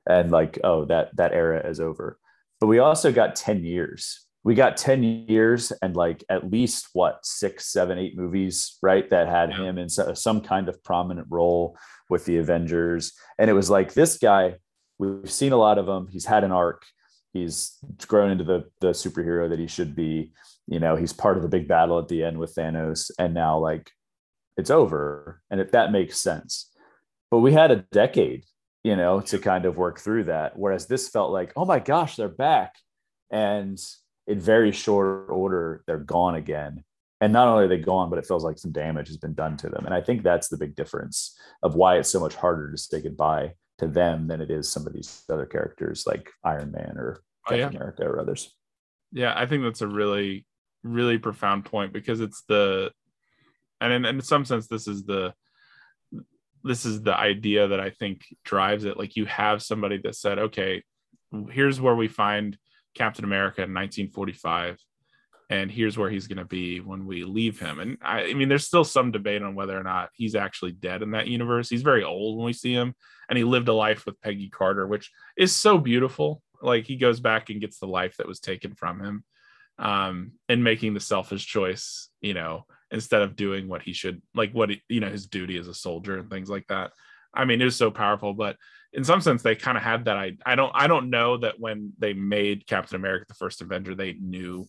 [0.08, 2.20] and like oh that that era is over.
[2.60, 4.22] But we also got ten years.
[4.44, 9.28] We got 10 years and like at least what six seven eight movies right that
[9.28, 9.64] had yeah.
[9.64, 11.76] him in some kind of prominent role
[12.12, 13.14] with the avengers.
[13.40, 14.58] And it was like this guy
[15.00, 16.08] we've seen a lot of him.
[16.12, 16.86] He's had an arc.
[17.34, 17.78] He's
[18.08, 20.32] grown into the the superhero that he should be.
[20.68, 23.12] You know he's part of the big battle at the end with thanos.
[23.20, 23.92] And now like
[24.58, 26.72] it's over and if that makes sense
[27.32, 28.44] but we had a decade
[28.84, 32.16] you know to kind of work through that whereas this felt like oh my gosh
[32.16, 32.76] they're back
[33.32, 33.80] and
[34.28, 36.84] in very short order, they're gone again.
[37.22, 39.56] And not only are they gone, but it feels like some damage has been done
[39.58, 39.86] to them.
[39.86, 43.02] And I think that's the big difference of why it's so much harder to say
[43.02, 47.22] goodbye to them than it is some of these other characters like Iron Man or
[47.48, 47.78] Captain oh, yeah.
[47.78, 48.54] America or others.
[49.12, 50.46] Yeah, I think that's a really,
[50.84, 52.92] really profound point because it's the,
[53.86, 55.34] and in, in some sense, this is the
[56.64, 58.98] this is the idea that I think drives it.
[58.98, 60.82] Like you have somebody that said, okay,
[61.52, 62.58] here's where we find
[62.96, 64.80] Captain America in 1945
[65.50, 67.80] and here's where he's going to be when we leave him.
[67.80, 71.04] And I, I, mean, there's still some debate on whether or not he's actually dead
[71.04, 71.70] in that universe.
[71.70, 72.96] He's very old when we see him,
[73.30, 76.42] and he lived a life with Peggy Carter, which is so beautiful.
[76.62, 79.24] Like he goes back and gets the life that was taken from him,
[79.78, 84.52] um, and making the selfish choice, you know, instead of doing what he should, like
[84.52, 86.92] what you know, his duty as a soldier and things like that.
[87.34, 88.56] I mean, it was so powerful, but
[88.94, 90.18] in some sense, they kind of had that.
[90.18, 93.94] I, I don't, I don't know that when they made Captain America the First Avenger,
[93.94, 94.68] they knew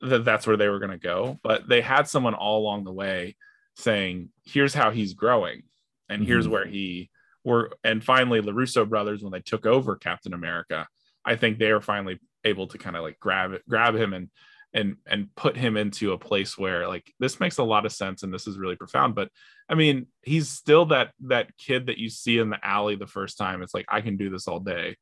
[0.00, 2.92] that that's where they were going to go but they had someone all along the
[2.92, 3.36] way
[3.76, 5.62] saying here's how he's growing
[6.08, 6.28] and mm-hmm.
[6.28, 7.10] here's where he
[7.44, 10.86] were and finally the russo brothers when they took over captain america
[11.24, 14.28] i think they were finally able to kind of like grab it grab him and
[14.74, 18.22] and and put him into a place where like this makes a lot of sense
[18.22, 19.30] and this is really profound but
[19.68, 23.38] i mean he's still that that kid that you see in the alley the first
[23.38, 23.62] time.
[23.62, 24.96] It's like i can do this all day.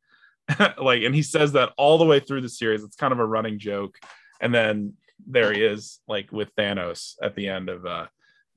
[0.78, 2.84] Like and he says that all the way through the series.
[2.84, 3.98] It's kind of a running joke.
[4.40, 4.94] And then
[5.26, 8.06] there he is like with Thanos at the end of uh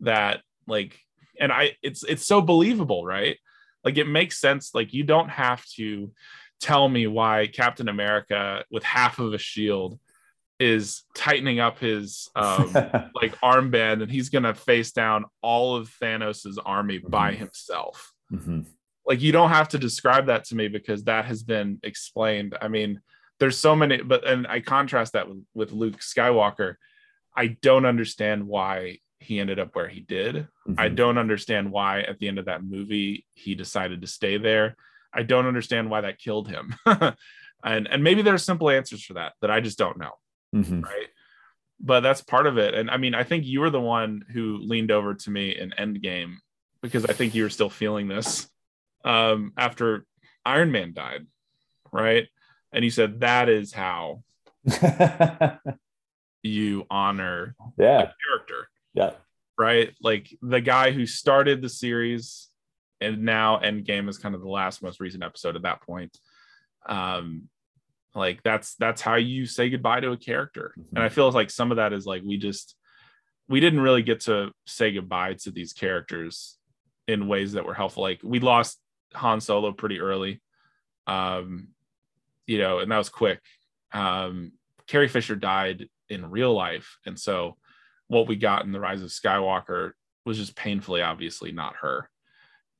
[0.02, 0.99] that like
[1.40, 3.38] and I it's it's so believable, right?
[3.84, 4.76] Like it makes sense.
[4.76, 6.11] Like you don't have to
[6.61, 9.99] tell me why Captain America with half of a shield
[10.60, 12.72] is tightening up his um
[13.15, 17.10] like armband and he's to face down all of Thanos's army mm-hmm.
[17.10, 18.14] by himself.
[18.31, 18.61] Mm-hmm.
[19.06, 22.56] Like you don't have to describe that to me because that has been explained.
[22.61, 23.02] I mean,
[23.40, 26.76] there's so many but and i contrast that with, with luke skywalker
[27.36, 30.76] i don't understand why he ended up where he did mm-hmm.
[30.77, 34.76] i don't understand why at the end of that movie he decided to stay there
[35.14, 36.76] i don't understand why that killed him
[37.64, 40.14] and and maybe there's simple answers for that that i just don't know
[40.54, 40.82] mm-hmm.
[40.82, 41.08] right?
[41.80, 42.74] But that's part of it.
[42.74, 45.72] And i mean i think you were the one who leaned over to me in
[45.72, 46.36] endgame
[46.82, 48.50] because i think you were still feeling this
[49.06, 50.06] um after
[50.46, 51.26] iron man died
[51.92, 52.28] right?
[52.72, 54.24] And he said that is how
[56.44, 58.12] you honor yeah.
[58.26, 58.70] character.
[58.94, 59.12] Yeah.
[59.58, 59.94] Right?
[60.02, 62.48] Like the guy who started the series
[63.02, 66.18] and now endgame is kind of the last most recent episode at that point.
[66.88, 67.50] Um
[68.15, 70.95] like that's that's how you say goodbye to a character mm-hmm.
[70.95, 72.76] and i feel like some of that is like we just
[73.48, 76.57] we didn't really get to say goodbye to these characters
[77.07, 78.80] in ways that were helpful like we lost
[79.14, 80.41] han solo pretty early
[81.07, 81.68] um
[82.49, 83.41] you know, and that was quick.
[83.91, 84.53] Um,
[84.88, 87.57] Carrie Fisher died in real life, and so
[88.07, 89.91] what we got in the Rise of Skywalker
[90.26, 92.10] was just painfully, obviously, not her.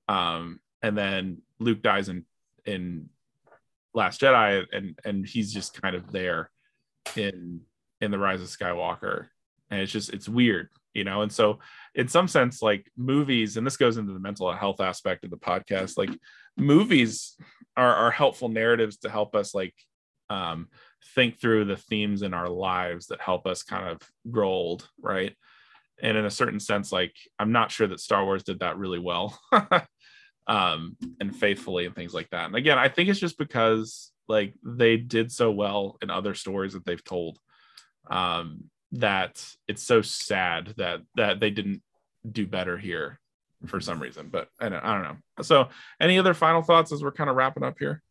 [0.08, 2.26] Um, and then Luke dies in
[2.66, 3.10] in
[3.94, 6.52] Last Jedi, and and he's just kind of there
[7.16, 7.62] in
[8.02, 9.28] in the Rise of Skywalker,
[9.70, 11.22] and it's just it's weird, you know.
[11.22, 11.60] And so,
[11.96, 15.38] in some sense, like movies, and this goes into the mental health aspect of the
[15.38, 16.12] podcast, like
[16.58, 17.36] movies
[17.76, 19.74] are, are helpful narratives to help us like
[20.30, 20.68] um,
[21.16, 25.36] think through the themes in our lives that help us kind of grow old, right?
[26.02, 29.00] And in a certain sense, like I'm not sure that Star Wars did that really
[29.00, 29.40] well
[30.50, 32.48] um, and faithfully and things like that.
[32.48, 36.74] And again, I think it's just because like they did so well in other stories
[36.74, 37.40] that they've told
[38.10, 41.84] um, that it's so sad that that they didn't
[42.30, 43.20] do better here
[43.68, 44.30] for some reason.
[44.30, 45.44] But I don't, I don't know.
[45.44, 45.70] So,
[46.02, 48.02] any other final thoughts as we're kind of wrapping up here?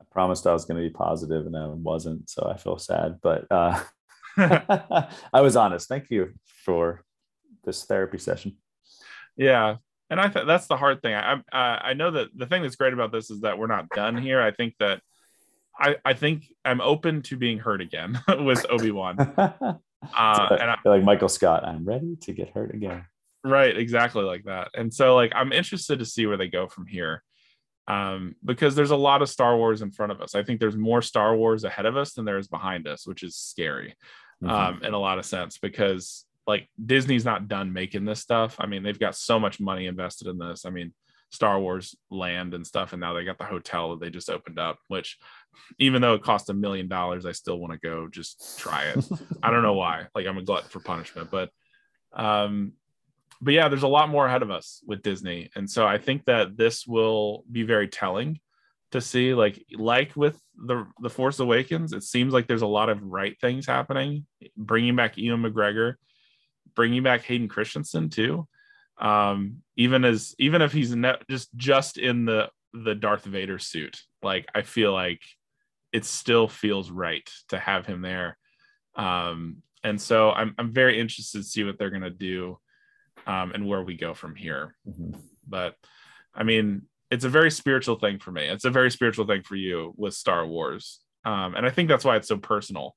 [0.00, 3.18] I promised I was going to be positive and I wasn't, so I feel sad.
[3.20, 3.82] But uh,
[4.36, 5.88] I was honest.
[5.88, 6.34] Thank you
[6.64, 7.02] for
[7.64, 8.56] this therapy session.
[9.36, 9.76] Yeah,
[10.10, 11.14] and I think that's the hard thing.
[11.14, 13.88] I uh, I know that the thing that's great about this is that we're not
[13.90, 14.40] done here.
[14.40, 15.00] I think that
[15.78, 19.18] I I think I'm open to being hurt again with Obi Wan.
[19.38, 19.78] uh,
[20.12, 23.04] and I, like Michael Scott, I'm ready to get hurt again
[23.44, 26.86] right exactly like that and so like i'm interested to see where they go from
[26.86, 27.22] here
[27.86, 30.76] um, because there's a lot of star wars in front of us i think there's
[30.76, 33.94] more star wars ahead of us than there is behind us which is scary
[34.42, 34.50] mm-hmm.
[34.50, 38.66] um, in a lot of sense because like disney's not done making this stuff i
[38.66, 40.92] mean they've got so much money invested in this i mean
[41.30, 44.58] star wars land and stuff and now they got the hotel that they just opened
[44.58, 45.18] up which
[45.78, 49.04] even though it cost a million dollars i still want to go just try it
[49.42, 51.50] i don't know why like i'm a glutton for punishment but
[52.14, 52.72] um
[53.40, 56.24] but yeah, there's a lot more ahead of us with Disney, and so I think
[56.24, 58.40] that this will be very telling
[58.90, 59.34] to see.
[59.34, 63.38] Like like with the the Force Awakens, it seems like there's a lot of right
[63.40, 64.26] things happening.
[64.56, 65.94] Bringing back Ewan McGregor,
[66.78, 68.46] bringing back Hayden Christensen too.
[69.00, 74.00] Um, even as even if he's ne- just just in the the Darth Vader suit,
[74.22, 75.20] like I feel like
[75.92, 78.38] it still feels right to have him there.
[78.94, 82.60] Um, and so I'm I'm very interested to see what they're gonna do
[83.26, 84.76] um, and where we go from here.
[84.88, 85.18] Mm-hmm.
[85.48, 85.74] But
[86.32, 88.46] I mean, it's a very spiritual thing for me.
[88.46, 91.00] It's a very spiritual thing for you with Star Wars.
[91.24, 92.94] Um, and I think that's why it's so personal.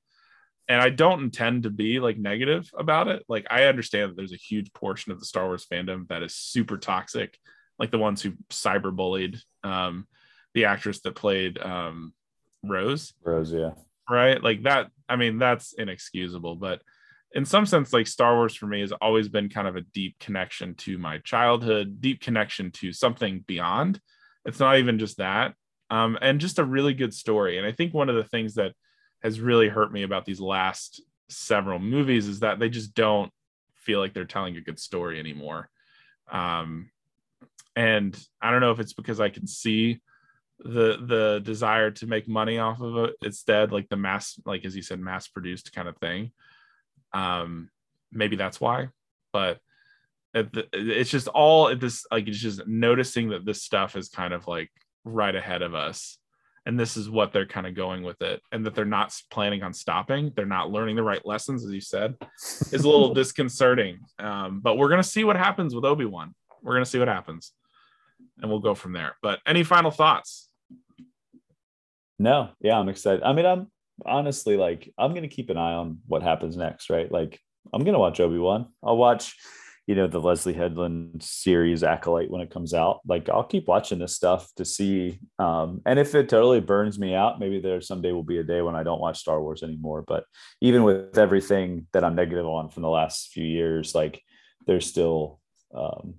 [0.68, 3.24] And I don't intend to be like negative about it.
[3.28, 6.34] Like I understand that there's a huge portion of the Star Wars fandom that is
[6.34, 7.36] super toxic,
[7.78, 10.06] like the ones who cyberbullied um,
[10.54, 12.12] the actress that played um,
[12.62, 13.12] Rose.
[13.24, 13.72] Rose, yeah.
[14.08, 14.42] Right.
[14.42, 14.90] Like that.
[15.08, 16.56] I mean, that's inexcusable.
[16.56, 16.80] But
[17.34, 20.18] in some sense, like Star Wars for me has always been kind of a deep
[20.18, 24.00] connection to my childhood, deep connection to something beyond.
[24.44, 25.54] It's not even just that.
[25.90, 27.58] Um, and just a really good story.
[27.58, 28.72] And I think one of the things that
[29.22, 33.32] has really hurt me about these last several movies is that they just don't
[33.76, 35.68] feel like they're telling a good story anymore.
[36.30, 36.90] Um,
[37.74, 40.00] and I don't know if it's because I can see
[40.58, 44.76] the the desire to make money off of it instead, like the mass, like as
[44.76, 46.32] you said, mass produced kind of thing.
[47.12, 47.70] Um,
[48.12, 48.88] maybe that's why,
[49.32, 49.58] but
[50.34, 54.70] it's just all this like it's just noticing that this stuff is kind of like
[55.04, 56.16] right ahead of us
[56.66, 59.62] and this is what they're kind of going with it and that they're not planning
[59.62, 62.14] on stopping they're not learning the right lessons as you said
[62.72, 66.34] is a little disconcerting um, but we're going to see what happens with obi-wan.
[66.62, 67.52] We're going to see what happens
[68.40, 70.48] and we'll go from there but any final thoughts?
[72.18, 73.70] No yeah i'm excited i mean i'm
[74.06, 77.38] honestly like i'm going to keep an eye on what happens next right like
[77.72, 79.36] i'm going to watch obi-wan i'll watch
[79.86, 83.98] you know the leslye headland series acolyte when it comes out like i'll keep watching
[83.98, 88.12] this stuff to see um, and if it totally burns me out maybe there someday
[88.12, 90.24] will be a day when i don't watch star wars anymore but
[90.60, 94.22] even with everything that i'm negative on from the last few years like
[94.66, 95.40] there's still
[95.74, 96.14] um,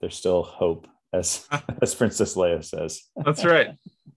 [0.00, 1.46] there's still hope as
[1.82, 3.02] as princess leia says.
[3.16, 3.70] That's right.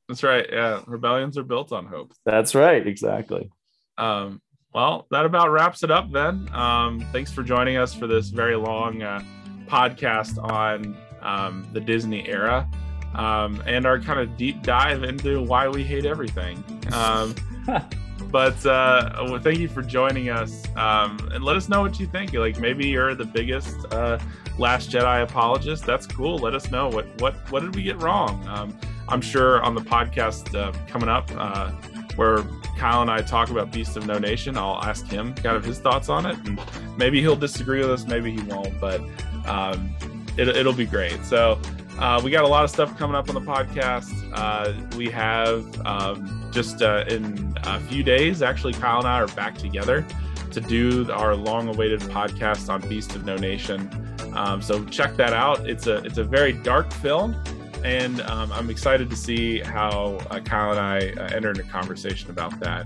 [0.08, 0.48] That's right.
[0.52, 2.14] Yeah rebellions are built on hope.
[2.26, 3.50] That's right exactly.
[3.98, 4.42] Um
[4.74, 6.50] well, that about wraps it up then.
[6.54, 9.24] Um, thanks for joining us for this very long uh,
[9.68, 12.68] podcast on um, the Disney era
[13.14, 16.64] um, and our kind of deep dive into why we hate everything.
[16.94, 17.36] Um,
[18.32, 22.08] but uh, well, thank you for joining us um, and let us know what you
[22.08, 22.34] think.
[22.34, 24.20] Like maybe you're the biggest uh,
[24.58, 25.86] Last Jedi apologist.
[25.86, 26.38] That's cool.
[26.38, 28.46] Let us know what what what did we get wrong.
[28.48, 28.78] Um,
[29.10, 31.72] I'm sure on the podcast uh, coming up uh,
[32.18, 32.44] where
[32.78, 35.80] Kyle and I talk about Beast of No Nation, I'll ask him kind of his
[35.80, 36.36] thoughts on it.
[36.46, 36.60] And
[36.98, 39.00] maybe he'll disagree with us, maybe he won't, but
[39.46, 39.96] um,
[40.38, 41.24] it, will be great.
[41.24, 41.60] So
[42.00, 44.12] uh, we got a lot of stuff coming up on the podcast.
[44.34, 49.28] Uh, we have um, just uh, in a few days, actually, Kyle and I are
[49.28, 50.06] back together
[50.52, 53.90] to do our long-awaited podcast on Beast of No Nation.
[54.34, 55.68] Um, so check that out.
[55.68, 57.36] It's a it's a very dark film
[57.84, 62.30] and um, I'm excited to see how uh, Kyle and I uh, enter into conversation
[62.30, 62.86] about that.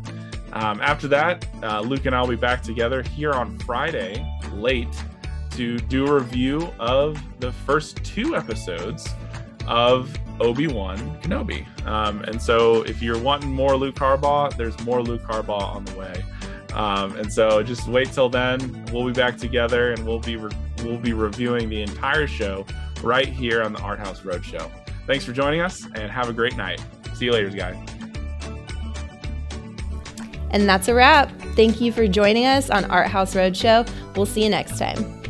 [0.54, 4.94] Um, after that, uh, Luke and I will be back together here on Friday late
[5.52, 9.10] to do a review of the first two episodes
[9.68, 11.66] of Obi Wan Kenobi.
[11.86, 15.96] Um, and so, if you're wanting more Luke Harbaugh, there's more Luke Harbaugh on the
[15.96, 16.24] way.
[16.74, 18.86] Um, and so, just wait till then.
[18.92, 20.52] We'll be back together, and we'll be re-
[20.84, 22.66] we'll be reviewing the entire show
[23.04, 24.70] right here on the Art House Roadshow.
[25.08, 26.84] Thanks for joining us and have a great night.
[27.16, 27.76] See you later, guys.
[30.52, 31.32] And that's a wrap.
[31.56, 33.90] Thank you for joining us on Art House Roadshow.
[34.16, 35.21] We'll see you next time.